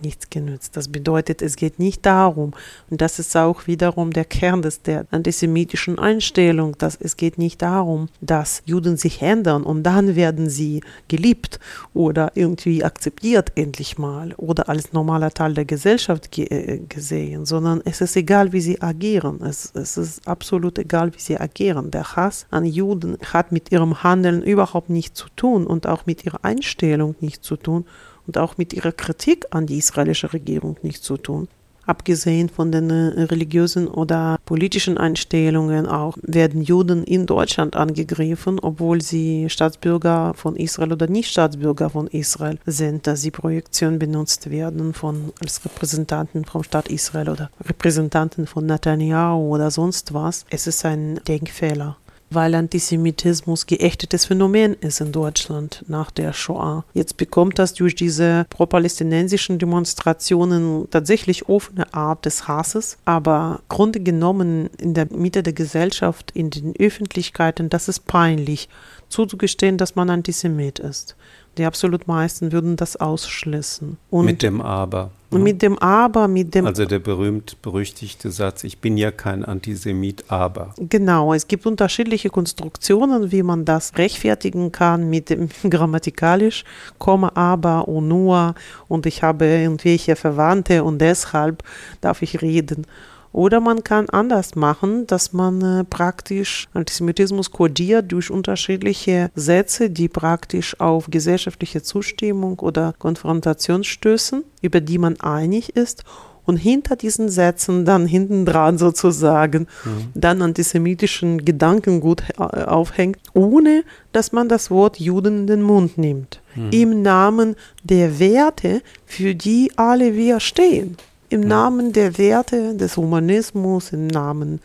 nichts 0.03 0.29
genützt. 0.29 0.75
Das 0.77 0.87
bedeutet, 0.87 1.41
es 1.41 1.55
geht 1.55 1.79
nicht 1.79 2.05
darum, 2.05 2.53
und 2.89 3.01
das 3.01 3.19
ist 3.19 3.35
auch 3.35 3.67
wiederum 3.67 4.11
der 4.11 4.25
Kern 4.25 4.61
des, 4.61 4.81
der 4.81 5.05
antisemitischen 5.11 5.99
Einstellung, 5.99 6.77
dass 6.77 6.95
es 6.95 7.17
geht 7.17 7.37
nicht 7.37 7.61
darum, 7.61 8.09
dass 8.21 8.61
Juden 8.65 8.97
sich 8.97 9.21
ändern 9.21 9.63
und 9.63 9.83
dann 9.83 10.15
werden 10.15 10.49
sie 10.49 10.81
geliebt 11.07 11.59
oder 11.93 12.31
irgendwie 12.35 12.83
akzeptiert 12.83 13.51
endlich 13.55 13.97
mal 13.97 14.33
oder 14.37 14.69
als 14.69 14.93
normaler 14.93 15.31
Teil 15.31 15.53
der 15.53 15.65
Gesellschaft 15.65 16.31
ge 16.31 16.45
äh, 16.45 16.79
gesehen, 16.87 17.45
sondern 17.45 17.81
es 17.85 18.01
ist 18.01 18.15
egal, 18.15 18.51
wie 18.53 18.61
sie 18.61 18.81
agieren. 18.81 19.41
Es, 19.43 19.71
es 19.75 19.97
ist 19.97 20.27
absolut 20.27 20.79
egal, 20.79 21.13
wie 21.13 21.19
sie 21.19 21.39
agieren. 21.39 21.91
Der 21.91 22.15
Hass 22.15 22.45
an 22.49 22.65
Juden 22.65 23.17
hat 23.33 23.51
mit 23.51 23.71
ihrem 23.71 24.03
Handeln 24.03 24.41
überhaupt 24.41 24.89
nichts 24.89 25.19
zu 25.19 25.27
tun 25.35 25.67
und 25.67 25.87
auch 25.87 26.05
mit 26.05 26.25
ihrer 26.25 26.43
Einstellung 26.43 27.15
nichts 27.19 27.45
zu 27.45 27.55
tun 27.55 27.85
und 28.29 28.37
auch 28.37 28.59
mit 28.59 28.73
ihrer 28.73 28.91
Kritik 28.91 29.47
an 29.49 29.65
die 29.65 29.79
israelische 29.79 30.31
Regierung 30.33 30.77
nichts 30.83 31.01
zu 31.01 31.17
tun. 31.17 31.47
Abgesehen 31.87 32.49
von 32.49 32.71
den 32.71 32.91
äh, 32.91 33.23
religiösen 33.23 33.87
oder 33.87 34.37
politischen 34.45 34.99
Einstellungen 34.99 35.87
auch 35.87 36.15
werden 36.21 36.61
Juden 36.61 37.03
in 37.03 37.25
Deutschland 37.25 37.75
angegriffen, 37.75 38.59
obwohl 38.59 39.01
sie 39.01 39.49
Staatsbürger 39.49 40.35
von 40.35 40.55
Israel 40.55 40.93
oder 40.93 41.07
nicht 41.07 41.31
Staatsbürger 41.31 41.89
von 41.89 42.05
Israel 42.05 42.59
sind, 42.67 43.07
dass 43.07 43.21
sie 43.21 43.31
Projektionen 43.31 43.97
benutzt 43.97 44.51
werden 44.51 44.93
von 44.93 45.33
als 45.41 45.65
Repräsentanten 45.65 46.45
vom 46.45 46.61
Staat 46.61 46.89
Israel 46.89 47.29
oder 47.29 47.49
Repräsentanten 47.67 48.45
von 48.45 48.67
Netanyahu 48.67 49.55
oder 49.55 49.71
sonst 49.71 50.13
was. 50.13 50.45
Es 50.51 50.67
ist 50.67 50.85
ein 50.85 51.19
Denkfehler 51.27 51.97
weil 52.29 52.55
Antisemitismus 52.55 53.65
geächtetes 53.65 54.25
Phänomen 54.25 54.73
ist 54.73 55.01
in 55.01 55.11
Deutschland 55.11 55.83
nach 55.87 56.11
der 56.11 56.33
Shoah. 56.33 56.85
Jetzt 56.93 57.17
bekommt 57.17 57.59
das 57.59 57.73
durch 57.73 57.95
diese 57.95 58.45
pro-palästinensischen 58.49 59.59
Demonstrationen 59.59 60.89
tatsächlich 60.89 61.49
offene 61.49 61.93
Art 61.93 62.25
des 62.25 62.47
Hasses, 62.47 62.97
aber 63.05 63.61
Grunde 63.69 63.99
genommen 63.99 64.69
in 64.77 64.93
der 64.93 65.07
Mitte 65.11 65.43
der 65.43 65.53
Gesellschaft, 65.53 66.31
in 66.31 66.49
den 66.49 66.73
Öffentlichkeiten, 66.77 67.69
das 67.69 67.87
ist 67.87 68.05
peinlich 68.05 68.69
zuzugestehen, 69.09 69.77
dass 69.77 69.95
man 69.95 70.09
Antisemit 70.09 70.79
ist. 70.79 71.15
Die 71.59 71.65
absolut 71.65 72.07
meisten 72.07 72.53
würden 72.53 72.77
das 72.77 72.95
ausschließen. 72.95 73.97
Und 74.11 74.25
mit 74.25 74.43
dem 74.43 74.61
Aber. 74.61 75.11
Ne? 75.29 75.39
Mit 75.39 75.61
dem 75.61 75.77
Aber, 75.77 76.29
mit 76.29 76.55
dem. 76.55 76.65
Also 76.65 76.85
der 76.85 76.99
berühmt-berüchtigte 76.99 78.31
Satz: 78.31 78.63
Ich 78.63 78.79
bin 78.79 78.95
ja 78.95 79.11
kein 79.11 79.43
Antisemit, 79.43 80.23
aber. 80.29 80.73
Genau, 80.77 81.33
es 81.33 81.49
gibt 81.49 81.65
unterschiedliche 81.65 82.29
Konstruktionen, 82.29 83.33
wie 83.33 83.43
man 83.43 83.65
das 83.65 83.97
rechtfertigen 83.97 84.71
kann 84.71 85.09
mit 85.09 85.29
dem 85.29 85.49
grammatikalisch, 85.69 86.63
Komma, 86.97 87.33
aber 87.35 87.89
und 87.89 88.07
nur 88.07 88.55
und 88.87 89.05
ich 89.05 89.21
habe 89.21 89.45
irgendwelche 89.45 90.15
Verwandte 90.15 90.85
und 90.85 90.99
deshalb 90.99 91.61
darf 91.99 92.21
ich 92.21 92.41
reden. 92.41 92.87
Oder 93.31 93.59
man 93.59 93.83
kann 93.83 94.09
anders 94.09 94.55
machen, 94.55 95.05
dass 95.05 95.33
man 95.33 95.61
äh, 95.61 95.83
praktisch 95.83 96.67
Antisemitismus 96.73 97.51
kodiert 97.51 98.11
durch 98.11 98.31
unterschiedliche 98.31 99.29
Sätze, 99.35 99.89
die 99.89 100.07
praktisch 100.07 100.79
auf 100.79 101.07
gesellschaftliche 101.09 101.83
Zustimmung 101.83 102.59
oder 102.59 102.93
Konfrontation 102.97 103.83
stößen, 103.83 104.43
über 104.61 104.81
die 104.81 104.97
man 104.97 105.19
einig 105.19 105.75
ist 105.75 106.03
und 106.49 106.57
hinter 106.57 106.95
diesen 106.95 107.29
Sätzen 107.29 107.85
dann 107.85 108.07
hinten 108.07 108.43
dran 108.43 108.79
sozusagen 108.79 109.67
mhm. 109.85 110.07
dann 110.15 110.41
antisemitischen 110.41 111.45
Gedankengut 111.45 112.23
äh, 112.39 112.41
aufhängt, 112.41 113.19
ohne 113.35 113.83
dass 114.13 114.31
man 114.31 114.49
das 114.49 114.71
Wort 114.71 114.99
Juden 114.99 115.41
in 115.41 115.47
den 115.47 115.61
Mund 115.61 115.99
nimmt. 115.99 116.41
Mhm. 116.55 116.69
Im 116.71 117.01
Namen 117.03 117.55
der 117.83 118.17
Werte, 118.17 118.81
für 119.05 119.35
die 119.35 119.71
alle 119.75 120.15
wir 120.15 120.39
stehen. 120.39 120.97
Im. 121.29 121.41
Namen 121.41 121.93
der 121.93 122.17
Werte 122.17 122.75
des 122.75 122.97
Humanismus, 122.97 123.91
im 123.91 124.07
Namen 124.07 124.59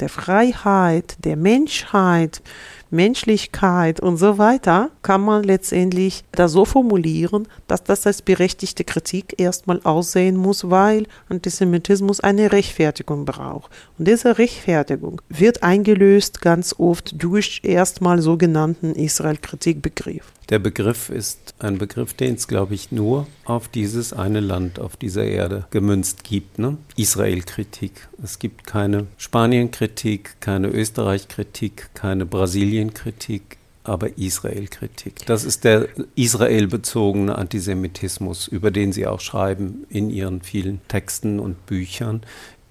der 0.00 0.08
Freiheit, 0.08 1.16
der 1.24 1.36
Menschheit, 1.36 2.40
Menschlichkeit 2.90 4.00
und 4.00 4.16
so 4.16 4.38
weiter, 4.38 4.90
kann 5.02 5.20
man 5.20 5.42
letztendlich 5.42 6.24
da 6.32 6.48
so 6.48 6.64
formulieren, 6.64 7.46
dass 7.66 7.84
das 7.84 8.06
als 8.06 8.22
berechtigte 8.22 8.84
Kritik 8.84 9.34
erstmal 9.38 9.80
aussehen 9.84 10.36
muss, 10.36 10.70
weil 10.70 11.06
Antisemitismus 11.28 12.20
eine 12.20 12.52
Rechtfertigung 12.52 13.24
braucht. 13.24 13.70
Und 13.98 14.08
diese 14.08 14.38
Rechtfertigung 14.38 15.20
wird 15.28 15.62
eingelöst 15.62 16.40
ganz 16.40 16.74
oft 16.78 17.22
durch 17.22 17.60
erstmal 17.64 18.22
sogenannten 18.22 18.92
Israel-Kritikbegriff. 18.94 20.32
Der 20.50 20.58
Begriff 20.58 21.10
ist 21.10 21.54
ein 21.58 21.76
Begriff, 21.76 22.14
den 22.14 22.34
es, 22.36 22.48
glaube 22.48 22.74
ich, 22.74 22.90
nur 22.90 23.26
auf 23.44 23.68
dieses 23.68 24.14
eine 24.14 24.40
Land 24.40 24.78
auf 24.78 24.96
dieser 24.96 25.24
Erde 25.24 25.66
gemünzt 25.70 26.24
gibt. 26.24 26.58
Ne? 26.58 26.78
Israel-Kritik. 26.96 28.08
Es 28.22 28.38
gibt 28.38 28.66
keine 28.66 29.08
Spanien-Kritik, 29.18 30.40
keine 30.40 30.68
Österreich-Kritik, 30.68 31.90
keine 31.92 32.24
Brasilien-Kritik, 32.24 33.58
aber 33.84 34.16
Israel-Kritik. 34.16 35.26
Das 35.26 35.44
ist 35.44 35.64
der 35.64 35.88
Israel-bezogene 36.14 37.36
Antisemitismus, 37.36 38.48
über 38.48 38.70
den 38.70 38.92
Sie 38.92 39.06
auch 39.06 39.20
schreiben 39.20 39.84
in 39.90 40.08
Ihren 40.08 40.40
vielen 40.40 40.80
Texten 40.88 41.40
und 41.40 41.66
Büchern. 41.66 42.22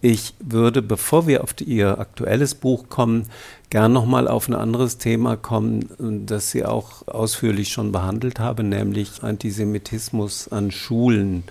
Ich 0.01 0.35
würde, 0.39 0.83
bevor 0.83 1.25
wir 1.25 1.43
auf 1.43 1.53
die, 1.53 1.63
Ihr 1.63 1.99
aktuelles 1.99 2.53
Buch 2.53 2.87
kommen, 2.87 3.25
gern 3.71 3.93
nochmal 3.93 4.27
auf 4.27 4.47
ein 4.47 4.53
anderes 4.53 4.99
Thema 4.99 5.37
kommen, 5.37 5.89
das 6.27 6.51
Sie 6.51 6.65
auch 6.65 7.07
ausführlich 7.07 7.69
schon 7.69 7.91
behandelt 7.91 8.39
haben, 8.39 8.69
nämlich 8.69 9.23
Antisemitismus 9.23 10.49
an 10.49 10.69
Schulen. 10.69 11.43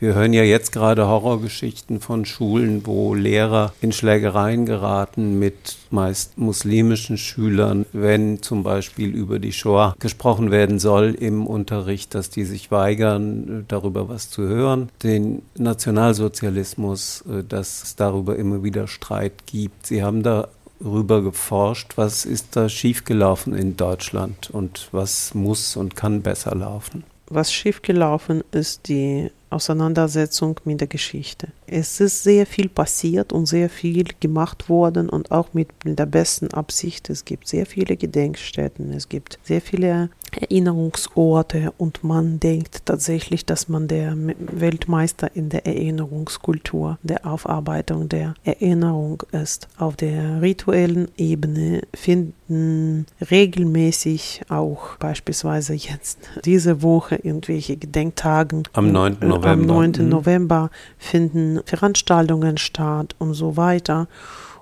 Wir 0.00 0.14
hören 0.14 0.32
ja 0.32 0.44
jetzt 0.44 0.70
gerade 0.70 1.08
Horrorgeschichten 1.08 1.98
von 1.98 2.24
Schulen, 2.24 2.86
wo 2.86 3.14
Lehrer 3.14 3.72
in 3.80 3.90
Schlägereien 3.90 4.64
geraten 4.64 5.40
mit 5.40 5.76
meist 5.90 6.38
muslimischen 6.38 7.18
Schülern, 7.18 7.84
wenn 7.92 8.40
zum 8.40 8.62
Beispiel 8.62 9.08
über 9.08 9.40
die 9.40 9.52
Shoah 9.52 9.96
gesprochen 9.98 10.52
werden 10.52 10.78
soll 10.78 11.16
im 11.18 11.48
Unterricht, 11.48 12.14
dass 12.14 12.30
die 12.30 12.44
sich 12.44 12.70
weigern, 12.70 13.64
darüber 13.66 14.08
was 14.08 14.30
zu 14.30 14.42
hören. 14.42 14.88
Den 15.02 15.42
Nationalsozialismus, 15.56 17.24
äh, 17.28 17.42
dass 17.42 17.82
es 17.82 17.96
darüber 17.96 18.36
immer 18.36 18.62
wieder 18.62 18.86
Streit 18.86 19.46
gibt. 19.46 19.86
Sie 19.86 20.04
haben 20.04 20.22
darüber 20.22 21.22
geforscht, 21.22 21.94
was 21.96 22.24
ist 22.24 22.54
da 22.54 22.68
schiefgelaufen 22.68 23.52
in 23.52 23.76
Deutschland 23.76 24.48
und 24.48 24.90
was 24.92 25.34
muss 25.34 25.76
und 25.76 25.96
kann 25.96 26.22
besser 26.22 26.54
laufen. 26.54 27.02
Was 27.30 27.52
schiefgelaufen 27.52 28.42
ist, 28.52 28.88
die 28.88 29.30
Auseinandersetzung 29.50 30.60
mit 30.64 30.80
der 30.80 30.88
Geschichte. 30.88 31.48
Es 31.66 32.00
ist 32.00 32.22
sehr 32.22 32.46
viel 32.46 32.68
passiert 32.68 33.32
und 33.32 33.46
sehr 33.46 33.70
viel 33.70 34.04
gemacht 34.20 34.68
worden 34.68 35.08
und 35.08 35.30
auch 35.30 35.54
mit 35.54 35.68
der 35.84 36.06
besten 36.06 36.52
Absicht. 36.52 37.10
Es 37.10 37.24
gibt 37.24 37.48
sehr 37.48 37.66
viele 37.66 37.96
Gedenkstätten, 37.96 38.92
es 38.92 39.08
gibt 39.08 39.38
sehr 39.42 39.60
viele 39.60 40.10
Erinnerungsorte 40.42 41.72
und 41.78 42.04
man 42.04 42.40
denkt 42.40 42.86
tatsächlich, 42.86 43.44
dass 43.44 43.68
man 43.68 43.88
der 43.88 44.16
Weltmeister 44.38 45.34
in 45.34 45.48
der 45.48 45.66
Erinnerungskultur, 45.66 46.98
der 47.02 47.26
Aufarbeitung 47.26 48.08
der 48.08 48.34
Erinnerung 48.44 49.22
ist. 49.32 49.68
Auf 49.78 49.96
der 49.96 50.40
rituellen 50.42 51.08
Ebene 51.16 51.82
finden 51.94 53.06
regelmäßig 53.30 54.42
auch 54.48 54.96
beispielsweise 54.96 55.74
jetzt 55.74 56.18
diese 56.44 56.82
Woche 56.82 57.16
irgendwelche 57.16 57.76
Gedenktagen. 57.76 58.64
Am 58.72 58.90
9. 58.90 59.18
November. 59.20 59.48
Am 59.48 59.66
9. 59.66 59.92
Mhm. 59.98 60.08
November 60.08 60.70
finden 60.98 61.60
Veranstaltungen 61.64 62.58
statt 62.58 63.14
und 63.18 63.34
so 63.34 63.56
weiter. 63.56 64.08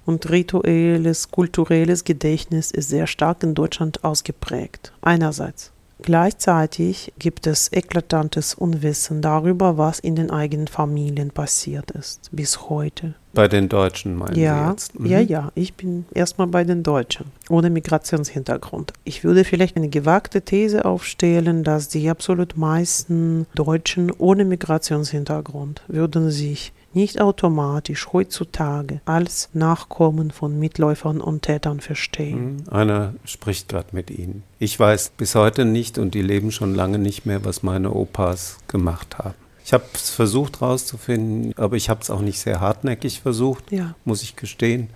Und 0.07 0.31
rituelles, 0.31 1.31
kulturelles 1.31 2.05
Gedächtnis 2.05 2.71
ist 2.71 2.89
sehr 2.89 3.07
stark 3.07 3.43
in 3.43 3.55
Deutschland 3.55 4.05
ausgeprägt. 4.05 4.93
Einerseits. 5.03 5.73
Gleichzeitig 6.03 7.13
gibt 7.19 7.47
es 7.47 7.73
eklatantes 7.73 8.55
Unwissen 8.55 9.23
darüber, 9.23 9.79
was 9.79 9.99
in 9.99 10.15
den 10.15 10.31
eigenen 10.31 10.69
Familien 10.69 11.31
passiert 11.31 11.91
ist, 11.91 12.29
bis 12.33 12.69
heute. 12.69 13.15
Bei 13.33 13.49
den 13.49 13.69
Deutschen 13.69 14.15
meinen 14.15 14.39
ja, 14.39 14.67
Sie 14.67 14.71
jetzt? 14.71 15.01
Mhm. 15.01 15.07
Ja, 15.07 15.21
ja, 15.21 15.53
ich 15.55 15.75
bin 15.75 16.05
erstmal 16.15 16.47
bei 16.49 16.65
den 16.65 16.83
Deutschen, 16.83 17.33
ohne 17.49 17.71
Migrationshintergrund. 17.71 18.93
Ich 19.05 19.25
würde 19.25 19.45
vielleicht 19.45 19.77
eine 19.77 19.89
gewagte 19.89 20.43
These 20.43 20.85
aufstellen, 20.85 21.65
dass 21.65 21.89
die 21.89 22.09
absolut 22.11 22.57
meisten 22.57 23.47
Deutschen 23.55 24.11
ohne 24.11 24.45
Migrationshintergrund 24.45 25.83
würden 25.89 26.31
sich 26.31 26.73
nicht 26.97 27.21
automatisch 27.21 28.09
heutzutage 28.13 29.01
als 29.05 29.51
Nachkommen 29.53 30.33
von 30.33 30.59
Mitläufern 30.59 31.21
und 31.21 31.43
Tätern 31.43 31.81
verstehen. 31.81 32.65
Mhm. 32.67 32.73
Einer 32.73 33.15
spricht 33.25 33.69
gerade 33.69 33.89
mit 33.93 34.11
Ihnen. 34.11 34.43
Ich 34.59 34.81
weiß 34.81 35.13
bis 35.17 35.35
heute 35.35 35.65
nicht 35.65 35.99
und 35.99 36.15
die 36.15 36.23
leben 36.23 36.51
schon 36.51 36.75
lange 36.75 36.99
nicht 36.99 37.27
mehr, 37.27 37.45
was 37.45 37.63
meine 37.63 37.93
Opas 37.93 38.59
gemacht 38.67 39.19
haben. 39.19 39.35
Ich 39.65 39.73
habe 39.73 39.85
es 39.95 40.11
versucht 40.11 40.61
herauszufinden, 40.61 41.53
aber 41.57 41.77
ich 41.77 41.91
habe 41.91 42.01
es 42.01 42.11
auch 42.11 42.21
nicht 42.21 42.39
sehr 42.39 42.61
hartnäckig 42.61 43.21
versucht, 43.21 43.73
ja. 43.73 43.95
muss 44.05 44.23
ich 44.23 44.37
gestehen, 44.37 44.91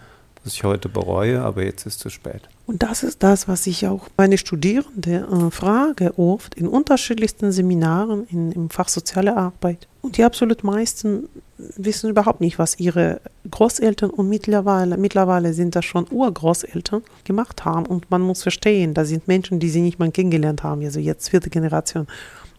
was 0.45 0.55
ich 0.55 0.65
heute 0.65 0.89
bereue, 0.89 1.43
aber 1.43 1.65
jetzt 1.65 1.87
ist 1.87 1.95
es 1.95 1.99
zu 1.99 2.09
spät. 2.09 2.49
Und 2.67 2.85
das 2.85 3.03
ist 3.03 3.25
das, 3.25 3.49
was 3.49 3.67
ich 3.67 3.89
auch 3.89 4.07
meine 4.17 4.39
Studierende 4.39 5.27
äh, 5.29 5.51
frage, 5.51 6.17
oft 6.19 6.55
in 6.55 6.69
unterschiedlichsten 6.69 7.51
Seminaren 7.51 8.27
in, 8.29 8.53
im 8.53 8.71
Fach 8.71 8.89
Soziale 8.89 9.37
Arbeit. 9.37 9.89
Und 10.03 10.17
die 10.17 10.25
absolut 10.25 10.63
meisten 10.63 11.29
wissen 11.77 12.11
überhaupt 12.11 12.40
nicht, 12.40 12.59
was 12.59 12.79
ihre 12.79 13.20
Großeltern 13.51 14.11
und 14.11 14.29
mittlerweile, 14.29 14.96
mittlerweile 14.96 15.53
sind 15.53 15.77
das 15.77 15.85
schon 15.85 16.07
Urgroßeltern 16.11 17.03
gemacht 17.25 17.64
haben. 17.64 17.87
Und 17.87 18.11
man 18.11 18.23
muss 18.23 18.42
verstehen, 18.42 18.94
da 18.94 19.05
sind 19.05 19.29
Menschen, 19.29 19.61
die 19.61 19.70
sie 19.70 19.81
nicht 19.81 19.99
mal 19.99 20.11
kennengelernt 20.11 20.62
haben, 20.62 20.83
also 20.85 21.01
jetzt 21.01 21.29
vierte 21.29 21.51
Generation. 21.51 22.07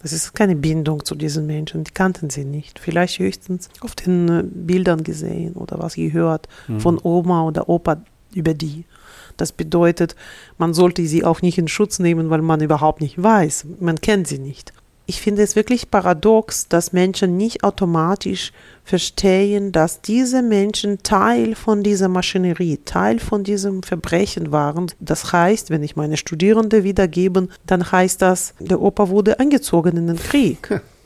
Das 0.01 0.13
ist 0.13 0.33
keine 0.33 0.55
Bindung 0.55 1.05
zu 1.05 1.13
diesen 1.15 1.45
Menschen, 1.45 1.83
die 1.83 1.91
kannten 1.91 2.29
sie 2.29 2.43
nicht. 2.43 2.79
Vielleicht 2.79 3.19
höchstens 3.19 3.69
auf 3.81 3.93
den 3.93 4.29
äh, 4.29 4.43
Bildern 4.43 5.03
gesehen 5.03 5.53
oder 5.53 5.77
was 5.79 5.95
gehört 5.95 6.47
mhm. 6.67 6.79
von 6.79 6.99
Oma 7.03 7.43
oder 7.43 7.69
Opa 7.69 8.01
über 8.33 8.53
die. 8.53 8.85
Das 9.37 9.51
bedeutet, 9.51 10.15
man 10.57 10.73
sollte 10.73 11.05
sie 11.05 11.23
auch 11.23 11.41
nicht 11.41 11.57
in 11.57 11.67
Schutz 11.67 11.99
nehmen, 11.99 12.29
weil 12.29 12.41
man 12.41 12.61
überhaupt 12.61 13.01
nicht 13.01 13.21
weiß. 13.21 13.65
Man 13.79 14.01
kennt 14.01 14.27
sie 14.27 14.39
nicht. 14.39 14.73
Ich 15.11 15.19
finde 15.19 15.43
es 15.43 15.57
wirklich 15.57 15.91
paradox, 15.91 16.69
dass 16.69 16.93
Menschen 16.93 17.35
nicht 17.35 17.65
automatisch 17.65 18.53
verstehen, 18.85 19.73
dass 19.73 19.99
diese 19.99 20.41
Menschen 20.41 21.03
Teil 21.03 21.53
von 21.53 21.83
dieser 21.83 22.07
Maschinerie, 22.07 22.79
Teil 22.85 23.19
von 23.19 23.43
diesem 23.43 23.83
Verbrechen 23.83 24.53
waren. 24.53 24.89
Das 25.01 25.33
heißt, 25.33 25.69
wenn 25.69 25.83
ich 25.83 25.97
meine 25.97 26.15
Studierende 26.15 26.85
wiedergebe, 26.85 27.49
dann 27.65 27.91
heißt 27.91 28.21
das, 28.21 28.53
der 28.61 28.81
Opa 28.81 29.09
wurde 29.09 29.37
eingezogen 29.37 29.97
in 29.97 30.07
den 30.07 30.15
Krieg. 30.15 30.81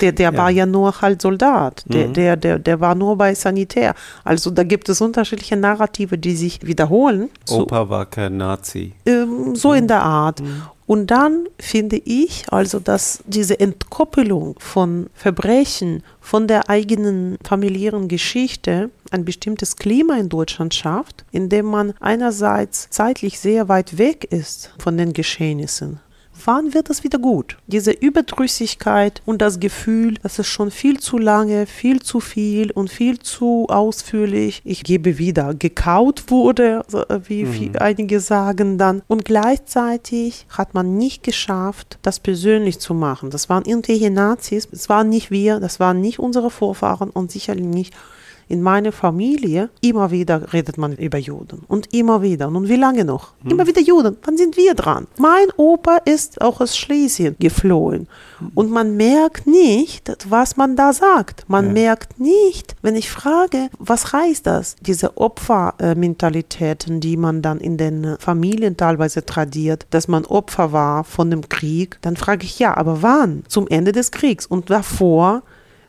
Der, 0.00 0.12
der 0.12 0.32
ja. 0.32 0.36
war 0.36 0.50
ja 0.50 0.66
nur 0.66 1.00
halt 1.00 1.22
Soldat, 1.22 1.84
der, 1.86 2.08
mhm. 2.08 2.12
der, 2.14 2.36
der, 2.36 2.58
der 2.58 2.80
war 2.80 2.94
nur 2.94 3.16
bei 3.16 3.34
Sanitär. 3.34 3.94
Also 4.24 4.50
da 4.50 4.64
gibt 4.64 4.88
es 4.88 5.00
unterschiedliche 5.00 5.56
Narrative, 5.56 6.18
die 6.18 6.36
sich 6.36 6.66
wiederholen. 6.66 7.30
Opa 7.48 7.84
so, 7.84 7.90
war 7.90 8.06
kein 8.06 8.36
Nazi. 8.36 8.92
Ähm, 9.06 9.54
so 9.54 9.70
mhm. 9.70 9.76
in 9.76 9.88
der 9.88 10.02
Art. 10.02 10.40
Mhm. 10.40 10.62
Und 10.90 11.12
dann 11.12 11.46
finde 11.60 11.98
ich 12.04 12.46
also, 12.50 12.80
dass 12.80 13.22
diese 13.24 13.60
Entkoppelung 13.60 14.56
von 14.58 15.08
Verbrechen, 15.14 16.02
von 16.20 16.48
der 16.48 16.68
eigenen 16.68 17.38
familiären 17.44 18.08
Geschichte 18.08 18.90
ein 19.12 19.24
bestimmtes 19.24 19.76
Klima 19.76 20.16
in 20.16 20.28
Deutschland 20.28 20.74
schafft, 20.74 21.24
in 21.30 21.48
dem 21.48 21.66
man 21.66 21.94
einerseits 22.00 22.90
zeitlich 22.90 23.38
sehr 23.38 23.68
weit 23.68 23.98
weg 23.98 24.24
ist 24.24 24.74
von 24.80 24.98
den 24.98 25.12
Geschehnissen, 25.12 26.00
wann 26.44 26.74
wird 26.74 26.90
es 26.90 27.04
wieder 27.04 27.18
gut? 27.18 27.56
Diese 27.66 27.90
Überdrüssigkeit 27.90 29.22
und 29.26 29.40
das 29.40 29.60
Gefühl, 29.60 30.14
dass 30.22 30.38
es 30.38 30.46
schon 30.46 30.70
viel 30.70 31.00
zu 31.00 31.18
lange, 31.18 31.66
viel 31.66 32.00
zu 32.00 32.20
viel 32.20 32.70
und 32.70 32.90
viel 32.90 33.18
zu 33.18 33.66
ausführlich, 33.68 34.62
ich 34.64 34.84
gebe 34.84 35.18
wieder, 35.18 35.54
gekaut 35.54 36.30
wurde, 36.30 36.84
äh, 37.08 37.20
wie 37.26 37.44
mhm. 37.44 37.72
einige 37.78 38.20
sagen 38.20 38.78
dann. 38.78 39.02
Und 39.08 39.24
gleichzeitig 39.24 40.46
hat 40.50 40.74
man 40.74 40.96
nicht 40.96 41.22
geschafft, 41.22 41.98
das 42.02 42.20
persönlich 42.20 42.78
zu 42.78 42.94
machen. 42.94 43.30
Das 43.30 43.48
waren 43.48 43.64
irgendwelche 43.64 44.10
Nazis, 44.10 44.68
es 44.70 44.88
waren 44.88 45.08
nicht 45.08 45.30
wir, 45.30 45.60
das 45.60 45.80
waren 45.80 46.00
nicht 46.00 46.18
unsere 46.18 46.50
Vorfahren 46.50 47.10
und 47.10 47.30
sicherlich 47.30 47.66
nicht 47.66 47.94
in 48.50 48.62
meiner 48.62 48.90
Familie, 48.90 49.70
immer 49.80 50.10
wieder 50.10 50.52
redet 50.52 50.76
man 50.76 50.94
über 50.94 51.18
Juden. 51.18 51.62
Und 51.68 51.94
immer 51.94 52.20
wieder. 52.20 52.48
Und 52.48 52.68
wie 52.68 52.76
lange 52.76 53.04
noch? 53.04 53.32
Hm. 53.42 53.52
Immer 53.52 53.66
wieder 53.66 53.80
Juden. 53.80 54.16
Wann 54.24 54.36
sind 54.36 54.56
wir 54.56 54.74
dran? 54.74 55.06
Mein 55.18 55.46
Opa 55.56 55.98
ist 55.98 56.40
auch 56.40 56.60
aus 56.60 56.76
Schlesien 56.76 57.36
geflohen. 57.38 58.08
Und 58.54 58.70
man 58.70 58.96
merkt 58.96 59.46
nicht, 59.46 60.16
was 60.28 60.56
man 60.56 60.74
da 60.74 60.92
sagt. 60.92 61.44
Man 61.48 61.66
ja. 61.66 61.72
merkt 61.72 62.18
nicht, 62.18 62.74
wenn 62.82 62.96
ich 62.96 63.10
frage, 63.10 63.70
was 63.78 64.12
heißt 64.12 64.46
das? 64.46 64.74
Diese 64.80 65.16
Opfermentalitäten, 65.16 67.00
die 67.00 67.16
man 67.16 67.42
dann 67.42 67.58
in 67.58 67.76
den 67.76 68.16
Familien 68.18 68.76
teilweise 68.76 69.24
tradiert, 69.24 69.86
dass 69.90 70.08
man 70.08 70.24
Opfer 70.24 70.72
war 70.72 71.04
von 71.04 71.30
dem 71.30 71.48
Krieg, 71.48 71.98
dann 72.02 72.16
frage 72.16 72.44
ich 72.44 72.58
ja, 72.58 72.76
aber 72.76 73.02
wann? 73.02 73.44
Zum 73.46 73.68
Ende 73.68 73.92
des 73.92 74.10
Kriegs. 74.10 74.44
Und 74.46 74.70
davor 74.70 75.42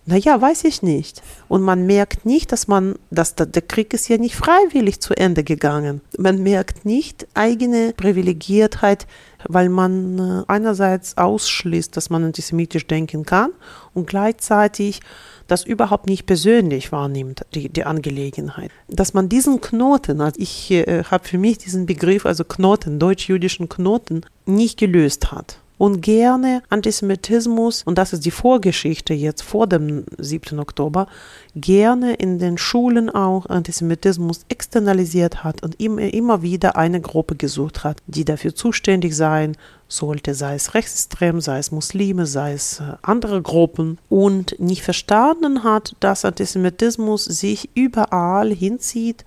naja, 0.06 0.42
weiß 0.42 0.64
ich 0.64 0.82
nicht. 0.82 1.22
Und 1.48 1.62
man 1.62 1.86
merkt 1.86 2.26
nicht, 2.26 2.52
dass 2.52 2.68
man, 2.68 2.96
dass 3.12 3.36
der, 3.36 3.62
Krieg 3.62 3.94
ist 3.94 4.10
ja 4.10 4.18
nicht 4.18 4.36
freiwillig 4.36 5.00
zu 5.00 5.14
Ende 5.14 5.44
gegangen. 5.44 6.02
Man 6.18 6.42
merkt 6.42 6.86
nicht 6.86 7.28
eigene 7.36 7.94
Privilegiertheit, 7.96 9.06
weil 9.48 9.70
man 9.70 10.18
äh, 10.20 10.44
einerseits 10.48 11.18
ausschließt, 11.18 11.96
dass 11.96 12.10
man 12.10 12.24
antisemitisch 12.24 12.88
denken 12.88 13.26
kann 13.26 13.52
und 13.94 14.08
gleichzeitig 14.08 15.02
das 15.48 15.66
überhaupt 15.66 16.08
nicht 16.08 16.26
persönlich 16.26 16.92
wahrnimmt, 16.92 17.46
die, 17.54 17.70
die 17.70 17.84
Angelegenheit. 17.84 18.72
Dass 18.88 19.14
man 19.14 19.30
diesen 19.30 19.62
Knoten, 19.62 20.22
also 20.22 20.40
ich 20.40 20.72
äh, 20.72 21.04
habe 21.04 21.28
für 21.28 21.38
mich 21.38 21.60
diesen 21.60 21.86
Begriff, 21.86 22.26
also 22.26 22.44
Knoten, 22.44 22.98
deutsch-jüdischen 22.98 23.70
Knoten, 23.70 24.22
nicht 24.46 24.80
gelöst 24.80 25.32
hat 25.32 25.61
und 25.82 26.02
gerne 26.02 26.62
Antisemitismus, 26.70 27.82
und 27.82 27.98
das 27.98 28.14
ist 28.14 28.24
die 28.24 28.30
Vorgeschichte 28.30 29.16
jetzt 29.16 29.42
vor 29.42 29.66
dem 29.66 30.04
7. 30.20 30.60
Oktober, 30.60 31.08
gerne 31.56 32.14
in 32.14 32.38
den 32.38 32.60
Schulen 32.60 33.10
auch 33.10 33.48
Antisemitismus 33.48 34.46
externalisiert 34.48 35.44
hat 35.44 35.64
und 35.64 35.82
immer, 35.82 36.04
immer 36.14 36.44
wieder 36.44 36.76
eine 36.76 37.02
Gruppe 37.02 37.36
gesucht 37.36 37.84
hat, 37.84 37.98
die 38.06 38.26
dafür 38.26 38.54
zuständig 38.54 39.16
sein 39.16 39.58
sollte, 39.88 40.36
sei 40.36 40.54
es 40.54 40.76
rechtsextrem, 40.76 41.42
sei 41.42 41.58
es 41.58 41.72
Muslime, 41.72 42.28
sei 42.28 42.54
es 42.54 42.80
äh, 42.80 42.98
andere 43.02 43.42
Gruppen 43.42 43.98
und 44.08 44.60
nicht 44.60 44.84
verstanden 44.84 45.64
hat, 45.64 45.96
dass 46.00 46.26
Antisemitismus 46.26 47.26
sich 47.26 47.72
überall 47.74 48.54
hinzieht, 48.54 49.26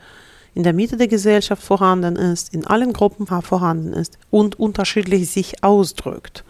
in 0.55 0.63
der 0.63 0.73
Mitte 0.73 0.97
der 0.97 1.09
Gesellschaft 1.09 1.63
vorhanden 1.63 2.17
ist, 2.17 2.55
in 2.55 2.67
allen 2.67 2.93
Gruppen 2.93 3.27
vorhanden 3.27 3.93
ist 3.93 4.19
und 4.31 4.59
unterschiedlich 4.59 5.31
sich 5.31 5.63
ausdrückt. 5.63 6.45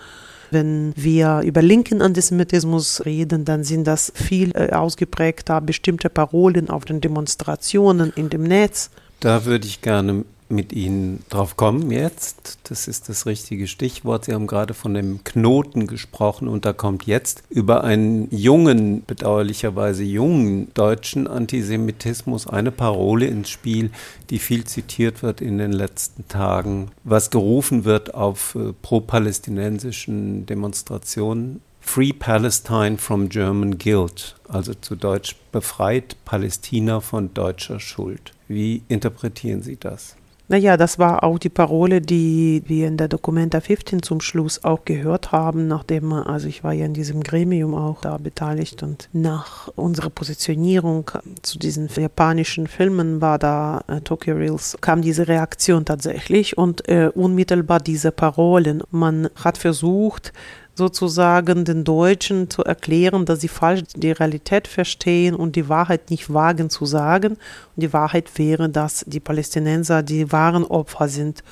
Wenn 0.51 0.93
wir 0.95 1.41
über 1.45 1.63
linken 1.63 2.01
Antisemitismus 2.03 3.05
reden, 3.05 3.45
dann 3.45 3.65
sind 3.65 3.87
das 3.87 4.13
viel 4.15 4.53
äh, 4.55 4.73
ausgeprägter 4.73 5.61
bestimmte 5.61 6.11
Parolen 6.11 6.71
auf 6.71 6.85
den 6.85 7.01
Demonstrationen 7.01 8.13
in 8.15 8.31
dem 8.31 8.45
Netz. 8.45 8.91
Da 9.21 9.47
würde 9.47 9.67
ich 9.67 9.81
gerne 9.81 10.25
mit 10.49 10.73
Ihnen 10.73 11.25
drauf 11.29 11.57
kommen 11.57 11.91
jetzt. 11.91 12.59
Das 12.65 12.89
ist 12.89 13.09
das 13.09 13.27
richtige 13.27 13.67
Stichwort. 13.67 14.25
Sie 14.25 14.35
haben 14.35 14.47
gerade 14.47 14.75
von 14.75 14.95
dem 14.95 15.25
Knoten 15.25 15.87
gesprochen 15.87 16.49
und 16.49 16.65
da 16.65 16.73
kommt 16.73 17.07
jetzt 17.07 17.43
über 17.51 17.85
einen 17.85 18.29
jungen, 18.31 19.05
bedauerlicherweise 19.05 20.05
jungen 20.05 20.73
deutschen 20.75 21.27
Antisemitismus 21.27 22.47
eine 22.47 22.71
Parole 22.71 23.27
ins 23.27 23.51
Spiel, 23.51 23.91
die 24.31 24.39
viel 24.39 24.65
zitiert 24.65 25.23
wird 25.23 25.41
in 25.41 25.59
den 25.59 25.73
letzten 25.73 26.29
Tagen, 26.29 26.91
was 27.05 27.31
gerufen 27.31 27.85
wird 27.85 28.15
auf 28.15 28.55
äh, 28.55 28.73
pro-palästinensischen 28.83 30.47
Demonstrationen. 30.47 31.61
Free 31.81 32.13
Palestine 32.13 32.97
from 32.97 33.29
German 33.29 33.79
Guilt, 33.79 34.37
also 34.49 34.73
zu 34.73 34.97
Deutsch 34.97 35.37
befreit 35.53 36.17
Palästina 36.25 37.01
von 37.01 37.35
deutscher 37.35 37.79
Schuld. 37.79 38.33
Wie 38.49 38.83
interpretieren 38.89 39.63
Sie 39.63 39.77
das? 39.77 40.17
Naja, 40.47 40.77
das 40.77 40.99
war 40.99 41.25
auch 41.25 41.39
die 41.39 41.49
Parole, 41.49 42.03
die 42.03 42.63
wir 42.67 42.87
in 42.87 42.99
der 42.99 43.09
Documenta 43.09 43.63
15 43.63 44.03
zum 44.03 44.21
Schluss 44.21 44.63
auch 44.63 44.85
gehört 44.85 45.33
haben, 45.33 45.69
nachdem, 45.69 46.13
also 46.13 46.49
ich 46.49 46.63
war 46.63 46.75
ja 46.75 46.85
in 46.85 46.93
diesem 46.93 47.23
Gremium 47.23 47.75
auch 47.75 48.03
da 48.03 48.19
beteiligt 48.19 48.83
und 48.83 49.09
nach 49.15 49.69
unserer 49.69 50.11
Positionierung 50.11 51.11
zu 51.41 51.59
diesen 51.59 51.89
japanischen 51.89 52.67
Filmen 52.67 53.23
war 53.23 53.39
da 53.39 53.85
äh, 53.89 54.03
Tokyo 54.03 54.37
Reels, 54.37 54.77
kam 54.83 55.01
diese 55.01 55.29
Reaktion 55.29 55.87
tatsächlich 55.87 56.59
und 56.59 56.87
äh, 56.91 57.11
unmittelbar 57.15 57.81
diese 57.81 58.13
Parolen. 58.13 58.83
Man 58.91 59.31
hat 59.37 59.57
versucht, 59.57 60.35
sozusagen 60.75 61.65
den 61.65 61.85
Deutschen 61.85 62.51
zu 62.51 62.65
erklären, 62.65 63.25
dass 63.25 63.41
sie 63.41 63.49
falsch 63.49 63.83
die 63.95 64.13
Realität 64.13 64.69
verstehen 64.69 65.35
und 65.35 65.57
die 65.57 65.69
Wahrheit 65.69 66.11
nicht 66.11 66.33
wagen 66.33 66.71
zu 66.71 66.87
sagen. 66.87 67.33
Und 67.33 67.83
die 67.83 67.93
Wahrheit 67.93 68.39
wäre, 68.39 68.69
dass 68.69 69.05
die 69.07 69.21
Palästinenser 69.21 70.03
die 70.03 70.33
wahren 70.33 70.65
Opfer 70.65 71.09
sind 71.09 71.43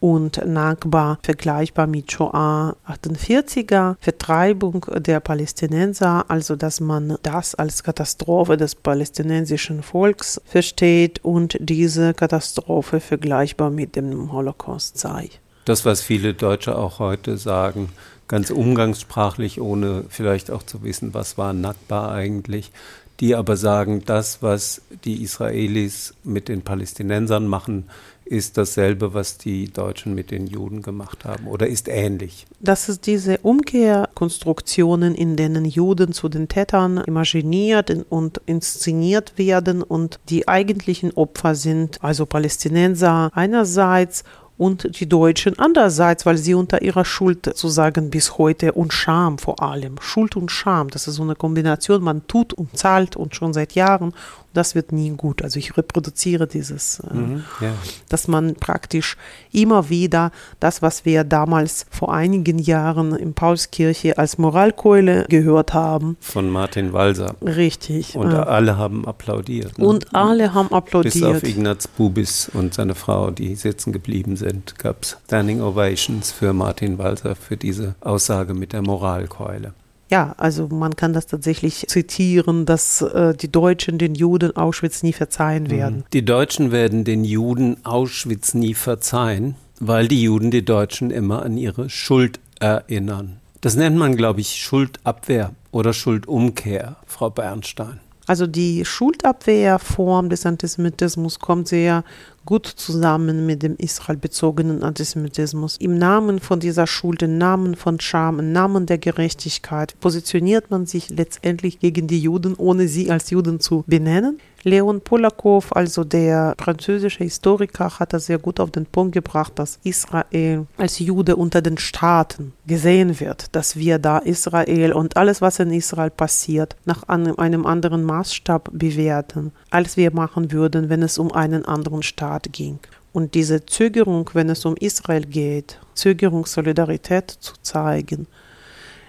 und 0.00 0.44
Nakba 0.46 1.18
vergleichbar 1.22 1.86
mit 1.86 2.10
Shoah 2.10 2.74
48er, 2.88 3.96
Vertreibung 4.00 4.86
der 4.96 5.20
Palästinenser, 5.20 6.24
also 6.28 6.56
dass 6.56 6.80
man 6.80 7.18
das 7.22 7.54
als 7.54 7.84
Katastrophe 7.84 8.56
des 8.56 8.74
palästinensischen 8.74 9.82
Volks 9.82 10.40
versteht 10.46 11.22
und 11.22 11.56
diese 11.60 12.14
Katastrophe 12.14 13.00
vergleichbar 13.00 13.70
mit 13.70 13.94
dem 13.94 14.32
Holocaust 14.32 14.98
sei. 14.98 15.28
Das, 15.66 15.84
was 15.84 16.00
viele 16.00 16.32
Deutsche 16.32 16.76
auch 16.76 16.98
heute 16.98 17.36
sagen, 17.36 17.90
ganz 18.30 18.50
umgangssprachlich, 18.50 19.60
ohne 19.60 20.04
vielleicht 20.08 20.52
auch 20.52 20.62
zu 20.62 20.84
wissen, 20.84 21.12
was 21.14 21.36
war 21.36 21.52
Nakba 21.52 22.12
eigentlich, 22.12 22.70
die 23.18 23.34
aber 23.34 23.56
sagen, 23.56 24.04
das, 24.06 24.40
was 24.40 24.82
die 25.04 25.22
Israelis 25.24 26.14
mit 26.22 26.48
den 26.48 26.62
Palästinensern 26.62 27.48
machen, 27.48 27.86
ist 28.30 28.56
dasselbe, 28.56 29.12
was 29.12 29.38
die 29.38 29.72
Deutschen 29.72 30.14
mit 30.14 30.30
den 30.30 30.46
Juden 30.46 30.82
gemacht 30.82 31.24
haben 31.24 31.48
oder 31.48 31.66
ist 31.66 31.88
ähnlich. 31.88 32.46
Das 32.60 32.88
ist 32.88 33.06
diese 33.06 33.38
Umkehrkonstruktionen, 33.38 35.16
in 35.16 35.34
denen 35.34 35.64
Juden 35.64 36.12
zu 36.12 36.28
den 36.28 36.46
Tätern 36.46 36.98
imaginiert 36.98 37.92
und 38.08 38.40
inszeniert 38.46 39.36
werden 39.36 39.82
und 39.82 40.20
die 40.28 40.46
eigentlichen 40.46 41.12
Opfer 41.14 41.56
sind, 41.56 41.98
also 42.04 42.24
Palästinenser 42.24 43.32
einerseits 43.34 44.22
und 44.60 45.00
die 45.00 45.08
Deutschen 45.08 45.58
andererseits, 45.58 46.26
weil 46.26 46.36
sie 46.36 46.52
unter 46.52 46.82
ihrer 46.82 47.06
Schuld 47.06 47.46
sozusagen 47.46 48.10
bis 48.10 48.36
heute 48.36 48.72
und 48.72 48.92
Scham 48.92 49.38
vor 49.38 49.62
allem, 49.62 49.96
Schuld 50.02 50.36
und 50.36 50.50
Scham, 50.50 50.88
das 50.90 51.08
ist 51.08 51.14
so 51.14 51.22
eine 51.22 51.34
Kombination, 51.34 52.02
man 52.02 52.26
tut 52.26 52.52
und 52.52 52.76
zahlt 52.76 53.16
und 53.16 53.34
schon 53.34 53.54
seit 53.54 53.72
Jahren 53.72 54.12
das 54.52 54.74
wird 54.74 54.92
nie 54.92 55.10
gut. 55.10 55.42
Also 55.42 55.58
ich 55.58 55.76
reproduziere 55.76 56.46
dieses, 56.46 57.00
äh, 57.00 57.14
mhm, 57.14 57.44
ja. 57.60 57.72
dass 58.08 58.28
man 58.28 58.54
praktisch 58.54 59.16
immer 59.52 59.88
wieder 59.90 60.32
das, 60.58 60.82
was 60.82 61.04
wir 61.04 61.24
damals 61.24 61.86
vor 61.90 62.12
einigen 62.12 62.58
Jahren 62.58 63.14
in 63.14 63.34
Paulskirche 63.34 64.18
als 64.18 64.38
Moralkeule 64.38 65.26
gehört 65.28 65.74
haben. 65.74 66.16
Von 66.20 66.50
Martin 66.50 66.92
Walser. 66.92 67.34
Richtig. 67.42 68.16
Und 68.16 68.32
äh, 68.32 68.36
alle 68.36 68.76
haben 68.76 69.06
applaudiert. 69.06 69.78
Ne? 69.78 69.86
Und 69.86 70.14
alle 70.14 70.54
haben 70.54 70.72
applaudiert. 70.72 71.14
Bis 71.14 71.22
auf 71.22 71.42
Ignaz 71.42 71.88
Bubis 71.88 72.50
und 72.52 72.74
seine 72.74 72.94
Frau, 72.94 73.30
die 73.30 73.54
sitzen 73.54 73.92
geblieben 73.92 74.36
sind, 74.36 74.78
gab 74.78 75.02
es 75.02 75.16
Standing 75.26 75.60
Ovations 75.60 76.32
für 76.32 76.52
Martin 76.52 76.98
Walser 76.98 77.36
für 77.36 77.56
diese 77.56 77.94
Aussage 78.00 78.54
mit 78.54 78.72
der 78.72 78.82
Moralkeule. 78.82 79.72
Ja, 80.10 80.34
also 80.38 80.66
man 80.68 80.96
kann 80.96 81.12
das 81.12 81.26
tatsächlich 81.26 81.86
zitieren, 81.86 82.66
dass 82.66 83.00
äh, 83.00 83.32
die 83.34 83.50
Deutschen 83.50 83.96
den 83.96 84.16
Juden 84.16 84.56
Auschwitz 84.56 85.04
nie 85.04 85.12
verzeihen 85.12 85.64
mhm. 85.64 85.70
werden. 85.70 86.04
Die 86.12 86.24
Deutschen 86.24 86.72
werden 86.72 87.04
den 87.04 87.24
Juden 87.24 87.76
Auschwitz 87.84 88.52
nie 88.54 88.74
verzeihen, 88.74 89.54
weil 89.78 90.08
die 90.08 90.22
Juden 90.22 90.50
die 90.50 90.64
Deutschen 90.64 91.12
immer 91.12 91.42
an 91.42 91.56
ihre 91.56 91.88
Schuld 91.88 92.40
erinnern. 92.58 93.36
Das 93.60 93.76
nennt 93.76 93.96
man, 93.96 94.16
glaube 94.16 94.40
ich, 94.40 94.56
Schuldabwehr 94.56 95.52
oder 95.70 95.92
Schuldumkehr, 95.92 96.96
Frau 97.06 97.30
Bernstein. 97.30 98.00
Also 98.26 98.46
die 98.46 98.84
Schuldabwehrform 98.84 100.28
des 100.28 100.46
Antisemitismus 100.46 101.38
kommt 101.40 101.68
sehr 101.68 102.04
gut 102.44 102.66
zusammen 102.66 103.46
mit 103.46 103.62
dem 103.62 103.76
israelbezogenen 103.76 104.82
Antisemitismus. 104.82 105.76
Im 105.76 105.98
Namen 105.98 106.40
von 106.40 106.60
dieser 106.60 106.86
Schuld, 106.86 107.22
im 107.22 107.38
Namen 107.38 107.76
von 107.76 108.00
Scham, 108.00 108.38
im 108.38 108.52
Namen 108.52 108.86
der 108.86 108.98
Gerechtigkeit 108.98 109.98
positioniert 110.00 110.70
man 110.70 110.86
sich 110.86 111.10
letztendlich 111.10 111.78
gegen 111.78 112.06
die 112.06 112.20
Juden, 112.20 112.54
ohne 112.54 112.88
sie 112.88 113.10
als 113.10 113.30
Juden 113.30 113.60
zu 113.60 113.84
benennen. 113.86 114.40
Leon 114.62 115.00
Polakow, 115.00 115.72
also 115.72 116.04
der 116.04 116.54
französische 116.58 117.24
Historiker, 117.24 117.98
hat 117.98 118.12
das 118.12 118.26
sehr 118.26 118.38
gut 118.38 118.60
auf 118.60 118.70
den 118.70 118.84
Punkt 118.84 119.12
gebracht, 119.12 119.52
dass 119.56 119.78
Israel 119.84 120.66
als 120.76 120.98
Jude 120.98 121.36
unter 121.36 121.62
den 121.62 121.78
Staaten 121.78 122.52
gesehen 122.66 123.20
wird, 123.20 123.54
dass 123.56 123.76
wir 123.76 123.98
da 123.98 124.18
Israel 124.18 124.92
und 124.92 125.16
alles, 125.16 125.40
was 125.40 125.60
in 125.60 125.72
Israel 125.72 126.10
passiert, 126.10 126.76
nach 126.84 127.04
einem 127.04 127.66
anderen 127.66 128.04
Maßstab 128.04 128.70
bewerten, 128.72 129.52
als 129.70 129.96
wir 129.96 130.12
machen 130.12 130.52
würden, 130.52 130.90
wenn 130.90 131.02
es 131.02 131.18
um 131.18 131.32
einen 131.32 131.64
anderen 131.64 132.02
Staat 132.02 132.52
ging. 132.52 132.78
Und 133.12 133.34
diese 133.34 133.64
Zögerung, 133.66 134.30
wenn 134.34 134.50
es 134.50 134.64
um 134.64 134.76
Israel 134.76 135.22
geht, 135.22 135.80
Zögerung, 135.94 136.46
Solidarität 136.46 137.30
zu 137.30 137.54
zeigen, 137.62 138.26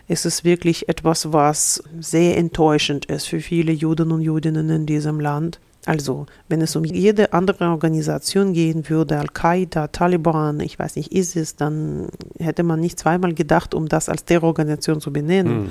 es 0.08 0.26
ist 0.26 0.44
wirklich 0.44 0.90
etwas, 0.90 1.32
was 1.32 1.84
sehr 2.00 2.38
enttäuschend 2.38 3.06
ist 3.06 3.28
für 3.28 3.40
viele 3.40 3.72
Juden 3.72 4.12
und 4.12 4.22
Judinnen 4.22 4.70
in 4.70 4.86
diesem 4.86 5.20
Land. 5.20 5.60
Also, 5.86 6.28
wenn 6.48 6.62
es 6.62 6.76
um 6.76 6.84
jede 6.84 7.34
andere 7.34 7.70
Organisation 7.70 8.54
gehen 8.54 8.88
würde, 8.88 9.18
Al-Qaida, 9.18 9.88
Taliban, 9.88 10.60
ich 10.60 10.78
weiß 10.78 10.96
nicht, 10.96 11.12
ISIS, 11.12 11.56
dann 11.56 12.08
hätte 12.38 12.64
man 12.64 12.80
nicht 12.80 13.00
zweimal 13.00 13.34
gedacht, 13.34 13.74
um 13.74 13.88
das 13.88 14.08
als 14.08 14.26
Terrororganisation 14.26 15.02
zu 15.02 15.12
benennen. 15.12 15.64
Mhm. 15.64 15.70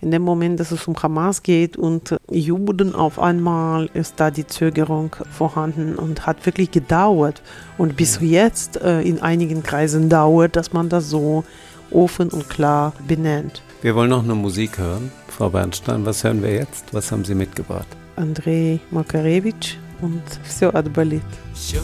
In 0.00 0.10
dem 0.10 0.22
Moment, 0.22 0.60
dass 0.60 0.72
es 0.72 0.86
um 0.86 0.94
Hamas 1.02 1.42
geht 1.42 1.76
und 1.76 2.16
Juden 2.30 2.94
auf 2.94 3.18
einmal, 3.18 3.88
ist 3.94 4.14
da 4.18 4.30
die 4.30 4.46
Zögerung 4.46 5.16
vorhanden 5.30 5.94
und 5.94 6.26
hat 6.26 6.44
wirklich 6.44 6.70
gedauert. 6.70 7.40
Und 7.78 7.96
bis 7.96 8.18
jetzt 8.20 8.80
äh, 8.82 9.00
in 9.00 9.22
einigen 9.22 9.62
Kreisen 9.62 10.08
dauert, 10.08 10.56
dass 10.56 10.72
man 10.72 10.88
das 10.88 11.08
so 11.08 11.44
offen 11.91 12.29
und 12.29 12.49
klar 12.49 12.93
benennt. 13.07 13.61
Wir 13.81 13.95
wollen 13.95 14.09
noch 14.09 14.23
eine 14.23 14.35
Musik 14.35 14.77
hören. 14.77 15.11
Frau 15.27 15.49
Bernstein, 15.49 16.05
was 16.05 16.23
hören 16.23 16.41
wir 16.43 16.53
jetzt? 16.53 16.93
Was 16.93 17.11
haben 17.11 17.25
Sie 17.25 17.35
mitgebracht? 17.35 17.87
Андрей 18.15 18.79
Макаревич 18.91 19.79
und 20.01 20.23
«Все 20.43 20.69
отболит». 20.69 21.23
Все 21.53 21.81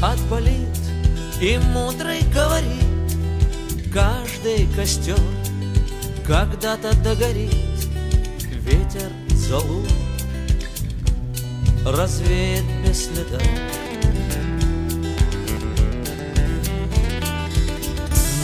отболит, 0.00 0.78
и 1.40 1.58
мудрый 1.72 2.20
говорит, 2.32 3.18
каждый 3.92 4.68
костер 4.76 5.18
когда-то 6.26 6.94
догорит, 7.02 7.54
ветер 8.62 9.10
залу 9.34 9.82
развеет 11.84 12.64
без 12.84 13.06
следа. 13.06 13.38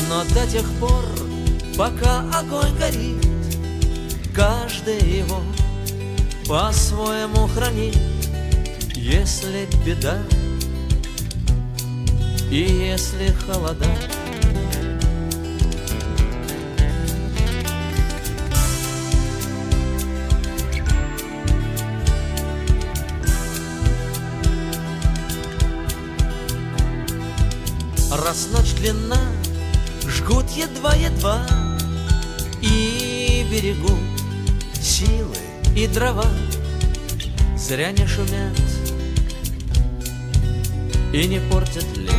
Но 0.09 0.23
до 0.33 0.47
тех 0.47 0.65
пор, 0.79 1.03
пока 1.77 2.21
огонь 2.33 2.73
горит, 2.77 3.27
каждый 4.33 4.99
его 4.99 5.41
по-своему 6.47 7.47
храни, 7.47 7.91
если 8.95 9.67
беда 9.85 10.17
и 12.49 12.89
если 12.91 13.33
холода. 13.45 13.85
Раз 28.09 28.47
ночь 28.53 28.73
длинна, 28.73 29.17
жгут 30.28 30.49
едва-едва 30.57 31.41
и 32.61 33.45
берегут 33.49 33.93
силы 34.82 35.38
и 35.73 35.88
дрова 35.88 36.30
зря 37.55 37.91
не 37.91 38.05
шумят 38.05 38.59
и 41.13 41.28
не 41.28 41.39
портят 41.49 41.86
лес. 41.95 42.11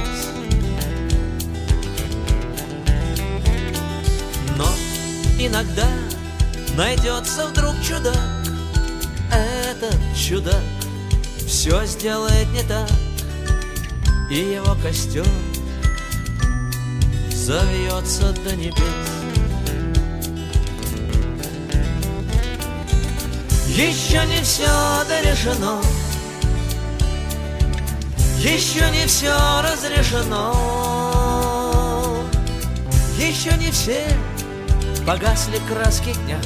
Но 4.57 4.67
иногда 5.39 5.87
найдется 6.79 7.49
вдруг 7.49 7.75
чудак, 7.87 8.17
этот 9.31 9.99
чудак 10.17 10.65
все 11.47 11.85
сделает 11.85 12.49
не 12.53 12.63
так, 12.63 12.91
и 14.31 14.37
его 14.37 14.75
костер 14.83 15.27
завьется 17.49 18.35
до 18.45 18.55
небес. 18.55 18.77
Еще 23.69 24.23
не 24.27 24.43
все 24.43 24.69
дорешено. 25.09 25.81
Еще 28.37 28.91
не 28.91 29.07
все 29.07 29.35
разрешено. 29.63 30.53
Еще 33.17 33.57
не 33.57 33.71
все 33.71 34.05
погасли 35.07 35.59
краски 35.67 36.13
дня. 36.27 36.39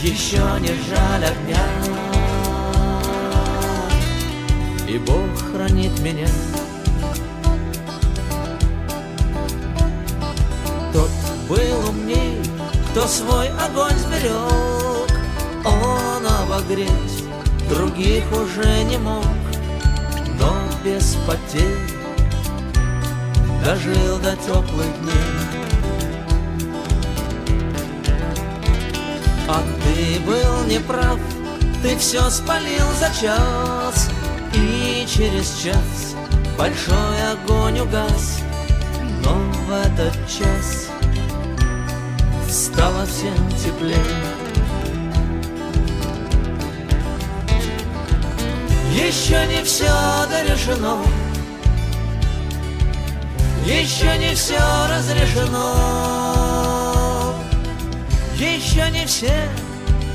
Еще 0.00 0.38
не 0.60 0.72
жаль 0.88 1.24
огня. 1.24 1.66
И 4.88 4.98
Бог 4.98 5.50
хранит 5.50 5.98
меня 5.98 6.28
кто 12.92 13.06
свой 13.06 13.48
огонь 13.48 13.96
сберег 13.96 15.08
Он 15.64 16.26
обогреть 16.26 17.24
других 17.70 18.22
уже 18.32 18.84
не 18.84 18.98
мог, 18.98 19.24
но 20.38 20.54
без 20.84 21.16
потерь 21.26 21.88
дожил 23.64 24.18
до 24.18 24.36
теплых 24.36 24.86
дней. 25.00 25.32
А 29.48 29.62
ты 29.82 30.20
был 30.26 30.64
неправ, 30.66 31.18
ты 31.82 31.96
все 31.96 32.28
спалил 32.28 32.86
за 33.00 33.08
час, 33.18 34.10
и 34.52 35.06
через 35.08 35.62
час 35.62 36.14
большой 36.58 37.32
огонь 37.32 37.80
угас, 37.80 38.40
но 39.24 39.32
в 39.66 39.70
этот 39.70 40.14
час 40.28 40.81
стало 42.52 43.06
всем 43.06 43.48
теплее. 43.52 43.96
Еще 48.92 49.46
не 49.46 49.64
все 49.64 49.90
дорешено 50.28 51.02
Еще 53.64 54.18
не 54.18 54.34
все 54.34 54.58
разрешено 54.88 55.74
Еще 58.36 58.90
не 58.90 59.06
все 59.06 59.48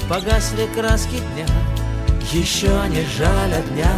погасли 0.07 0.67
краски 0.75 1.17
дня. 1.33 1.47
Еще 2.31 2.69
не 2.89 3.03
жаль 3.17 3.53
огня 3.53 3.91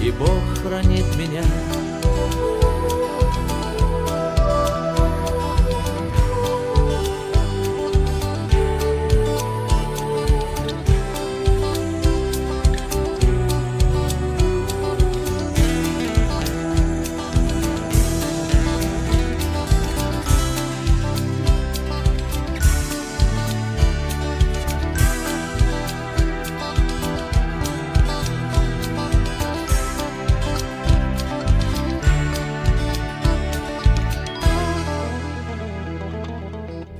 И 0.00 0.10
Бог 0.12 0.42
хранит 0.62 1.16
меня 1.16 1.42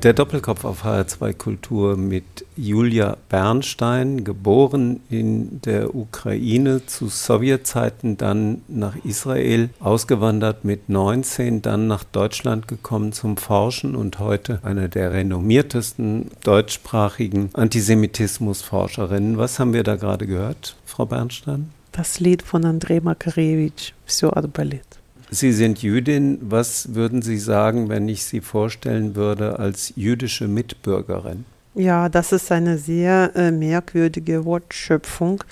Der 0.06 0.14
Doppelkopf 0.14 0.66
auf 0.66 0.84
HR2 0.84 1.34
Kultur 1.34 1.96
mit 1.96 2.24
Julia 2.56 3.18
Bernstein, 3.30 4.24
geboren 4.24 5.02
in 5.12 5.62
der 5.62 5.94
Ukraine 5.94 6.88
zu 6.88 7.08
Sowjetzeiten, 7.08 8.18
dann 8.18 8.64
nach 8.68 8.96
Israel, 9.06 9.70
ausgewandert 9.80 10.66
mit 10.66 10.90
19, 10.90 11.62
dann 11.62 11.86
nach 11.86 12.04
Deutschland 12.04 12.68
gekommen 12.68 13.14
zum 13.14 13.38
Forschen 13.38 13.96
und 13.96 14.18
heute 14.18 14.60
eine 14.64 14.90
der 14.90 15.14
renommiertesten 15.14 16.32
deutschsprachigen 16.44 17.52
Antisemitismusforscherinnen. 17.54 19.38
Was 19.38 19.60
haben 19.60 19.74
wir 19.74 19.84
da 19.84 19.98
gerade 19.98 20.26
gehört, 20.26 20.78
Frau 20.84 21.06
Bernstein? 21.06 21.70
Das 21.92 22.20
Lied 22.20 22.42
von 22.42 22.66
Andrei 22.66 23.02
Makarewitsch, 23.02 23.94
Все 24.06 24.30
отболит. 24.30 24.95
Sie 25.31 25.53
sind 25.53 25.83
Jüdin. 25.83 26.39
Was 26.41 26.95
würden 26.95 27.23
Sie 27.23 27.39
sagen, 27.39 27.89
wenn 27.89 28.09
ich 28.09 28.25
Sie 28.25 28.41
vorstellen 28.41 29.17
würde 29.17 29.59
als 29.59 29.93
jüdische 29.97 30.49
Mitbürgerin? 30.49 31.45
Ja, 31.75 32.09
das 32.09 32.33
ist 32.33 32.51
eine 32.53 32.79
sehr 32.79 33.33
äh, 33.35 33.51
merkwürdige 33.51 34.45
Wortschöpfung. 34.45 35.45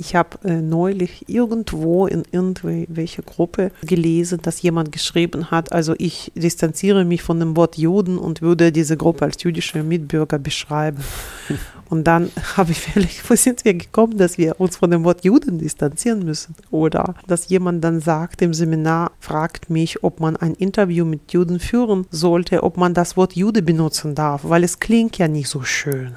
Ich 0.00 0.14
habe 0.14 0.38
äh, 0.44 0.62
neulich 0.62 1.28
irgendwo 1.28 2.06
in 2.06 2.22
irgendwelcher 2.30 3.22
Gruppe 3.22 3.72
gelesen, 3.82 4.38
dass 4.40 4.62
jemand 4.62 4.92
geschrieben 4.92 5.50
hat, 5.50 5.72
also 5.72 5.94
ich 5.98 6.30
distanziere 6.36 7.04
mich 7.04 7.22
von 7.22 7.40
dem 7.40 7.56
Wort 7.56 7.76
Juden 7.76 8.16
und 8.16 8.40
würde 8.40 8.70
diese 8.70 8.96
Gruppe 8.96 9.24
als 9.24 9.42
jüdische 9.42 9.82
Mitbürger 9.82 10.38
beschreiben. 10.38 11.02
Und 11.90 12.04
dann 12.04 12.30
habe 12.56 12.72
ich 12.72 12.80
vielleicht, 12.80 13.28
wo 13.28 13.34
sind 13.34 13.64
wir 13.64 13.74
gekommen, 13.74 14.18
dass 14.18 14.36
wir 14.36 14.60
uns 14.60 14.76
von 14.76 14.90
dem 14.90 15.04
Wort 15.04 15.24
Juden 15.24 15.58
distanzieren 15.58 16.24
müssen? 16.24 16.54
Oder 16.70 17.14
dass 17.26 17.48
jemand 17.48 17.82
dann 17.82 18.00
sagt 18.00 18.42
im 18.42 18.52
Seminar, 18.52 19.12
fragt 19.20 19.70
mich, 19.70 20.04
ob 20.04 20.20
man 20.20 20.36
ein 20.36 20.54
Interview 20.54 21.04
mit 21.04 21.32
Juden 21.32 21.60
führen 21.60 22.06
sollte, 22.10 22.62
ob 22.62 22.76
man 22.76 22.94
das 22.94 23.16
Wort 23.16 23.34
Jude 23.36 23.62
benutzen 23.62 24.14
darf, 24.14 24.42
weil 24.44 24.64
es 24.64 24.80
klingt 24.80 25.16
ja 25.18 25.28
nicht 25.28 25.48
so 25.48 25.62
schön. 25.62 26.12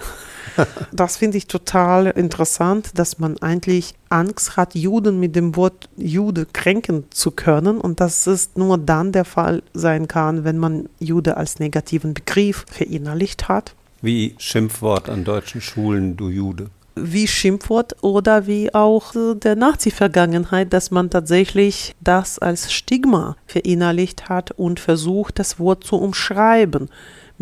Das 0.91 1.17
finde 1.17 1.37
ich 1.37 1.47
total 1.47 2.07
interessant, 2.07 2.91
dass 2.95 3.19
man 3.19 3.37
eigentlich 3.39 3.95
Angst 4.09 4.57
hat, 4.57 4.75
Juden 4.75 5.19
mit 5.19 5.35
dem 5.35 5.55
Wort 5.55 5.89
Jude 5.97 6.45
kränken 6.51 7.05
zu 7.11 7.31
können. 7.31 7.79
Und 7.79 7.99
dass 7.99 8.27
es 8.27 8.51
nur 8.55 8.77
dann 8.77 9.11
der 9.11 9.25
Fall 9.25 9.63
sein 9.73 10.07
kann, 10.07 10.43
wenn 10.43 10.57
man 10.57 10.89
Jude 10.99 11.37
als 11.37 11.59
negativen 11.59 12.13
Begriff 12.13 12.65
verinnerlicht 12.69 13.47
hat. 13.47 13.75
Wie 14.01 14.35
Schimpfwort 14.37 15.09
an 15.09 15.23
deutschen 15.23 15.61
Schulen, 15.61 16.17
du 16.17 16.29
Jude. 16.29 16.67
Wie 16.95 17.27
Schimpfwort 17.27 18.03
oder 18.03 18.47
wie 18.47 18.73
auch 18.73 19.13
der 19.35 19.55
Nazi-Vergangenheit, 19.55 20.73
dass 20.73 20.91
man 20.91 21.09
tatsächlich 21.09 21.95
das 22.01 22.37
als 22.37 22.73
Stigma 22.73 23.37
verinnerlicht 23.47 24.27
hat 24.27 24.51
und 24.51 24.79
versucht, 24.79 25.39
das 25.39 25.57
Wort 25.57 25.85
zu 25.85 25.95
umschreiben 25.95 26.89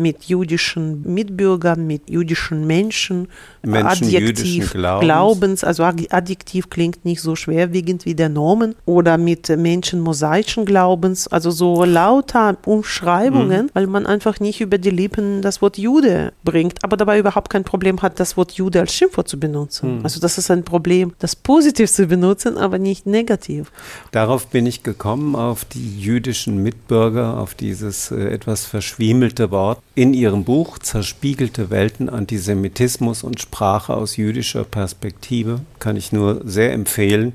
mit 0.00 0.24
jüdischen 0.24 1.02
Mitbürgern, 1.02 1.86
mit 1.86 2.08
jüdischen 2.08 2.66
Menschen, 2.66 3.28
Menschen 3.62 4.06
Adjektiv 4.06 4.72
Glaubens. 4.72 5.04
Glaubens. 5.04 5.64
also 5.64 5.84
Adjektiv 5.84 6.70
klingt 6.70 7.04
nicht 7.04 7.20
so 7.20 7.36
schwerwiegend 7.36 8.06
wie 8.06 8.14
der 8.14 8.30
Normen 8.30 8.74
oder 8.86 9.18
mit 9.18 9.48
Menschen 9.50 10.00
mosaischen 10.00 10.64
Glaubens, 10.64 11.28
also 11.28 11.50
so 11.50 11.84
lauter 11.84 12.56
Umschreibungen, 12.64 13.66
mhm. 13.66 13.70
weil 13.74 13.86
man 13.86 14.06
einfach 14.06 14.40
nicht 14.40 14.60
über 14.60 14.78
die 14.78 14.90
Lippen 14.90 15.42
das 15.42 15.60
Wort 15.60 15.76
Jude 15.78 16.32
bringt, 16.42 16.82
aber 16.82 16.96
dabei 16.96 17.18
überhaupt 17.18 17.50
kein 17.50 17.64
Problem 17.64 18.00
hat, 18.02 18.18
das 18.18 18.36
Wort 18.36 18.52
Jude 18.52 18.80
als 18.80 18.94
Schimpfwort 18.94 19.28
zu 19.28 19.38
benutzen. 19.38 19.98
Mhm. 19.98 20.04
Also 20.04 20.20
das 20.20 20.38
ist 20.38 20.50
ein 20.50 20.64
Problem, 20.64 21.12
das 21.18 21.36
positiv 21.36 21.90
zu 21.90 22.06
benutzen, 22.06 22.56
aber 22.56 22.78
nicht 22.78 23.06
negativ. 23.06 23.70
Darauf 24.12 24.46
bin 24.46 24.66
ich 24.66 24.82
gekommen, 24.82 25.36
auf 25.36 25.66
die 25.66 26.00
jüdischen 26.00 26.62
Mitbürger, 26.62 27.38
auf 27.38 27.54
dieses 27.54 28.10
äh, 28.10 28.30
etwas 28.30 28.64
verschwiemelte 28.64 29.50
Wort 29.50 29.80
in 29.94 30.14
ihrem 30.14 30.44
Buch 30.44 30.78
Zerspiegelte 30.78 31.70
Welten, 31.70 32.08
Antisemitismus 32.08 33.22
und 33.22 33.40
Sprache 33.40 33.94
aus 33.94 34.16
jüdischer 34.16 34.64
Perspektive 34.64 35.60
kann 35.78 35.96
ich 35.96 36.12
nur 36.12 36.42
sehr 36.44 36.72
empfehlen. 36.72 37.32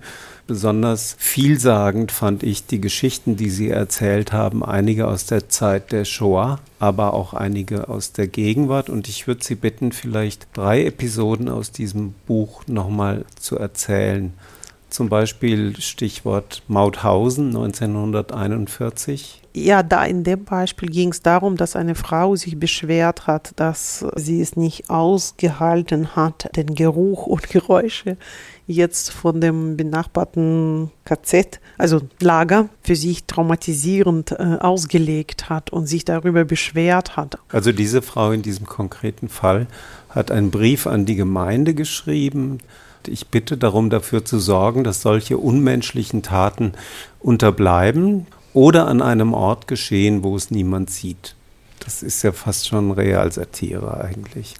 Besonders 0.47 1.15
vielsagend 1.17 2.11
fand 2.11 2.43
ich 2.43 2.67
die 2.67 2.79
Geschichten, 2.79 3.35
die 3.35 3.49
Sie 3.49 3.69
erzählt 3.69 4.31
haben, 4.31 4.63
einige 4.63 5.07
aus 5.07 5.25
der 5.25 5.49
Zeit 5.49 5.91
der 5.91 6.05
Shoah, 6.05 6.59
aber 6.79 7.15
auch 7.15 7.33
einige 7.33 7.89
aus 7.89 8.11
der 8.11 8.27
Gegenwart. 8.27 8.89
Und 8.89 9.09
ich 9.09 9.25
würde 9.25 9.43
Sie 9.43 9.55
bitten, 9.55 9.91
vielleicht 9.91 10.47
drei 10.53 10.85
Episoden 10.85 11.49
aus 11.49 11.71
diesem 11.71 12.13
Buch 12.27 12.61
nochmal 12.67 13.25
zu 13.39 13.57
erzählen. 13.57 14.33
Zum 14.95 15.09
Beispiel 15.09 15.75
Stichwort 15.81 16.63
Mauthausen 16.69 17.47
1941. 17.47 19.41
Ja, 19.53 19.83
da 19.83 20.05
in 20.05 20.23
dem 20.23 20.45
Beispiel 20.45 20.87
ging 20.87 21.09
es 21.09 21.21
darum, 21.21 21.57
dass 21.57 21.75
eine 21.75 21.95
Frau 21.95 22.37
sich 22.37 22.57
beschwert 22.57 23.27
hat, 23.27 23.51
dass 23.57 24.05
sie 24.15 24.39
es 24.39 24.55
nicht 24.55 24.89
ausgehalten 24.89 26.15
hat, 26.15 26.49
den 26.55 26.75
Geruch 26.75 27.27
und 27.27 27.49
Geräusche 27.49 28.15
jetzt 28.67 29.11
von 29.11 29.41
dem 29.41 29.75
benachbarten 29.75 30.91
KZ, 31.03 31.59
also 31.77 31.99
Lager, 32.21 32.69
für 32.81 32.95
sich 32.95 33.25
traumatisierend 33.25 34.31
äh, 34.31 34.59
ausgelegt 34.61 35.49
hat 35.49 35.73
und 35.73 35.87
sich 35.87 36.05
darüber 36.05 36.45
beschwert 36.45 37.17
hat. 37.17 37.37
Also 37.49 37.73
diese 37.73 38.01
Frau 38.01 38.31
in 38.31 38.43
diesem 38.43 38.65
konkreten 38.65 39.27
Fall 39.27 39.67
hat 40.07 40.31
einen 40.31 40.51
Brief 40.51 40.87
an 40.87 41.05
die 41.05 41.17
Gemeinde 41.17 41.73
geschrieben, 41.73 42.59
ich 43.07 43.27
bitte 43.27 43.57
darum, 43.57 43.89
dafür 43.89 44.25
zu 44.25 44.39
sorgen, 44.39 44.83
dass 44.83 45.01
solche 45.01 45.37
unmenschlichen 45.37 46.21
Taten 46.21 46.73
unterbleiben 47.19 48.27
oder 48.53 48.87
an 48.87 49.01
einem 49.01 49.33
Ort 49.33 49.67
geschehen, 49.67 50.23
wo 50.23 50.35
es 50.35 50.51
niemand 50.51 50.89
sieht. 50.89 51.35
Das 51.79 52.01
ist 52.01 52.23
ja 52.23 52.31
fast 52.31 52.67
schon 52.67 52.91
Realsatire 52.91 54.01
eigentlich. 54.01 54.55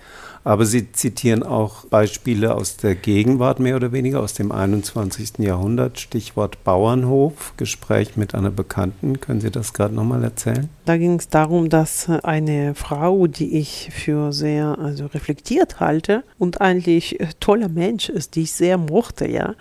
Aber 0.46 0.68
Sie 0.68 0.92
zitieren 0.92 1.42
auch 1.42 1.86
Beispiele 1.86 2.54
aus 2.54 2.78
der 2.78 2.94
Gegenwart, 2.94 3.60
mehr 3.60 3.76
oder 3.76 3.92
weniger 3.92 4.22
aus 4.22 4.36
dem 4.36 4.52
21. 4.52 5.40
Jahrhundert. 5.40 6.00
Stichwort 6.00 6.64
Bauernhof, 6.64 7.54
Gespräch 7.58 8.16
mit 8.16 8.36
einer 8.36 8.52
Bekannten. 8.52 9.20
Können 9.20 9.42
Sie 9.42 9.50
das 9.50 9.74
gerade 9.74 9.96
nochmal 9.96 10.24
erzählen? 10.24 10.70
Da 10.86 10.98
ging 10.98 11.16
es 11.16 11.30
darum, 11.30 11.70
dass 11.70 12.08
eine 12.10 12.76
Frau, 12.76 13.26
die 13.26 13.58
ich 13.58 13.90
für 13.92 14.32
sehr 14.32 14.78
also 14.78 15.08
reflektiert 15.08 15.80
halte 15.80 16.24
und 16.38 16.62
eigentlich 16.62 17.18
toller 17.40 17.68
Mensch 17.68 18.10
ist, 18.10 18.36
die 18.36 18.44
ich 18.44 18.52
sehr 18.52 18.78
mochte, 18.78 19.28
ja, 19.28 19.56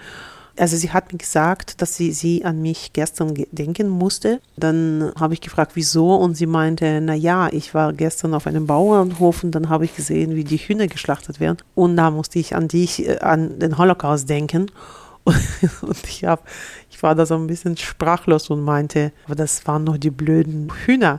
also 0.59 0.77
sie 0.77 0.91
hat 0.91 1.13
mir 1.13 1.19
gesagt, 1.19 1.83
dass 1.83 1.97
sie, 1.97 2.13
sie 2.13 2.45
an 2.45 2.63
mich 2.63 2.93
gestern 2.93 3.35
denken 3.51 3.89
musste. 3.89 4.41
Dann 4.57 5.13
habe 5.19 5.35
ich 5.35 5.41
gefragt, 5.41 5.73
wieso? 5.75 6.15
Und 6.15 6.37
sie 6.37 6.47
meinte, 6.47 7.01
na 7.01 7.15
ja, 7.15 7.49
ich 7.53 7.75
war 7.75 7.93
gestern 7.93 8.35
auf 8.35 8.47
einem 8.47 8.67
Bauernhof 8.67 9.43
und 9.43 9.53
dann 9.53 9.69
habe 9.69 9.85
ich 9.85 9.97
gesehen, 9.97 10.35
wie 10.35 10.45
die 10.45 10.59
Hühner 10.59 10.87
geschlachtet 10.87 11.41
werden. 11.41 11.59
Und 11.75 11.97
da 11.97 12.11
musste 12.11 12.39
ich 12.39 12.55
an 12.55 12.69
dich, 12.69 13.07
äh, 13.07 13.19
an 13.19 13.59
den 13.59 13.79
Holocaust 13.79 14.29
denken. 14.29 14.71
Und 15.81 16.07
ich, 16.07 16.25
hab, 16.27 16.47
ich 16.91 17.03
war 17.03 17.15
da 17.15 17.25
so 17.25 17.35
ein 17.35 17.47
bisschen 17.47 17.79
sprachlos 17.79 18.51
und 18.51 18.63
meinte, 18.63 19.11
aber 19.25 19.35
das 19.35 19.67
waren 19.67 19.85
noch 19.85 19.97
die 19.97 20.11
blöden 20.11 20.71
Hühner. 20.85 21.19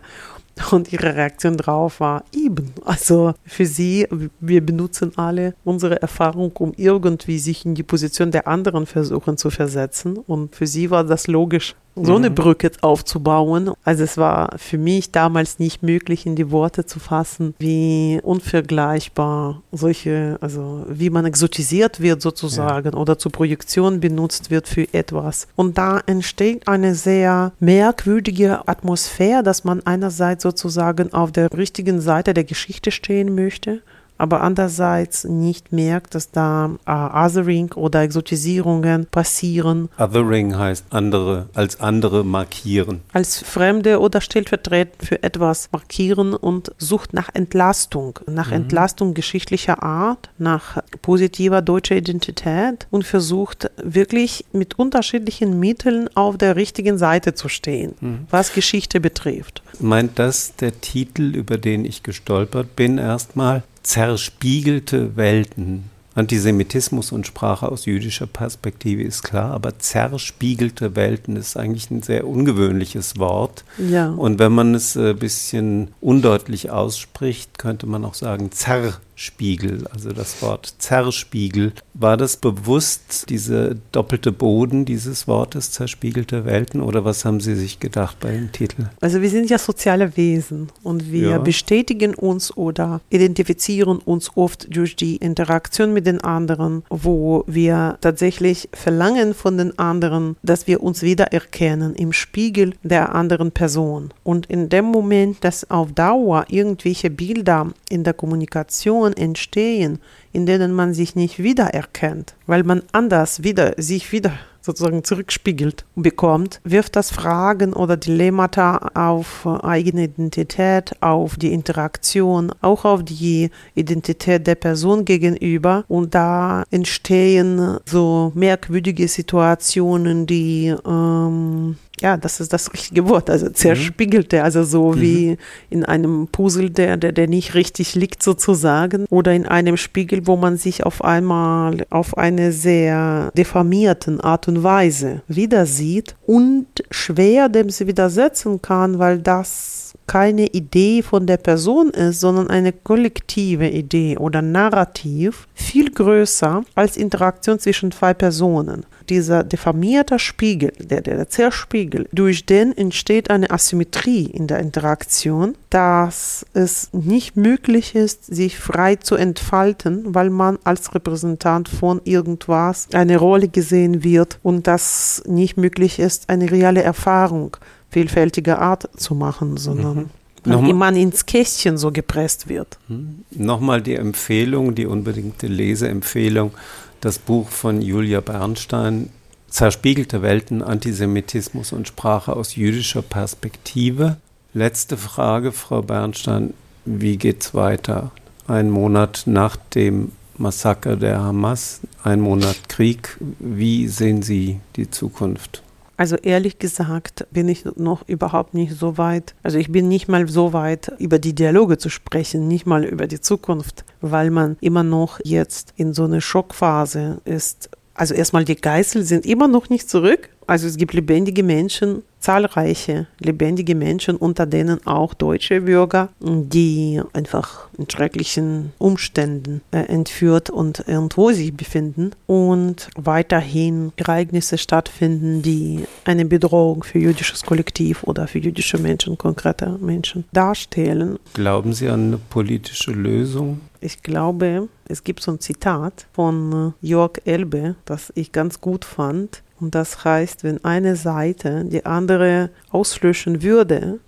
Und 0.71 0.93
ihre 0.93 1.15
Reaktion 1.15 1.57
drauf 1.57 1.99
war 1.99 2.23
eben. 2.33 2.73
Also 2.85 3.33
für 3.45 3.65
sie, 3.65 4.07
wir 4.39 4.65
benutzen 4.65 5.11
alle 5.17 5.53
unsere 5.63 6.01
Erfahrung, 6.01 6.51
um 6.53 6.73
irgendwie 6.77 7.39
sich 7.39 7.65
in 7.65 7.75
die 7.75 7.83
Position 7.83 8.31
der 8.31 8.47
anderen 8.47 8.85
versuchen 8.85 9.37
zu 9.37 9.49
versetzen. 9.49 10.17
Und 10.17 10.55
für 10.55 10.65
sie 10.65 10.89
war 10.91 11.03
das 11.03 11.27
logisch 11.27 11.75
so 11.95 12.15
eine 12.15 12.29
mhm. 12.29 12.35
Brücke 12.35 12.71
aufzubauen. 12.81 13.71
Also 13.83 14.03
es 14.03 14.17
war 14.17 14.57
für 14.57 14.77
mich 14.77 15.11
damals 15.11 15.59
nicht 15.59 15.83
möglich, 15.83 16.25
in 16.25 16.35
die 16.35 16.51
Worte 16.51 16.85
zu 16.85 16.99
fassen, 16.99 17.53
wie 17.59 18.19
unvergleichbar 18.23 19.61
solche, 19.71 20.37
also 20.41 20.85
wie 20.89 21.09
man 21.09 21.25
exotisiert 21.25 22.01
wird 22.01 22.21
sozusagen 22.21 22.93
ja. 22.93 22.99
oder 22.99 23.17
zur 23.17 23.31
Projektion 23.31 23.99
benutzt 23.99 24.51
wird 24.51 24.67
für 24.67 24.93
etwas. 24.93 25.47
Und 25.55 25.77
da 25.77 26.01
entsteht 26.05 26.67
eine 26.67 26.95
sehr 26.95 27.53
merkwürdige 27.59 28.67
Atmosphäre, 28.67 29.43
dass 29.43 29.63
man 29.63 29.81
einerseits 29.85 30.43
sozusagen 30.43 31.13
auf 31.13 31.31
der 31.31 31.51
richtigen 31.51 32.01
Seite 32.01 32.33
der 32.33 32.43
Geschichte 32.43 32.91
stehen 32.91 33.35
möchte 33.35 33.81
aber 34.17 34.41
andererseits 34.41 35.25
nicht 35.25 35.71
merkt, 35.71 36.15
dass 36.15 36.31
da 36.31 36.71
äh, 36.85 36.91
Othering 36.91 37.73
oder 37.73 38.01
Exotisierungen 38.01 39.07
passieren. 39.07 39.89
Othering 39.97 40.57
heißt 40.57 40.85
andere, 40.89 41.49
als 41.53 41.79
andere 41.79 42.23
markieren. 42.23 43.01
Als 43.13 43.39
Fremde 43.39 43.99
oder 43.99 44.21
stellvertretend 44.21 45.05
für 45.05 45.23
etwas 45.23 45.69
markieren 45.71 46.33
und 46.33 46.71
sucht 46.77 47.13
nach 47.13 47.29
Entlastung, 47.33 48.19
nach 48.27 48.47
mhm. 48.47 48.53
Entlastung 48.53 49.13
geschichtlicher 49.13 49.83
Art, 49.83 50.29
nach 50.37 50.81
positiver 51.01 51.61
deutscher 51.61 51.95
Identität 51.95 52.87
und 52.91 53.05
versucht 53.05 53.69
wirklich 53.81 54.45
mit 54.51 54.79
unterschiedlichen 54.79 55.59
Mitteln 55.59 56.09
auf 56.15 56.37
der 56.37 56.55
richtigen 56.55 56.97
Seite 56.97 57.33
zu 57.33 57.49
stehen, 57.49 57.95
mhm. 57.99 58.27
was 58.29 58.53
Geschichte 58.53 58.99
betrifft. 58.99 59.61
Meint 59.79 60.19
das 60.19 60.55
der 60.55 60.79
Titel, 60.79 61.35
über 61.35 61.57
den 61.57 61.85
ich 61.85 62.03
gestolpert 62.03 62.75
bin, 62.75 62.97
erstmal? 62.97 63.63
Zerspiegelte 63.85 65.15
Welten. 65.15 65.89
Antisemitismus 66.15 67.11
und 67.11 67.27
Sprache 67.27 67.69
aus 67.69 67.85
jüdischer 67.85 68.25
Perspektive 68.25 69.03
ist 69.03 69.21
klar, 69.23 69.51
aber 69.51 69.79
zerspiegelte 69.79 70.95
Welten 70.95 71.35
ist 71.35 71.57
eigentlich 71.57 71.91
ein 71.91 72.01
sehr 72.01 72.25
ungewöhnliches 72.25 73.19
Wort. 73.19 73.65
Ja. 73.77 74.11
Und 74.11 74.39
wenn 74.39 74.53
man 74.53 74.73
es 74.73 74.95
ein 74.95 75.17
bisschen 75.17 75.89
undeutlich 75.99 76.71
ausspricht, 76.71 77.59
könnte 77.59 77.85
man 77.85 78.05
auch 78.05 78.13
sagen 78.13 78.51
zerspiegelte 78.51 79.01
Spiegel, 79.15 79.87
also 79.87 80.11
das 80.11 80.41
Wort 80.41 80.75
Zerspiegel. 80.77 81.71
War 81.93 82.17
das 82.17 82.37
bewusst, 82.37 83.29
diese 83.29 83.77
doppelte 83.93 84.33
Boden 84.33 84.83
dieses 84.83 85.27
Wortes, 85.27 85.71
zerspiegelte 85.71 86.45
Welten, 86.45 86.81
oder 86.81 87.05
was 87.05 87.23
haben 87.23 87.39
Sie 87.39 87.55
sich 87.55 87.79
gedacht 87.79 88.17
bei 88.19 88.31
dem 88.31 88.51
Titel? 88.51 88.89
Also 88.99 89.21
wir 89.21 89.29
sind 89.29 89.49
ja 89.49 89.57
soziale 89.57 90.17
Wesen 90.17 90.69
und 90.83 91.11
wir 91.11 91.29
ja. 91.29 91.37
bestätigen 91.37 92.13
uns 92.13 92.55
oder 92.55 92.99
identifizieren 93.09 93.99
uns 93.99 94.35
oft 94.35 94.75
durch 94.75 94.97
die 94.97 95.15
Interaktion 95.15 95.93
mit 95.93 96.05
den 96.05 96.19
anderen, 96.21 96.83
wo 96.89 97.45
wir 97.47 97.97
tatsächlich 98.01 98.69
verlangen 98.73 99.33
von 99.33 99.57
den 99.57 99.79
anderen, 99.79 100.35
dass 100.43 100.67
wir 100.67 100.83
uns 100.83 101.01
wiedererkennen 101.01 101.95
im 101.95 102.11
Spiegel 102.11 102.73
der 102.83 103.15
anderen 103.15 103.51
Person. 103.51 104.13
Und 104.23 104.47
in 104.47 104.67
dem 104.67 104.85
Moment, 104.85 105.43
dass 105.43 105.69
auf 105.71 105.93
Dauer 105.93 106.45
irgendwelche 106.49 107.09
Bilder 107.09 107.71
in 107.95 108.03
der 108.03 108.13
Kommunikation 108.13 109.13
entstehen, 109.13 109.99
in 110.31 110.45
denen 110.45 110.73
man 110.73 110.93
sich 110.93 111.15
nicht 111.15 111.41
wiedererkennt, 111.41 112.35
weil 112.45 112.63
man 112.63 112.83
anders 112.91 113.43
wieder 113.43 113.73
sich 113.77 114.11
wieder 114.11 114.33
sozusagen 114.65 115.03
zurückspiegelt 115.03 115.85
bekommt, 115.95 116.59
wirft 116.63 116.95
das 116.95 117.11
Fragen 117.11 117.73
oder 117.73 117.97
Dilemmata 117.97 118.89
auf 118.95 119.45
eigene 119.45 120.05
Identität, 120.05 120.91
auf 121.01 121.37
die 121.37 121.53
Interaktion, 121.53 122.51
auch 122.61 122.83
auf 122.83 123.03
die 123.03 123.51
Identität 123.75 124.47
der 124.47 124.55
Person 124.55 125.05
gegenüber. 125.05 125.85
Und 125.87 126.15
da 126.15 126.63
entstehen 126.71 127.77
so 127.85 128.31
merkwürdige 128.33 129.07
Situationen, 129.07 130.25
die 130.25 130.75
ähm, 130.85 131.77
ja, 132.01 132.17
das 132.17 132.39
ist 132.39 132.51
das 132.51 132.73
richtige 132.73 133.07
Wort, 133.07 133.29
also 133.29 133.49
zerspiegelte, 133.49 134.43
also 134.43 134.63
so 134.63 134.91
mhm. 134.91 135.01
wie 135.01 135.37
in 135.69 135.85
einem 135.85 136.27
Puzzle, 136.27 136.69
der, 136.69 136.97
der, 136.97 137.11
der 137.11 137.27
nicht 137.27 137.53
richtig 137.53 137.95
liegt 137.95 138.21
sozusagen, 138.21 139.05
oder 139.09 139.33
in 139.33 139.45
einem 139.45 139.77
Spiegel, 139.77 140.27
wo 140.27 140.35
man 140.35 140.57
sich 140.57 140.85
auf 140.85 141.03
einmal 141.03 141.85
auf 141.89 142.17
eine 142.17 142.51
sehr 142.51 143.31
deformierten 143.37 144.19
Art 144.19 144.47
und 144.47 144.63
Weise 144.63 145.21
wieder 145.27 145.65
sieht 145.65 146.15
und 146.25 146.67
schwer 146.91 147.49
dem 147.49 147.69
sie 147.69 147.87
widersetzen 147.87 148.61
kann, 148.61 148.99
weil 148.99 149.19
das 149.19 149.93
keine 150.07 150.47
Idee 150.47 151.01
von 151.01 151.25
der 151.25 151.37
Person 151.37 151.89
ist, 151.89 152.19
sondern 152.19 152.49
eine 152.49 152.71
kollektive 152.71 153.67
Idee 153.67 154.17
oder 154.17 154.41
Narrativ, 154.41 155.47
viel 155.53 155.91
größer 155.91 156.63
als 156.75 156.97
Interaktion 156.97 157.59
zwischen 157.59 157.91
zwei 157.91 158.13
Personen. 158.13 158.85
Dieser 159.09 159.43
deformierte 159.43 160.17
Spiegel, 160.17 160.71
der, 160.79 161.01
der 161.01 161.29
Zerspiegel, 161.29 162.07
durch 162.11 162.45
den 162.45 162.75
entsteht 162.75 163.29
eine 163.29 163.51
Asymmetrie 163.51 164.25
in 164.25 164.47
der 164.47 164.59
Interaktion, 164.59 165.55
dass 165.69 166.45
es 166.53 166.89
nicht 166.91 167.35
möglich 167.35 167.93
ist, 167.93 168.25
sich 168.25 168.57
frei 168.57 168.95
zu 168.95 169.15
entfalten, 169.15 170.15
weil 170.15 170.29
man 170.29 170.57
als 170.63 170.95
Repräsentant 170.95 171.69
von 171.69 172.01
irgendwas 172.03 172.87
eine 172.93 173.17
Rolle 173.17 173.47
gesehen 173.47 174.03
wird 174.03 174.39
und 174.41 174.65
das 174.65 175.21
nicht 175.27 175.57
möglich 175.57 175.99
ist, 175.99 176.29
eine 176.29 176.49
reale 176.49 176.81
Erfahrung 176.81 177.57
vielfältiger 177.95 178.59
Art 178.59 178.89
zu 178.97 179.15
machen, 179.15 179.55
sondern 179.55 180.09
mhm. 180.43 180.77
man 180.77 180.97
ins 180.97 181.25
Kästchen 181.25 181.77
so 181.77 181.93
gepresst 181.93 182.49
wird. 182.49 182.77
Mhm. 182.89 183.23
Nochmal 183.31 183.81
die 183.81 183.95
Empfehlung, 183.95 184.75
die 184.75 184.85
unbedingte 184.85 185.47
Leseempfehlung, 185.47 186.51
das 186.99 187.19
Buch 187.19 187.47
von 187.47 187.81
Julia 187.81 188.19
Bernstein, 188.19 189.11
Zerspiegelte 189.47 190.21
Welten, 190.21 190.61
Antisemitismus 190.61 191.71
und 191.71 191.87
Sprache 191.87 192.35
aus 192.35 192.57
jüdischer 192.57 193.01
Perspektive. 193.01 194.17
Letzte 194.53 194.97
Frage, 194.97 195.53
Frau 195.53 195.81
Bernstein, 195.81 196.53
wie 196.83 197.15
geht's 197.15 197.53
weiter? 197.53 198.11
Ein 198.45 198.69
Monat 198.69 199.23
nach 199.25 199.55
dem 199.55 200.11
Massaker 200.37 200.97
der 200.97 201.21
Hamas, 201.21 201.79
ein 202.03 202.19
Monat 202.19 202.67
Krieg. 202.67 203.17
Wie 203.39 203.87
sehen 203.87 204.21
Sie 204.21 204.59
die 204.75 204.91
Zukunft? 204.91 205.63
Also 205.97 206.17
ehrlich 206.17 206.59
gesagt 206.59 207.25
bin 207.31 207.47
ich 207.47 207.65
noch 207.75 208.07
überhaupt 208.07 208.53
nicht 208.53 208.77
so 208.77 208.97
weit. 208.97 209.33
Also 209.43 209.57
ich 209.57 209.71
bin 209.71 209.87
nicht 209.87 210.07
mal 210.07 210.27
so 210.27 210.53
weit, 210.53 210.91
über 210.99 211.19
die 211.19 211.33
Dialoge 211.33 211.77
zu 211.77 211.89
sprechen, 211.89 212.47
nicht 212.47 212.65
mal 212.65 212.83
über 212.83 213.07
die 213.07 213.21
Zukunft, 213.21 213.85
weil 214.01 214.29
man 214.29 214.57
immer 214.59 214.83
noch 214.83 215.19
jetzt 215.23 215.73
in 215.77 215.93
so 215.93 216.03
einer 216.03 216.21
Schockphase 216.21 217.21
ist. 217.23 217.69
Also 217.93 218.13
erstmal 218.13 218.43
die 218.43 218.57
Geißel 218.57 219.03
sind 219.03 219.25
immer 219.25 219.47
noch 219.47 219.69
nicht 219.69 219.89
zurück. 219.89 220.29
Also 220.47 220.67
es 220.67 220.77
gibt 220.77 220.93
lebendige 220.93 221.43
Menschen, 221.43 222.03
zahlreiche 222.19 223.05
lebendige 223.19 223.75
Menschen, 223.75 224.15
unter 224.15 224.47
denen 224.47 224.85
auch 224.87 225.13
deutsche 225.13 225.61
Bürger, 225.61 226.09
die 226.19 226.99
einfach 227.13 227.67
in 227.77 227.87
schrecklichen 227.87 228.73
Umständen 228.79 229.61
äh, 229.71 229.77
entführt 229.77 230.49
und 230.49 230.83
irgendwo 230.87 231.31
sich 231.31 231.55
befinden 231.55 232.11
und 232.25 232.89
weiterhin 232.95 233.91
Ereignisse 233.95 234.57
stattfinden, 234.57 235.43
die 235.43 235.85
eine 236.03 236.25
Bedrohung 236.25 236.83
für 236.83 236.97
jüdisches 236.97 237.43
Kollektiv 237.43 238.03
oder 238.03 238.27
für 238.27 238.39
jüdische 238.39 238.79
Menschen, 238.79 239.19
konkrete 239.19 239.77
Menschen 239.79 240.25
darstellen. 240.31 241.19
Glauben 241.35 241.73
Sie 241.73 241.89
an 241.89 242.07
eine 242.07 242.17
politische 242.17 242.91
Lösung? 242.91 243.61
Ich 243.81 244.01
glaube, 244.01 244.67
es 244.87 245.03
gibt 245.03 245.21
so 245.21 245.31
ein 245.31 245.39
Zitat 245.39 246.07
von 246.13 246.73
Jörg 246.81 247.21
Elbe, 247.25 247.75
das 247.85 248.11
ich 248.15 248.31
ganz 248.31 248.59
gut 248.59 248.83
fand. 248.83 249.43
Und 249.59 249.75
das 249.75 250.03
heißt, 250.03 250.43
wenn 250.43 250.63
eine 250.65 250.95
Seite 250.95 251.65
die 251.65 251.85
andere 251.85 252.49
auslöschen 252.71 253.41
würde, 253.41 253.99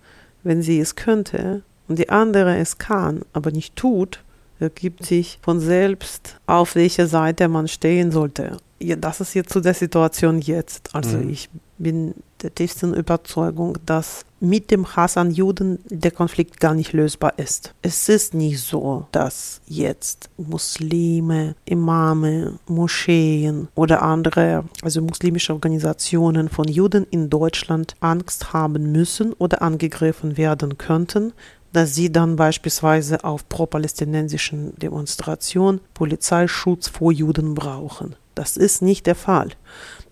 wenn 0.44 0.62
sie 0.62 0.80
es 0.80 0.96
könnte, 0.96 1.64
und 1.88 2.00
die 2.00 2.10
andere 2.10 2.58
es 2.58 2.78
kann, 2.78 3.22
aber 3.34 3.52
nicht 3.52 3.76
tut, 3.76 4.24
ergibt 4.60 5.06
sich 5.06 5.40
von 5.42 5.60
selbst, 5.60 6.38
auf 6.48 6.76
welcher 6.76 7.08
Seite 7.08 7.48
man 7.48 7.68
stehen 7.68 8.12
sollte. 8.12 8.58
Ja, 8.80 8.96
das 8.96 9.22
ist 9.22 9.34
jetzt 9.34 9.54
zu 9.54 9.62
der 9.62 9.74
Situation 9.74 10.40
jetzt. 10.40 10.94
Also 10.94 11.18
mhm. 11.18 11.30
ich 11.30 11.50
bin 11.78 12.14
der 12.42 12.54
tiefsten 12.54 12.94
Überzeugung, 12.94 13.78
dass 13.86 14.26
mit 14.40 14.70
dem 14.70 14.96
Hass 14.96 15.18
an 15.18 15.32
Juden 15.32 15.80
der 15.90 16.12
Konflikt 16.12 16.60
gar 16.60 16.74
nicht 16.74 16.94
lösbar 16.94 17.34
ist. 17.38 17.74
Es 17.82 18.08
ist 18.08 18.34
nicht 18.34 18.62
so, 18.62 19.08
dass 19.12 19.62
jetzt 19.66 20.30
Muslime, 20.38 21.56
Imame, 21.66 22.60
Moscheen 22.68 23.68
oder 23.74 24.04
andere, 24.04 24.66
also 24.84 25.02
muslimische 25.02 25.54
Organisationen 25.54 26.50
von 26.50 26.68
Juden 26.68 27.08
in 27.10 27.30
Deutschland 27.30 27.96
Angst 28.00 28.54
haben 28.54 28.92
müssen 28.92 29.34
oder 29.34 29.62
angegriffen 29.62 30.38
werden 30.38 30.78
könnten, 30.78 31.34
dass 31.74 31.96
sie 31.96 32.12
dann 32.12 32.36
beispielsweise 32.36 33.24
auf 33.24 33.50
pro-palästinensischen 33.50 34.76
Demonstrationen 34.78 35.82
Polizeischutz 35.94 36.88
vor 36.88 37.12
Juden 37.12 37.56
brauchen. 37.56 38.16
Das 38.36 38.56
ist 38.56 38.82
nicht 38.82 39.08
der 39.08 39.16
Fall. 39.16 39.50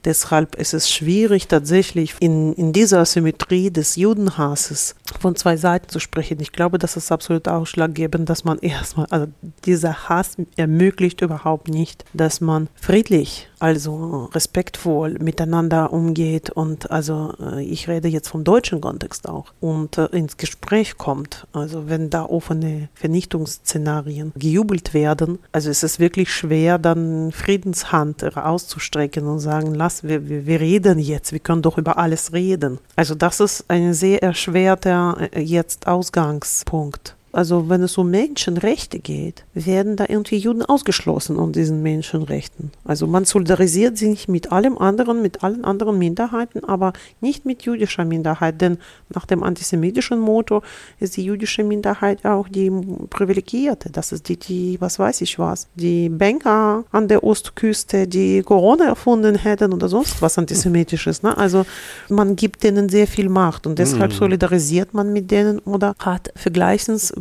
Deshalb 0.06 0.56
ist 0.56 0.74
es 0.74 0.91
schwierig, 0.91 1.47
tatsächlich 1.47 2.16
in, 2.20 2.53
in 2.53 2.72
dieser 2.74 2.99
Asymmetrie 2.99 3.72
des 3.72 3.95
Judenhasses 3.95 4.95
von 5.20 5.36
zwei 5.36 5.58
Seiten 5.58 5.89
zu 5.89 5.99
sprechen. 5.99 6.39
Ich 6.39 6.51
glaube, 6.51 6.80
das 6.80 6.97
ist 6.97 7.12
absolut 7.12 7.47
ausschlaggebend, 7.47 8.30
dass 8.30 8.43
man 8.43 8.58
erstmal, 8.60 9.06
also 9.10 9.28
dieser 9.66 10.10
Hass 10.10 10.38
ermöglicht 10.58 11.22
überhaupt 11.22 11.68
nicht, 11.68 12.06
dass 12.14 12.41
man 12.41 12.68
friedlich 12.76 13.49
also 13.60 14.30
respektvoll 14.34 15.18
miteinander 15.20 15.93
umgeht 15.93 16.49
und 16.49 16.91
also 16.91 17.34
äh, 17.39 17.64
ich 17.64 17.88
rede 17.88 18.08
jetzt 18.08 18.28
vom 18.28 18.43
deutschen 18.43 18.82
Kontext 18.82 19.28
auch 19.30 19.53
und 19.62 19.97
äh, 19.97 20.06
ins 20.08 20.38
Gespräch 20.38 20.97
kommt. 20.97 21.47
Also 21.53 21.88
wenn 21.88 22.10
da 22.10 22.26
offene 22.26 22.89
Vernichtungsszenarien 22.95 24.34
gejubelt 24.36 24.93
werden, 24.93 25.39
also 25.51 25.70
es 25.70 25.84
ist 25.84 25.99
wirklich 25.99 26.34
schwer, 26.34 26.78
dann 26.78 27.32
Friedenshand 27.32 28.36
auszustrecken 28.38 29.26
und 29.26 29.39
sagen, 29.39 29.74
lass, 29.74 30.03
wir, 30.03 30.28
wir, 30.28 30.60
reden 30.60 30.99
jetzt, 30.99 31.32
wir 31.32 31.39
können 31.39 31.62
doch 31.62 31.78
über 31.78 31.97
alles 31.97 32.34
reden. 32.34 32.80
Also 32.95 33.16
das 33.16 33.39
ist 33.39 33.66
ein 33.70 33.93
sehr 33.93 34.22
erschwerter 34.22 34.95
äh, 34.96 35.41
jetzt 35.41 35.88
Ausgangspunkt 35.88 37.16
also 37.36 37.67
wenn 37.67 37.83
es 37.83 37.97
um 37.97 38.09
Menschenrechte 38.09 38.99
geht, 38.99 39.43
werden 39.53 39.97
da 39.97 40.05
irgendwie 40.07 40.38
Juden 40.38 40.61
ausgeschlossen 40.61 41.36
um 41.38 41.51
diesen 41.51 41.83
Menschenrechten. 41.83 42.71
Also 42.86 43.07
man 43.07 43.25
solidarisiert 43.25 43.97
sich 43.97 44.29
mit 44.29 44.53
allem 44.53 44.77
anderen, 44.77 45.21
mit 45.21 45.43
allen 45.43 45.65
anderen 45.65 45.97
Minderheiten, 45.97 46.63
aber 46.63 46.93
nicht 47.19 47.45
mit 47.45 47.63
jüdischer 47.63 48.05
Minderheit, 48.05 48.61
denn 48.61 48.77
nach 49.13 49.25
dem 49.25 49.43
antisemitischen 49.43 50.17
Motto 50.19 50.61
ist 50.99 51.17
die 51.17 51.25
jüdische 51.25 51.63
Minderheit 51.63 52.23
auch 52.25 52.47
die 52.47 52.71
privilegierte. 53.09 53.89
Das 53.89 54.13
ist 54.13 54.29
die, 54.29 54.38
die, 54.38 54.77
was 54.79 54.97
weiß 54.97 55.19
ich 55.19 55.38
was, 55.38 55.67
die 55.75 56.07
Banker 56.07 56.86
an 56.91 57.09
der 57.09 57.21
Ostküste, 57.21 58.07
die 58.07 58.43
Corona 58.43 58.86
erfunden 58.86 59.36
hätten 59.36 59.73
oder 59.73 59.89
sonst 59.89 60.21
was 60.21 60.38
Antisemitisches. 60.38 61.21
Ne? 61.21 61.38
Also 61.38 61.65
man 62.07 62.38
gibt 62.38 62.63
denen 62.63 62.88
sehr 62.88 63.07
viel 63.07 63.27
Macht 63.27 63.67
und 63.67 63.77
deshalb 63.77 64.11
mm. 64.11 64.15
solidarisiert 64.15 64.93
man 64.93 65.11
mit 65.11 65.31
denen 65.31 65.59
oder 65.59 65.95
hat 65.99 66.31
vergleichsweise 66.36 66.75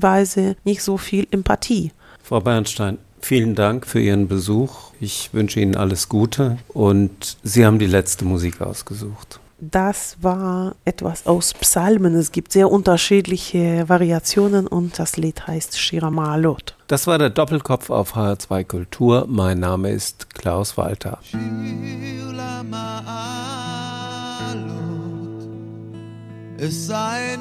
Weise 0.05 0.55
nicht 0.63 0.83
so 0.83 0.97
viel 0.97 1.27
Empathie. 1.33 1.91
Frau 2.23 2.41
Bernstein, 2.41 2.99
vielen 3.21 3.57
Dank 3.57 3.87
für 3.87 4.01
Ihren 4.01 4.29
Besuch. 4.29 4.93
Ich 5.01 5.35
wünsche 5.35 5.59
Ihnen 5.59 5.75
alles 5.75 6.09
Gute 6.09 6.59
und 6.69 7.37
Sie 7.43 7.67
haben 7.67 7.81
die 7.81 7.89
letzte 7.89 8.25
Musik 8.25 8.61
ausgesucht. 8.61 9.41
Das 9.61 10.17
war 10.21 10.75
etwas 10.85 11.27
aus 11.27 11.55
Psalmen. 11.55 12.15
Es 12.15 12.33
gibt 12.33 12.53
sehr 12.53 12.71
unterschiedliche 12.71 13.89
Variationen 13.89 14.67
und 14.67 14.99
das 14.99 15.17
Lied 15.17 15.47
heißt 15.47 15.79
Shira 15.79 16.11
Maalot. 16.11 16.77
Das 16.87 17.07
war 17.07 17.19
der 17.19 17.31
Doppelkopf 17.31 17.89
auf 17.89 18.15
HR2 18.15 18.65
Kultur. 18.65 19.27
Mein 19.29 19.61
Name 19.61 19.91
ist 19.91 20.35
Klaus 20.35 20.77
Walter. 20.77 21.19
Es 26.59 26.87
sei 26.87 27.37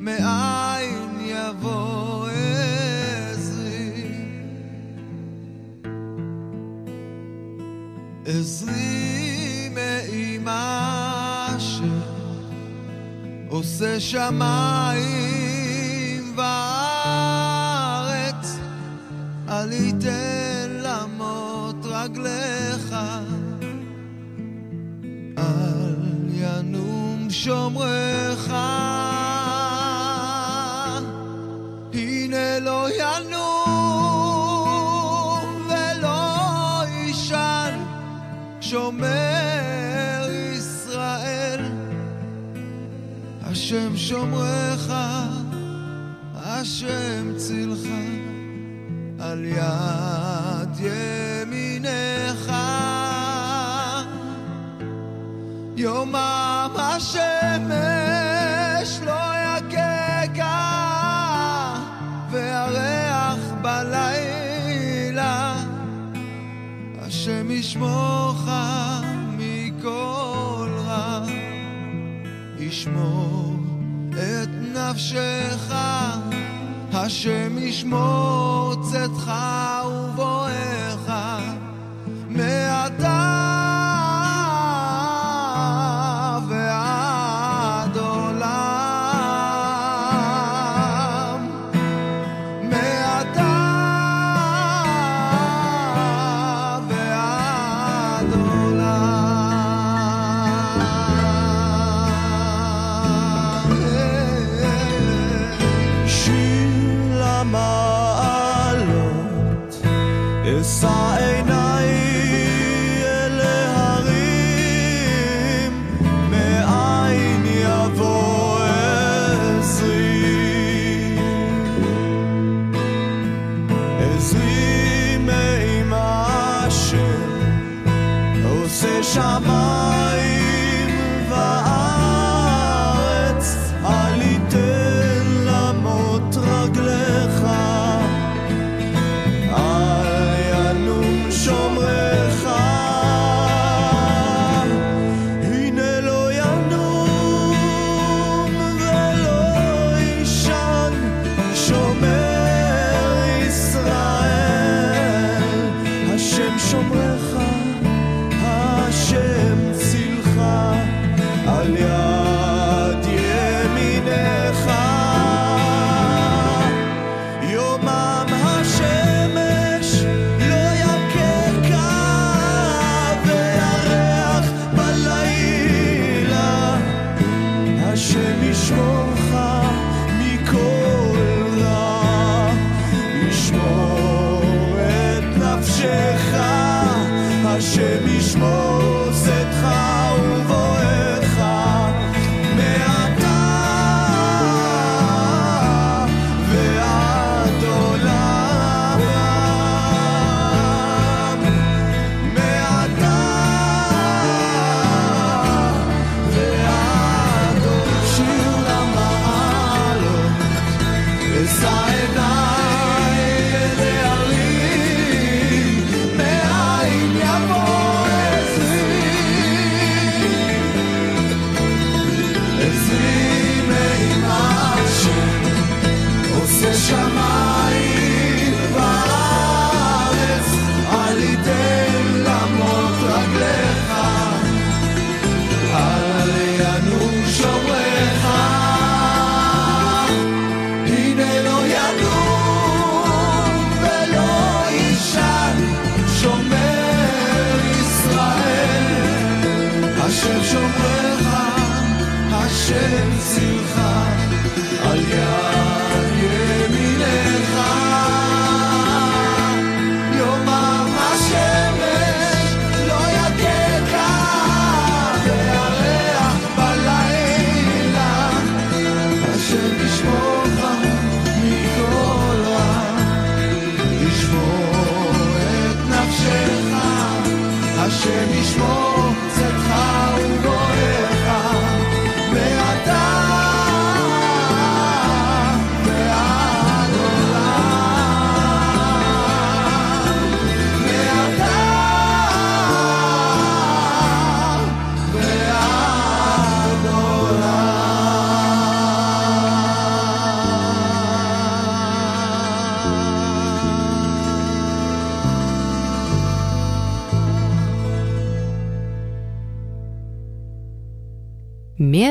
מאין 0.00 1.20
יבוא 1.20 2.28
עזרי? 3.30 4.02
עזרי 8.26 9.68
מאימה 9.74 11.56
עושה 13.48 14.00
שמיים 14.00 15.49